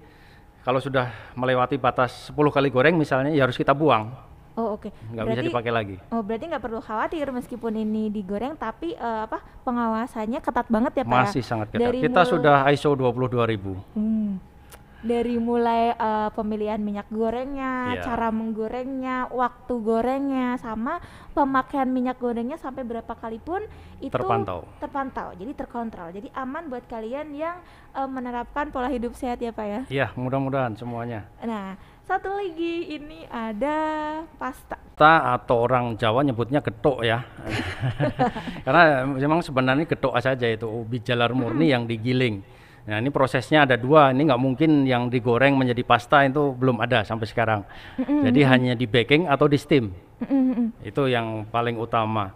kalau 0.63 0.79
sudah 0.79 1.07
melewati 1.33 1.77
batas 1.77 2.29
10 2.29 2.51
kali 2.51 2.69
goreng 2.69 2.95
misalnya 2.95 3.31
ya 3.31 3.47
harus 3.47 3.55
kita 3.55 3.71
buang, 3.71 4.11
Oh 4.55 4.75
oke. 4.75 4.91
nggak 4.91 5.23
bisa 5.23 5.35
Berarti- 5.37 5.49
dipakai 5.49 5.71
lagi. 5.71 5.97
Oh 6.11 6.19
berarti 6.21 6.45
nggak 6.47 6.59
perlu 6.61 6.81
khawatir 6.81 7.31
meskipun 7.31 7.73
ini 7.77 8.09
digoreng 8.09 8.57
tapi 8.57 8.91
eh, 8.93 9.21
apa 9.23 9.39
pengawasannya 9.63 10.41
ketat 10.41 10.67
banget 10.67 10.93
ya 10.97 11.05
pak? 11.05 11.15
Masih 11.23 11.43
ya? 11.43 11.47
sangat 11.47 11.67
ketat. 11.71 11.83
Dari 11.85 11.99
Kita 12.01 12.21
mul- 12.21 12.31
sudah 12.33 12.57
ISO 12.67 12.91
22000. 12.91 13.79
Hmm. 13.95 14.43
Dari 15.05 15.37
mulai 15.37 15.93
eh, 15.93 16.31
pemilihan 16.33 16.81
minyak 16.81 17.07
gorengnya, 17.09 17.97
Iya. 17.97 18.03
cara 18.03 18.33
menggorengnya, 18.33 19.29
waktu 19.31 19.75
gorengnya, 19.79 20.57
sama 20.57 20.99
pemakaian 21.31 21.87
minyak 21.87 22.17
gorengnya 22.17 22.57
sampai 22.57 22.83
berapa 22.83 23.13
kali 23.13 23.37
pun 23.37 23.61
itu 24.01 24.11
Terpantau. 24.11 24.65
terpantau. 24.81 25.37
Jadi 25.37 25.53
terkontrol. 25.53 26.09
Jadi 26.11 26.29
aman 26.33 26.67
buat 26.67 26.89
kalian 26.89 27.33
yang 27.33 27.61
eh, 27.93 28.09
menerapkan 28.09 28.73
pola 28.73 28.89
hidup 28.89 29.13
sehat 29.13 29.39
ya 29.39 29.53
pak 29.53 29.67
ya. 29.67 29.81
Iya, 29.89 30.07
mudah-mudahan 30.17 30.75
semuanya. 30.75 31.29
Nah 31.41 31.77
satu 32.03 32.31
lagi 32.39 32.95
ini 32.95 33.27
ada 33.27 33.77
pasta. 34.39 34.79
Kita 34.97 35.35
atau 35.37 35.67
orang 35.67 35.99
Jawa 35.99 36.25
nyebutnya 36.25 36.65
getuk 36.65 37.05
ya. 37.05 37.21
Karena 38.65 39.05
memang 39.05 39.45
sebenarnya 39.45 39.85
getuk 39.85 40.15
saja 40.19 40.47
itu 40.49 40.67
ubi 40.67 40.99
jalar 41.01 41.37
murni 41.37 41.71
yang 41.71 41.85
digiling. 41.85 42.41
Nah 42.87 43.03
ini 43.03 43.11
prosesnya 43.11 43.67
ada 43.67 43.75
dua, 43.75 44.15
ini 44.15 44.31
nggak 44.31 44.39
mungkin 44.39 44.87
yang 44.87 45.11
digoreng 45.11 45.59
menjadi 45.59 45.83
pasta 45.83 46.23
itu 46.23 46.55
belum 46.55 46.79
ada 46.79 47.03
sampai 47.03 47.27
sekarang. 47.27 47.67
Jadi 47.99 48.41
hanya 48.47 48.73
di 48.79 48.87
baking 48.87 49.27
atau 49.27 49.51
di 49.51 49.59
steam, 49.59 49.91
itu 50.87 51.03
yang 51.11 51.51
paling 51.51 51.75
utama. 51.83 52.31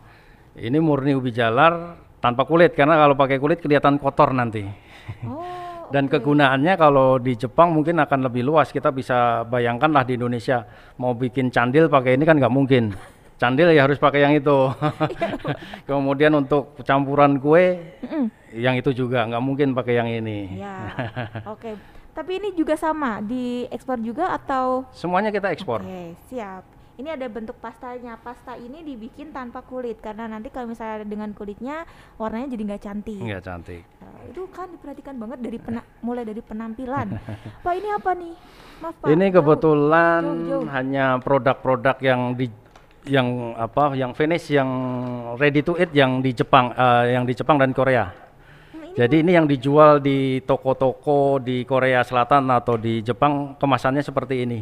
Ini 0.58 0.74
murni 0.82 1.14
ubi 1.14 1.30
jalar 1.30 1.94
tanpa 2.18 2.44
kulit 2.44 2.74
karena 2.74 2.98
kalau 2.98 3.14
pakai 3.14 3.38
kulit 3.38 3.62
kelihatan 3.62 4.02
kotor 4.02 4.34
nanti. 4.34 4.66
Oh. 5.22 5.42
Dan 5.90 6.06
kegunaannya 6.06 6.78
kalau 6.78 7.18
di 7.18 7.34
Jepang 7.34 7.74
mungkin 7.74 7.98
akan 7.98 8.30
lebih 8.30 8.46
luas. 8.46 8.70
Kita 8.70 8.94
bisa 8.94 9.42
bayangkanlah 9.42 10.06
di 10.06 10.14
Indonesia 10.14 10.62
mau 11.02 11.18
bikin 11.18 11.50
candil 11.50 11.90
pakai 11.90 12.14
ini 12.14 12.22
kan 12.22 12.38
nggak 12.38 12.54
mungkin. 12.54 12.94
Candil 13.42 13.74
ya 13.74 13.90
harus 13.90 13.98
pakai 13.98 14.22
yang 14.22 14.34
itu. 14.38 14.70
Kemudian 15.90 16.30
untuk 16.38 16.78
campuran 16.86 17.42
kue, 17.42 17.98
yang 18.52 18.74
itu 18.74 18.90
juga 18.90 19.24
nggak 19.24 19.42
mungkin 19.42 19.68
pakai 19.72 19.94
yang 19.94 20.08
ini. 20.08 20.58
Ya, 20.58 20.76
oke. 21.52 21.74
Tapi 22.10 22.42
ini 22.42 22.50
juga 22.52 22.74
sama, 22.74 23.22
diekspor 23.22 24.02
juga 24.02 24.34
atau? 24.34 24.82
Semuanya 24.90 25.30
kita 25.30 25.54
ekspor. 25.54 25.80
Oke, 25.80 26.18
siap. 26.26 26.66
Ini 26.94 27.16
ada 27.16 27.32
bentuk 27.32 27.56
pastanya. 27.56 28.20
Pasta 28.20 28.60
ini 28.60 28.84
dibikin 28.84 29.32
tanpa 29.32 29.64
kulit 29.64 30.04
karena 30.04 30.28
nanti 30.28 30.52
kalau 30.52 30.68
misalnya 30.68 31.00
dengan 31.00 31.32
kulitnya 31.32 31.88
warnanya 32.20 32.52
jadi 32.52 32.62
nggak 32.66 32.82
cantik. 32.82 33.16
Nggak 33.16 33.40
cantik. 33.40 33.82
Nah, 34.04 34.20
itu 34.28 34.42
kan 34.52 34.68
diperhatikan 34.68 35.16
banget 35.16 35.38
dari 35.40 35.56
pena- 35.56 35.86
mulai 36.04 36.28
dari 36.28 36.44
penampilan. 36.44 37.08
Pak 37.64 37.72
ini 37.72 37.88
apa 37.88 38.10
nih? 38.12 38.34
Maaf 38.84 38.94
Pak. 39.00 39.06
Ini 39.08 39.24
jauh. 39.24 39.34
kebetulan 39.40 40.22
Jauh-jauh. 40.28 40.64
hanya 40.68 41.06
produk-produk 41.24 41.96
yang 42.04 42.20
di 42.36 42.46
yang 43.08 43.56
apa 43.56 43.96
yang 43.96 44.12
finish 44.12 44.52
yang 44.52 44.68
ready 45.40 45.64
to 45.64 45.72
eat 45.80 45.88
yang 45.96 46.20
di 46.20 46.36
Jepang 46.36 46.68
eh, 46.70 47.16
yang 47.16 47.24
di 47.24 47.32
Jepang 47.32 47.56
dan 47.56 47.72
Korea. 47.72 48.12
Jadi 48.90 49.22
ini 49.22 49.38
yang 49.38 49.46
dijual 49.46 50.02
di 50.02 50.42
toko-toko 50.42 51.38
di 51.38 51.62
Korea 51.62 52.02
Selatan 52.02 52.50
atau 52.50 52.74
di 52.74 52.98
Jepang 53.06 53.54
kemasannya 53.54 54.02
seperti 54.02 54.42
ini. 54.42 54.60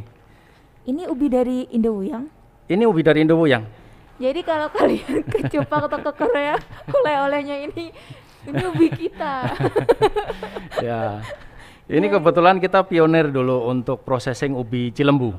Ini 0.84 1.08
ubi 1.08 1.32
dari 1.32 1.64
Indowuyang. 1.72 2.28
Ini 2.68 2.84
ubi 2.84 3.00
dari 3.00 3.24
Indowuyang. 3.24 3.64
Jadi 4.18 4.40
kalau 4.44 4.68
kalian 4.76 5.24
ke 5.24 5.48
Jepang 5.48 5.88
atau 5.88 6.00
ke 6.00 6.12
Korea, 6.12 6.60
oleh-olehnya 6.92 7.56
ini 7.70 7.88
ini 8.48 8.62
ubi 8.68 8.88
kita. 8.92 9.48
ya. 10.86 11.24
Ini 11.88 12.04
kebetulan 12.12 12.60
kita 12.60 12.84
pionir 12.84 13.32
dulu 13.32 13.64
untuk 13.64 14.04
processing 14.04 14.52
ubi 14.52 14.92
cilembu. 14.92 15.32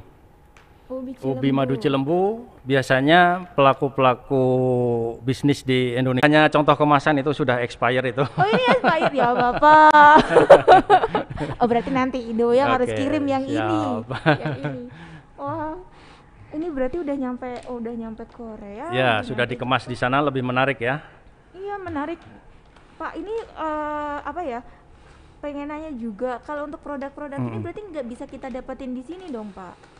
Ubi, 0.89 1.13
Ubi 1.21 1.49
madu 1.53 1.77
cilembu 1.77 2.49
biasanya 2.65 3.45
pelaku-pelaku 3.53 4.41
bisnis 5.21 5.61
di 5.61 5.93
Indonesia. 5.93 6.25
Hanya 6.25 6.49
contoh 6.49 6.73
kemasan 6.73 7.21
itu 7.21 7.29
sudah 7.29 7.61
expired 7.61 8.09
itu. 8.09 8.25
Oh 8.25 8.47
ini 8.49 8.63
expired 8.73 9.13
ya 9.13 9.29
Bapak. 9.29 10.17
oh 11.61 11.67
berarti 11.69 11.91
nanti 11.93 12.17
Indo 12.25 12.49
yang 12.51 12.73
harus 12.73 12.89
Oke, 12.89 12.97
kirim 12.97 13.21
yang 13.23 13.45
ini. 13.45 13.53
siap. 13.53 14.09
yang 14.41 14.57
ini. 14.59 14.81
Wah. 15.37 15.77
Ini 16.49 16.65
berarti 16.73 16.97
udah 16.97 17.13
nyampe 17.13 17.49
udah 17.69 17.93
nyampe 17.93 18.23
Korea. 18.33 18.89
ya, 18.89 19.21
udah 19.21 19.29
sudah 19.29 19.45
nyampe- 19.45 19.61
dikemas 19.61 19.85
di 19.85 19.93
sana 19.93 20.17
lebih 20.17 20.41
menarik 20.41 20.81
ya. 20.81 21.05
Iya, 21.53 21.77
menarik. 21.77 22.17
Pak, 22.97 23.13
ini 23.13 23.29
eh, 23.37 24.17
apa 24.25 24.41
ya? 24.41 24.65
Pengen 25.37 25.69
nanya 25.69 25.93
juga 25.93 26.41
kalau 26.41 26.65
untuk 26.65 26.81
produk-produk 26.81 27.37
ini 27.37 27.55
Mm. 27.55 27.63
berarti 27.63 27.81
nggak 27.85 28.05
bisa 28.09 28.25
kita 28.25 28.49
dapetin 28.49 28.91
di 28.91 29.05
sini 29.05 29.29
dong, 29.29 29.53
Pak. 29.53 29.98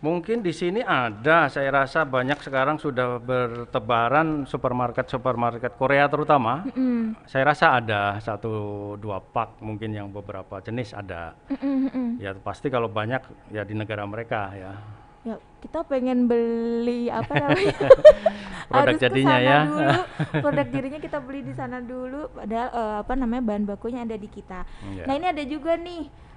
Mungkin 0.00 0.40
di 0.40 0.48
sini 0.56 0.80
ada, 0.80 1.52
saya 1.52 1.68
rasa 1.84 2.08
banyak 2.08 2.40
sekarang 2.40 2.80
sudah 2.80 3.20
bertebaran 3.20 4.48
supermarket-supermarket 4.48 5.76
Korea 5.76 6.08
terutama. 6.08 6.64
Mm, 6.72 7.20
Saya 7.28 7.52
rasa 7.52 7.76
ada 7.76 8.16
satu 8.16 8.96
dua 8.96 9.20
pak 9.20 9.60
mungkin 9.60 9.92
yang 9.92 10.08
beberapa 10.08 10.64
jenis 10.64 10.96
ada. 10.96 11.36
mm, 11.52 11.60
mm, 11.60 11.88
mm. 11.92 12.10
Ya 12.16 12.32
pasti 12.40 12.72
kalau 12.72 12.88
banyak 12.88 13.52
ya 13.52 13.60
di 13.60 13.76
negara 13.76 14.08
mereka 14.08 14.48
ya. 14.56 14.72
Ya, 15.20 15.36
kita 15.60 15.84
pengen 15.84 16.24
beli 16.24 17.12
apa 17.12 17.36
namanya? 17.36 17.76
Produk 18.72 18.96
Harus 18.96 19.04
jadinya 19.04 19.36
ya. 19.36 19.58
Dulu. 19.68 20.00
Produk 20.48 20.66
jadinya 20.72 20.96
kita 20.96 21.18
beli 21.20 21.44
di 21.44 21.52
sana 21.52 21.76
dulu. 21.84 22.32
Padahal 22.32 22.68
eh, 22.72 22.94
apa 23.04 23.12
namanya 23.20 23.42
bahan 23.44 23.64
bakunya 23.68 24.00
ada 24.08 24.16
di 24.16 24.28
kita. 24.32 24.64
Iya. 24.96 25.04
Nah 25.04 25.14
ini 25.20 25.26
ada 25.28 25.44
juga 25.44 25.76
nih 25.76 26.29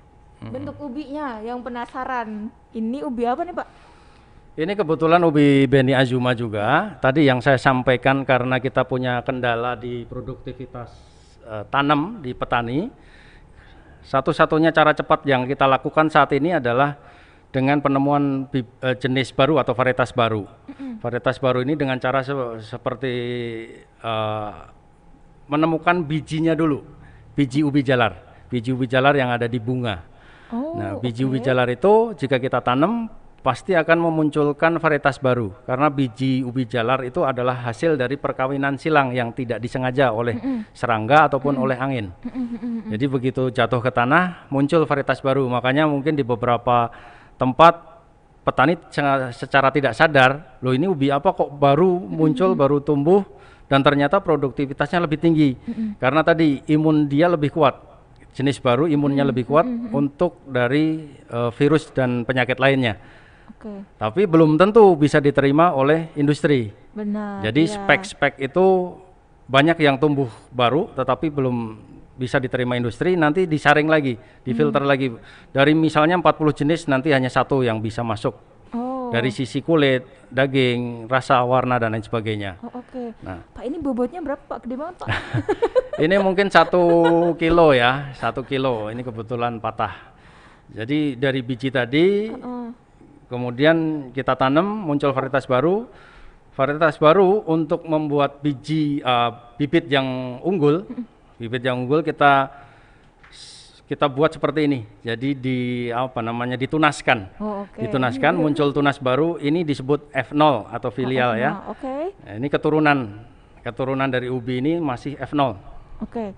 bentuk 0.51 0.75
ubinya 0.81 1.39
yang 1.39 1.63
penasaran. 1.63 2.51
Ini 2.73 3.05
ubi 3.05 3.23
apa 3.23 3.45
nih 3.45 3.55
Pak? 3.55 3.67
Ini 4.53 4.73
kebetulan 4.77 5.21
ubi 5.25 5.65
Beni 5.65 5.97
Azuma 5.97 6.37
juga. 6.37 6.93
Tadi 7.01 7.25
yang 7.25 7.41
saya 7.41 7.57
sampaikan 7.57 8.21
karena 8.21 8.61
kita 8.61 8.85
punya 8.85 9.17
kendala 9.25 9.73
di 9.73 10.05
produktivitas 10.05 10.93
uh, 11.47 11.65
tanam 11.73 12.21
di 12.21 12.37
petani. 12.37 12.91
Satu-satunya 14.03 14.69
cara 14.75 14.91
cepat 14.93 15.25
yang 15.25 15.47
kita 15.47 15.65
lakukan 15.65 16.11
saat 16.11 16.29
ini 16.35 16.53
adalah 16.53 16.99
dengan 17.49 17.81
penemuan 17.81 18.45
uh, 18.45 18.95
jenis 18.97 19.33
baru 19.33 19.57
atau 19.57 19.73
varietas 19.73 20.13
baru. 20.13 20.45
Varietas 21.01 21.41
baru 21.41 21.65
ini 21.65 21.73
dengan 21.73 21.97
cara 21.97 22.21
se 22.21 22.33
seperti 22.61 23.13
uh, 24.05 24.69
menemukan 25.49 26.05
bijinya 26.05 26.53
dulu, 26.53 26.85
biji 27.33 27.65
ubi 27.65 27.81
jalar, 27.81 28.21
biji 28.53 28.69
ubi 28.69 28.85
jalar 28.85 29.17
yang 29.17 29.33
ada 29.33 29.49
di 29.49 29.57
bunga. 29.57 30.12
Oh, 30.53 30.77
nah, 30.77 31.01
biji 31.01 31.25
okay. 31.25 31.29
ubi 31.33 31.39
jalar 31.41 31.65
itu 31.73 32.13
jika 32.13 32.37
kita 32.37 32.61
tanam 32.61 33.09
pasti 33.43 33.75
akan 33.75 33.99
memunculkan 34.07 34.79
varietas 34.79 35.19
baru 35.19 35.51
karena 35.67 35.91
biji 35.91 36.45
ubi 36.47 36.63
jalar 36.63 37.03
itu 37.03 37.25
adalah 37.27 37.59
hasil 37.67 37.99
dari 37.99 38.15
perkawinan 38.15 38.79
silang 38.79 39.11
yang 39.11 39.35
tidak 39.35 39.59
disengaja 39.59 40.15
oleh 40.15 40.39
serangga 40.71 41.27
ataupun 41.27 41.59
oleh 41.59 41.75
angin. 41.75 42.13
Jadi 42.87 43.05
begitu 43.09 43.51
jatuh 43.51 43.81
ke 43.83 43.91
tanah 43.91 44.47
muncul 44.47 44.87
varietas 44.87 45.19
baru. 45.19 45.43
Makanya 45.49 45.89
mungkin 45.89 46.15
di 46.15 46.23
beberapa 46.23 46.93
tempat 47.35 47.81
petani 48.47 48.79
secara 49.33 49.73
tidak 49.75 49.91
sadar, 49.97 50.61
loh 50.63 50.71
ini 50.71 50.87
ubi 50.87 51.11
apa 51.11 51.35
kok 51.35 51.51
baru 51.51 51.99
muncul, 51.99 52.55
baru 52.55 52.79
tumbuh 52.79 53.25
dan 53.67 53.83
ternyata 53.83 54.23
produktivitasnya 54.23 55.03
lebih 55.03 55.19
tinggi. 55.19 55.57
Karena 55.99 56.23
tadi 56.23 56.63
imun 56.71 57.11
dia 57.11 57.27
lebih 57.27 57.51
kuat 57.51 57.92
jenis 58.33 58.57
baru 58.59 58.89
imunnya 58.89 59.23
hmm. 59.23 59.31
lebih 59.31 59.45
kuat 59.45 59.65
hmm. 59.65 59.93
untuk 59.93 60.41
dari 60.49 61.13
uh, 61.29 61.53
virus 61.53 61.93
dan 61.93 62.25
penyakit 62.25 62.57
lainnya. 62.57 62.97
Okay. 63.57 63.85
Tapi 64.01 64.25
belum 64.25 64.57
tentu 64.57 64.97
bisa 64.97 65.21
diterima 65.21 65.71
oleh 65.71 66.09
industri. 66.17 66.73
Benar. 66.93 67.45
Jadi 67.45 67.61
ya. 67.69 67.79
spek-spek 67.79 68.41
itu 68.41 68.97
banyak 69.45 69.77
yang 69.79 70.01
tumbuh 70.01 70.29
baru 70.49 70.89
tetapi 70.97 71.29
belum 71.29 71.57
bisa 72.13 72.37
diterima 72.37 72.77
industri 72.77 73.17
nanti 73.17 73.49
disaring 73.49 73.89
lagi, 73.89 74.17
difilter 74.45 74.81
hmm. 74.81 74.89
lagi. 74.89 75.07
Dari 75.53 75.73
misalnya 75.73 76.17
40 76.17 76.59
jenis 76.65 76.81
nanti 76.89 77.09
hanya 77.13 77.29
satu 77.29 77.61
yang 77.61 77.81
bisa 77.81 78.05
masuk 78.05 78.52
dari 79.13 79.29
sisi 79.29 79.61
kulit, 79.61 80.25
daging, 80.33 81.05
rasa, 81.05 81.45
warna 81.45 81.77
dan 81.77 81.93
lain 81.93 82.01
sebagainya. 82.01 82.57
Oh, 82.65 82.81
Oke. 82.81 82.89
Okay. 82.89 83.07
Nah, 83.21 83.45
Pak 83.53 83.63
ini 83.69 83.77
bobotnya 83.77 84.25
berapa 84.25 84.41
Pak? 84.41 84.65
Gede 84.65 84.75
banget 84.75 84.95
Pak. 85.05 85.07
ini 86.03 86.15
mungkin 86.17 86.49
satu 86.49 86.83
kilo 87.37 87.77
ya, 87.77 88.09
satu 88.17 88.41
kilo. 88.41 88.89
Ini 88.89 89.05
kebetulan 89.05 89.61
patah. 89.61 89.93
Jadi 90.73 91.13
dari 91.13 91.45
biji 91.45 91.69
tadi, 91.69 92.33
uh 92.33 92.41
-uh. 92.41 92.67
kemudian 93.29 94.09
kita 94.09 94.33
tanam, 94.33 94.65
muncul 94.65 95.13
varietas 95.13 95.45
baru. 95.45 95.85
Varietas 96.57 96.97
baru 96.97 97.45
untuk 97.45 97.85
membuat 97.85 98.41
biji 98.41 99.01
uh, 99.05 99.53
bibit 99.57 99.89
yang 99.89 100.37
unggul, 100.41 100.85
bibit 101.37 101.61
yang 101.65 101.85
unggul 101.85 102.01
kita 102.01 102.49
kita 103.83 104.07
buat 104.07 104.31
seperti 104.31 104.65
ini. 104.65 104.79
Jadi 105.03 105.35
di 105.35 105.59
apa 105.91 106.23
namanya 106.23 106.55
ditunaskan. 106.55 107.35
Oh, 107.39 107.67
okay. 107.67 107.87
Ditunaskan 107.87 108.39
muncul 108.39 108.71
tunas 108.71 108.97
baru 108.97 109.35
ini 109.43 109.67
disebut 109.67 110.07
F0 110.15 110.71
atau 110.71 110.89
filial 110.89 111.35
oh, 111.35 111.39
ya. 111.39 111.51
Oke. 111.67 111.83
Okay. 111.83 112.03
Nah, 112.23 112.33
ini 112.39 112.47
keturunan 112.47 112.97
keturunan 113.63 114.07
dari 114.07 114.31
ubi 114.31 114.63
ini 114.63 114.79
masih 114.79 115.19
F0. 115.19 115.39
Oke. 115.39 115.55
Okay. 116.07 116.29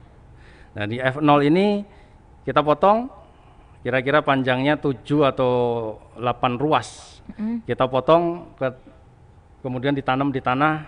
Nah, 0.75 0.85
di 0.89 0.97
F0 0.97 1.29
ini 1.45 1.85
kita 2.43 2.65
potong 2.65 3.09
kira-kira 3.85 4.25
panjangnya 4.25 4.81
7 4.81 5.05
atau 5.29 5.53
8 6.17 6.57
ruas. 6.57 7.21
Mm. 7.37 7.65
Kita 7.65 7.85
potong 7.85 8.53
ke, 8.57 8.73
kemudian 9.61 9.93
ditanam 9.93 10.33
di 10.33 10.41
tanah 10.41 10.85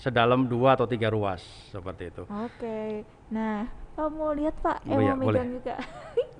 sedalam 0.00 0.48
dua 0.48 0.80
atau 0.80 0.88
tiga 0.88 1.12
ruas 1.12 1.44
seperti 1.68 2.08
itu. 2.08 2.24
Oke. 2.24 2.56
Okay. 2.56 2.88
Nah, 3.28 3.68
kalau 3.96 4.10
mau 4.12 4.32
lihat 4.32 4.54
Pak, 4.62 4.86
oh, 4.86 4.96
eh, 4.96 5.08
mau 5.10 5.16
megang 5.18 5.50
juga. 5.50 5.74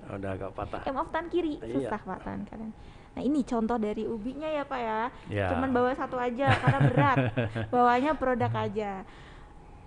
Oh, 0.09 0.15
udah 0.19 0.31
agak 0.33 0.51
patah. 0.55 0.81
Em 0.87 0.95
off 0.97 1.09
tangan 1.13 1.27
kiri, 1.29 1.59
iya. 1.61 1.73
susah 1.77 1.99
Pak 2.01 2.19
tangan 2.23 2.41
kanan. 2.47 2.71
Nah 3.11 3.21
ini 3.21 3.43
contoh 3.43 3.75
dari 3.75 4.07
ubinya 4.07 4.47
ya 4.47 4.63
Pak 4.63 4.79
ya. 4.79 4.99
ya. 5.27 5.47
Cuman 5.51 5.69
bawa 5.75 5.91
satu 5.91 6.15
aja 6.15 6.47
karena 6.55 6.79
berat. 6.87 7.17
Bawanya 7.73 8.11
produk 8.15 8.51
aja. 8.55 9.03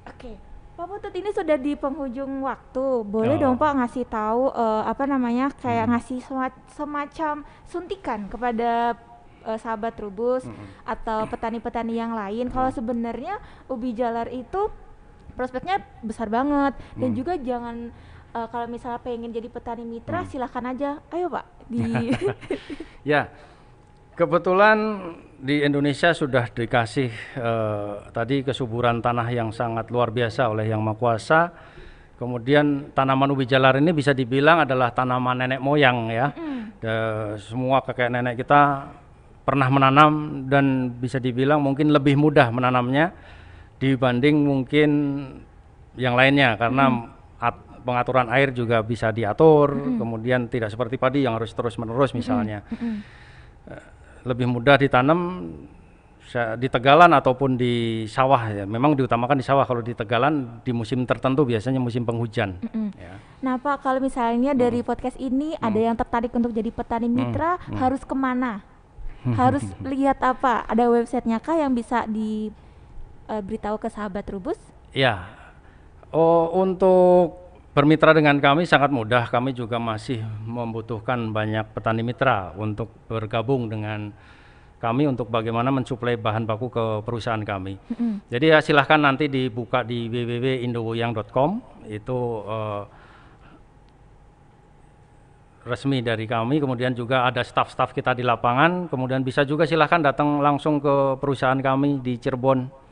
Oke. 0.04 0.36
Pak 0.74 0.90
Putut 0.90 1.14
ini 1.14 1.30
sudah 1.30 1.56
di 1.56 1.72
penghujung 1.78 2.42
waktu. 2.44 3.06
Boleh 3.06 3.38
oh. 3.38 3.40
dong 3.40 3.56
Pak 3.56 3.78
ngasih 3.80 4.04
tahu 4.10 4.50
uh, 4.50 4.82
apa 4.84 5.06
namanya 5.06 5.54
kayak 5.56 5.86
hmm. 5.86 5.92
ngasih 5.96 6.18
semacam 6.74 7.34
suntikan 7.64 8.26
kepada 8.26 8.98
uh, 9.46 9.58
sahabat 9.60 9.94
Trubus 9.94 10.44
hmm. 10.44 10.84
atau 10.84 11.24
petani-petani 11.30 11.94
yang 11.94 12.12
lain. 12.12 12.50
Kalau 12.50 12.68
hmm. 12.68 12.76
sebenarnya 12.76 13.34
ubi 13.70 13.94
jalar 13.94 14.28
itu 14.34 14.68
prospeknya 15.34 15.82
besar 16.00 16.30
banget 16.30 16.74
dan 16.98 17.10
hmm. 17.12 17.18
juga 17.18 17.34
jangan 17.38 17.90
uh, 18.34 18.46
kalau 18.50 18.66
misalnya 18.70 19.00
pengen 19.02 19.30
jadi 19.30 19.46
petani 19.50 19.84
mitra 19.86 20.22
hmm. 20.22 20.28
silahkan 20.30 20.64
aja 20.70 20.90
ayo 21.14 21.26
pak 21.30 21.44
di 21.70 22.14
ya 23.14 23.30
kebetulan 24.14 24.78
di 25.42 25.60
Indonesia 25.60 26.14
sudah 26.14 26.48
dikasih 26.48 27.10
uh, 27.36 28.08
tadi 28.14 28.46
kesuburan 28.46 29.02
tanah 29.02 29.28
yang 29.28 29.50
sangat 29.50 29.90
luar 29.90 30.14
biasa 30.14 30.48
oleh 30.48 30.70
yang 30.70 30.80
maha 30.80 30.96
kuasa 30.96 31.40
kemudian 32.14 32.94
tanaman 32.94 33.34
ubi 33.34 33.44
jalar 33.44 33.76
ini 33.76 33.90
bisa 33.90 34.14
dibilang 34.14 34.62
adalah 34.62 34.94
tanaman 34.94 35.44
nenek 35.44 35.60
moyang 35.60 36.08
ya 36.08 36.30
mm. 36.30 36.62
De, 36.78 36.94
semua 37.40 37.80
kakek 37.80 38.12
nenek 38.12 38.44
kita 38.44 38.92
pernah 39.44 39.68
menanam 39.68 40.44
dan 40.48 40.88
bisa 40.88 41.20
dibilang 41.20 41.60
mungkin 41.60 41.92
lebih 41.92 42.16
mudah 42.16 42.48
menanamnya 42.48 43.12
dibanding 43.78 44.44
mungkin 44.44 44.90
yang 45.94 46.18
lainnya 46.18 46.58
karena 46.58 46.90
hmm. 46.90 47.82
pengaturan 47.86 48.32
air 48.32 48.50
juga 48.50 48.80
bisa 48.80 49.12
diatur, 49.12 49.76
hmm. 49.76 49.98
kemudian 50.00 50.40
tidak 50.48 50.72
seperti 50.72 50.96
padi 50.96 51.26
yang 51.26 51.36
harus 51.36 51.52
terus-menerus 51.52 52.16
misalnya. 52.16 52.64
Hmm. 52.72 53.04
Hmm. 53.68 53.80
Lebih 54.24 54.48
mudah 54.48 54.80
ditanam 54.80 55.20
di 56.34 56.68
tegalan 56.72 57.12
ataupun 57.14 57.54
di 57.54 58.04
sawah 58.10 58.50
ya. 58.50 58.64
Memang 58.66 58.96
diutamakan 58.98 59.38
di 59.38 59.46
sawah 59.46 59.62
kalau 59.68 59.84
di 59.84 59.94
tegalan 59.94 60.64
di 60.66 60.72
musim 60.74 61.04
tertentu 61.06 61.46
biasanya 61.46 61.78
musim 61.78 62.02
penghujan. 62.02 62.58
Mm 62.58 62.68
-hmm. 62.72 62.88
ya. 62.98 63.14
Nah 63.44 63.54
Pak 63.60 63.84
kalau 63.84 64.00
misalnya 64.02 64.56
mm. 64.56 64.58
dari 64.58 64.80
podcast 64.82 65.14
ini 65.20 65.54
mm. 65.54 65.62
ada 65.62 65.80
yang 65.80 65.94
tertarik 65.94 66.32
untuk 66.34 66.50
jadi 66.50 66.72
petani 66.74 67.06
mitra 67.06 67.60
mm. 67.68 67.78
harus 67.78 68.02
ke 68.02 68.16
mana? 68.16 68.64
harus 69.40 69.64
lihat 69.84 70.20
apa? 70.20 70.66
Ada 70.68 70.90
websitenya 70.90 71.38
kah 71.40 71.56
yang 71.56 71.72
bisa 71.72 72.04
di 72.04 72.50
uh, 73.28 73.42
beritahu 73.42 73.76
ke 73.80 73.88
sahabat 73.88 74.24
Rubus? 74.30 74.58
Ya, 74.94 75.26
oh, 76.14 76.50
untuk 76.54 77.44
bermitra 77.74 78.14
dengan 78.14 78.38
kami 78.38 78.64
sangat 78.64 78.94
mudah. 78.94 79.26
Kami 79.26 79.50
juga 79.50 79.82
masih 79.82 80.22
membutuhkan 80.46 81.34
banyak 81.34 81.66
petani 81.74 82.06
mitra 82.06 82.54
untuk 82.54 82.88
bergabung 83.10 83.66
dengan 83.66 84.14
kami 84.78 85.08
untuk 85.08 85.32
bagaimana 85.32 85.72
mensuplai 85.74 86.14
bahan 86.14 86.46
baku 86.46 86.70
ke 86.70 86.84
perusahaan 87.02 87.40
kami. 87.40 87.74
Mm-hmm. 87.74 88.12
Jadi 88.30 88.46
ya 88.46 88.58
silahkan 88.62 89.00
nanti 89.00 89.26
dibuka 89.32 89.80
di 89.82 90.06
www.indowoyang.com 90.12 91.50
itu 91.88 92.18
uh, 92.44 92.84
resmi 95.64 96.04
dari 96.04 96.28
kami. 96.28 96.60
Kemudian 96.60 96.92
juga 96.92 97.24
ada 97.24 97.40
staf-staf 97.40 97.96
kita 97.96 98.12
di 98.12 98.22
lapangan. 98.22 98.92
Kemudian 98.92 99.24
bisa 99.24 99.42
juga 99.42 99.64
silahkan 99.64 100.04
datang 100.04 100.44
langsung 100.44 100.78
ke 100.78 101.16
perusahaan 101.16 101.58
kami 101.58 102.04
di 102.04 102.20
Cirebon 102.20 102.83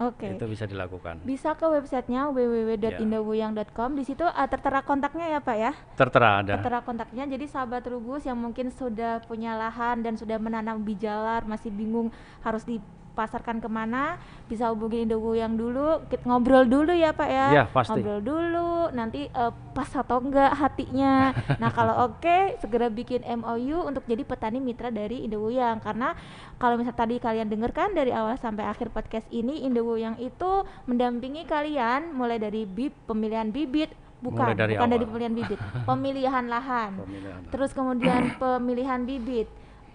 Oke. 0.00 0.32
Okay. 0.32 0.40
Itu 0.40 0.48
bisa 0.48 0.64
dilakukan. 0.64 1.20
Bisa 1.28 1.52
ke 1.52 1.68
websitenya 1.68 2.32
www.indowuyang.com. 2.32 4.00
Di 4.00 4.04
situ 4.08 4.24
uh, 4.24 4.48
tertera 4.48 4.80
kontaknya 4.80 5.28
ya 5.28 5.40
Pak 5.44 5.56
ya? 5.60 5.72
Tertera 5.92 6.40
ada. 6.40 6.56
Tertera 6.56 6.80
kontaknya. 6.80 7.28
Jadi 7.28 7.44
sahabat 7.44 7.84
Rubus 7.84 8.24
yang 8.24 8.40
mungkin 8.40 8.72
sudah 8.72 9.20
punya 9.28 9.60
lahan 9.60 10.00
dan 10.00 10.16
sudah 10.16 10.40
menanam 10.40 10.80
bijalar 10.80 11.44
masih 11.44 11.68
bingung 11.68 12.08
harus 12.40 12.64
di 12.64 12.80
pasarkan 13.12 13.58
ke 13.58 13.68
mana 13.68 14.16
bisa 14.46 14.70
hubungi 14.72 15.06
Indogo 15.06 15.36
yang 15.36 15.54
dulu. 15.54 16.02
Kita 16.08 16.26
ngobrol 16.26 16.66
dulu 16.66 16.92
ya 16.94 17.14
Pak 17.14 17.28
ya, 17.30 17.46
ya 17.52 17.64
pasti. 17.68 18.00
ngobrol 18.00 18.20
dulu 18.22 18.70
nanti 18.96 19.30
uh, 19.36 19.52
pas 19.74 19.88
atau 19.90 20.18
enggak 20.22 20.52
hatinya. 20.56 21.30
Nah 21.60 21.68
kalau 21.74 22.08
oke 22.08 22.24
okay, 22.24 22.56
segera 22.62 22.88
bikin 22.88 23.20
MOU 23.26 23.84
untuk 23.84 24.06
jadi 24.08 24.24
petani 24.24 24.62
mitra 24.62 24.88
dari 24.88 25.28
Indogo 25.28 25.52
yang. 25.52 25.78
Karena 25.82 26.16
kalau 26.56 26.80
misal 26.80 26.96
tadi 26.96 27.20
kalian 27.20 27.52
dengarkan 27.52 27.92
dari 27.92 28.14
awal 28.14 28.38
sampai 28.40 28.64
akhir 28.64 28.94
podcast 28.94 29.28
ini 29.28 29.66
Indogo 29.66 29.98
yang 30.00 30.16
itu 30.16 30.64
mendampingi 30.88 31.44
kalian 31.44 32.16
mulai 32.16 32.40
dari 32.40 32.64
bib 32.64 32.94
pemilihan 33.04 33.52
bibit. 33.52 33.92
Bukan 34.20 34.52
dari 34.52 34.76
bukan 34.76 34.84
awal. 34.84 34.94
dari 34.96 35.04
pemilihan 35.08 35.34
bibit 35.36 35.58
pemilihan 35.88 36.44
lahan. 36.44 36.90
Pemilihan. 37.00 37.40
terus 37.48 37.70
kemudian 37.72 38.22
pemilihan 38.42 39.00
bibit 39.08 39.48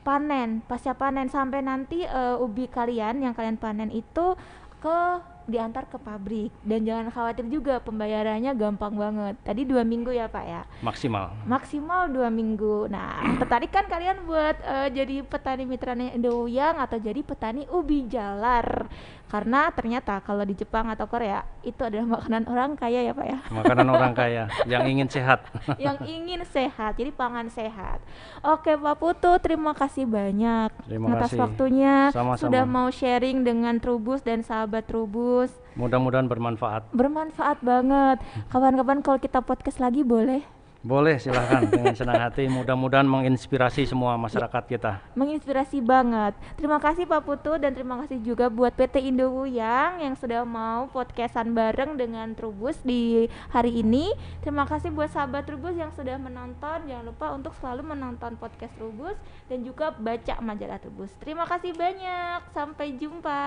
panen 0.06 0.62
pasca 0.70 0.94
panen 0.94 1.26
sampai 1.26 1.66
nanti 1.66 2.06
uh, 2.06 2.38
ubi 2.38 2.70
kalian 2.70 3.26
yang 3.26 3.34
kalian 3.34 3.58
panen 3.58 3.90
itu 3.90 4.38
ke 4.78 5.00
diantar 5.46 5.86
ke 5.86 5.98
pabrik 6.02 6.50
dan 6.66 6.86
jangan 6.86 7.14
khawatir 7.14 7.46
juga 7.50 7.78
pembayarannya 7.82 8.54
gampang 8.58 8.98
banget. 8.98 9.38
Tadi 9.46 9.62
dua 9.66 9.86
minggu 9.86 10.10
ya 10.10 10.26
Pak 10.26 10.46
ya. 10.46 10.62
Maksimal. 10.82 11.34
Maksimal 11.46 12.10
dua 12.10 12.34
minggu. 12.34 12.90
Nah 12.90 13.22
tertarik 13.42 13.70
kan 13.70 13.86
kalian 13.86 14.26
buat 14.26 14.58
uh, 14.66 14.90
jadi 14.90 15.22
petani 15.26 15.66
mitranya 15.70 16.14
Indoyang 16.14 16.82
atau 16.82 16.98
jadi 16.98 17.22
petani 17.22 17.70
ubi 17.70 18.10
jalar? 18.10 18.90
Karena 19.36 19.68
ternyata 19.68 20.24
kalau 20.24 20.48
di 20.48 20.56
Jepang 20.56 20.88
atau 20.88 21.12
Korea 21.12 21.44
itu 21.60 21.84
adalah 21.84 22.08
makanan 22.08 22.48
orang 22.48 22.80
kaya 22.80 23.04
ya 23.04 23.12
Pak 23.12 23.28
ya. 23.28 23.40
Makanan 23.52 23.88
orang 23.92 24.16
kaya 24.24 24.48
yang 24.64 24.88
ingin 24.88 25.12
sehat. 25.12 25.44
yang 25.76 26.00
ingin 26.08 26.40
sehat, 26.48 26.96
jadi 26.96 27.12
pangan 27.12 27.52
sehat. 27.52 28.00
Oke 28.40 28.80
Pak 28.80 28.96
Putu, 28.96 29.36
terima 29.44 29.76
kasih 29.76 30.08
banyak 30.08 30.72
Terima 30.88 31.20
atas 31.20 31.36
kasih. 31.36 31.44
waktunya 31.44 31.96
Sama-sama. 32.16 32.48
sudah 32.48 32.64
mau 32.64 32.88
sharing 32.88 33.44
dengan 33.44 33.76
Trubus 33.76 34.24
dan 34.24 34.40
sahabat 34.40 34.88
Trubus. 34.88 35.52
Mudah-mudahan 35.76 36.32
bermanfaat. 36.32 36.96
Bermanfaat 36.96 37.60
banget. 37.60 38.24
Kapan-kapan 38.48 39.04
kalau 39.04 39.20
kita 39.20 39.44
podcast 39.44 39.84
lagi 39.84 40.08
boleh 40.08 40.48
Boleh 40.86 41.18
silahkan 41.18 41.66
dengan 41.66 41.98
senang 41.98 42.22
hati. 42.22 42.46
Mudah-mudahan 42.46 43.10
menginspirasi 43.10 43.90
semua 43.90 44.22
masyarakat 44.22 44.64
kita. 44.70 45.02
menginspirasi 45.18 45.82
banget. 45.82 46.38
Terima 46.54 46.78
kasih 46.78 47.10
Pak 47.10 47.26
Putu 47.26 47.58
dan 47.58 47.74
terima 47.74 47.98
kasih 48.06 48.22
juga 48.22 48.54
buat 48.54 48.70
PT 48.70 49.02
Indowuyang 49.10 50.06
yang 50.06 50.14
sudah 50.14 50.46
mau 50.46 50.86
podcastan 50.94 51.58
bareng 51.58 51.98
dengan 51.98 52.38
Trubus 52.38 52.78
di 52.86 53.26
hari 53.50 53.82
ini. 53.82 54.14
Terima 54.46 54.70
kasih 54.70 54.94
buat 54.94 55.10
sahabat 55.10 55.50
Trubus 55.50 55.74
yang 55.74 55.90
sudah 55.98 56.22
menonton. 56.22 56.86
Jangan 56.86 57.06
lupa 57.10 57.34
untuk 57.34 57.58
selalu 57.58 57.82
menonton 57.98 58.38
podcast 58.38 58.78
Trubus 58.78 59.18
dan 59.50 59.66
juga 59.66 59.90
baca 59.90 60.38
majalah 60.38 60.78
Trubus. 60.78 61.10
Terima 61.18 61.50
kasih 61.50 61.74
banyak. 61.74 62.46
Sampai 62.54 62.94
jumpa. 62.94 63.42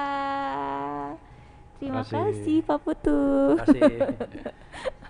Terima 1.79 2.03
Terima 2.03 2.03
kasih. 2.03 2.35
kasih 2.35 2.57
Pak 2.67 2.79
Putu. 2.83 3.23
Terima 3.63 3.63
kasih. 3.63 3.95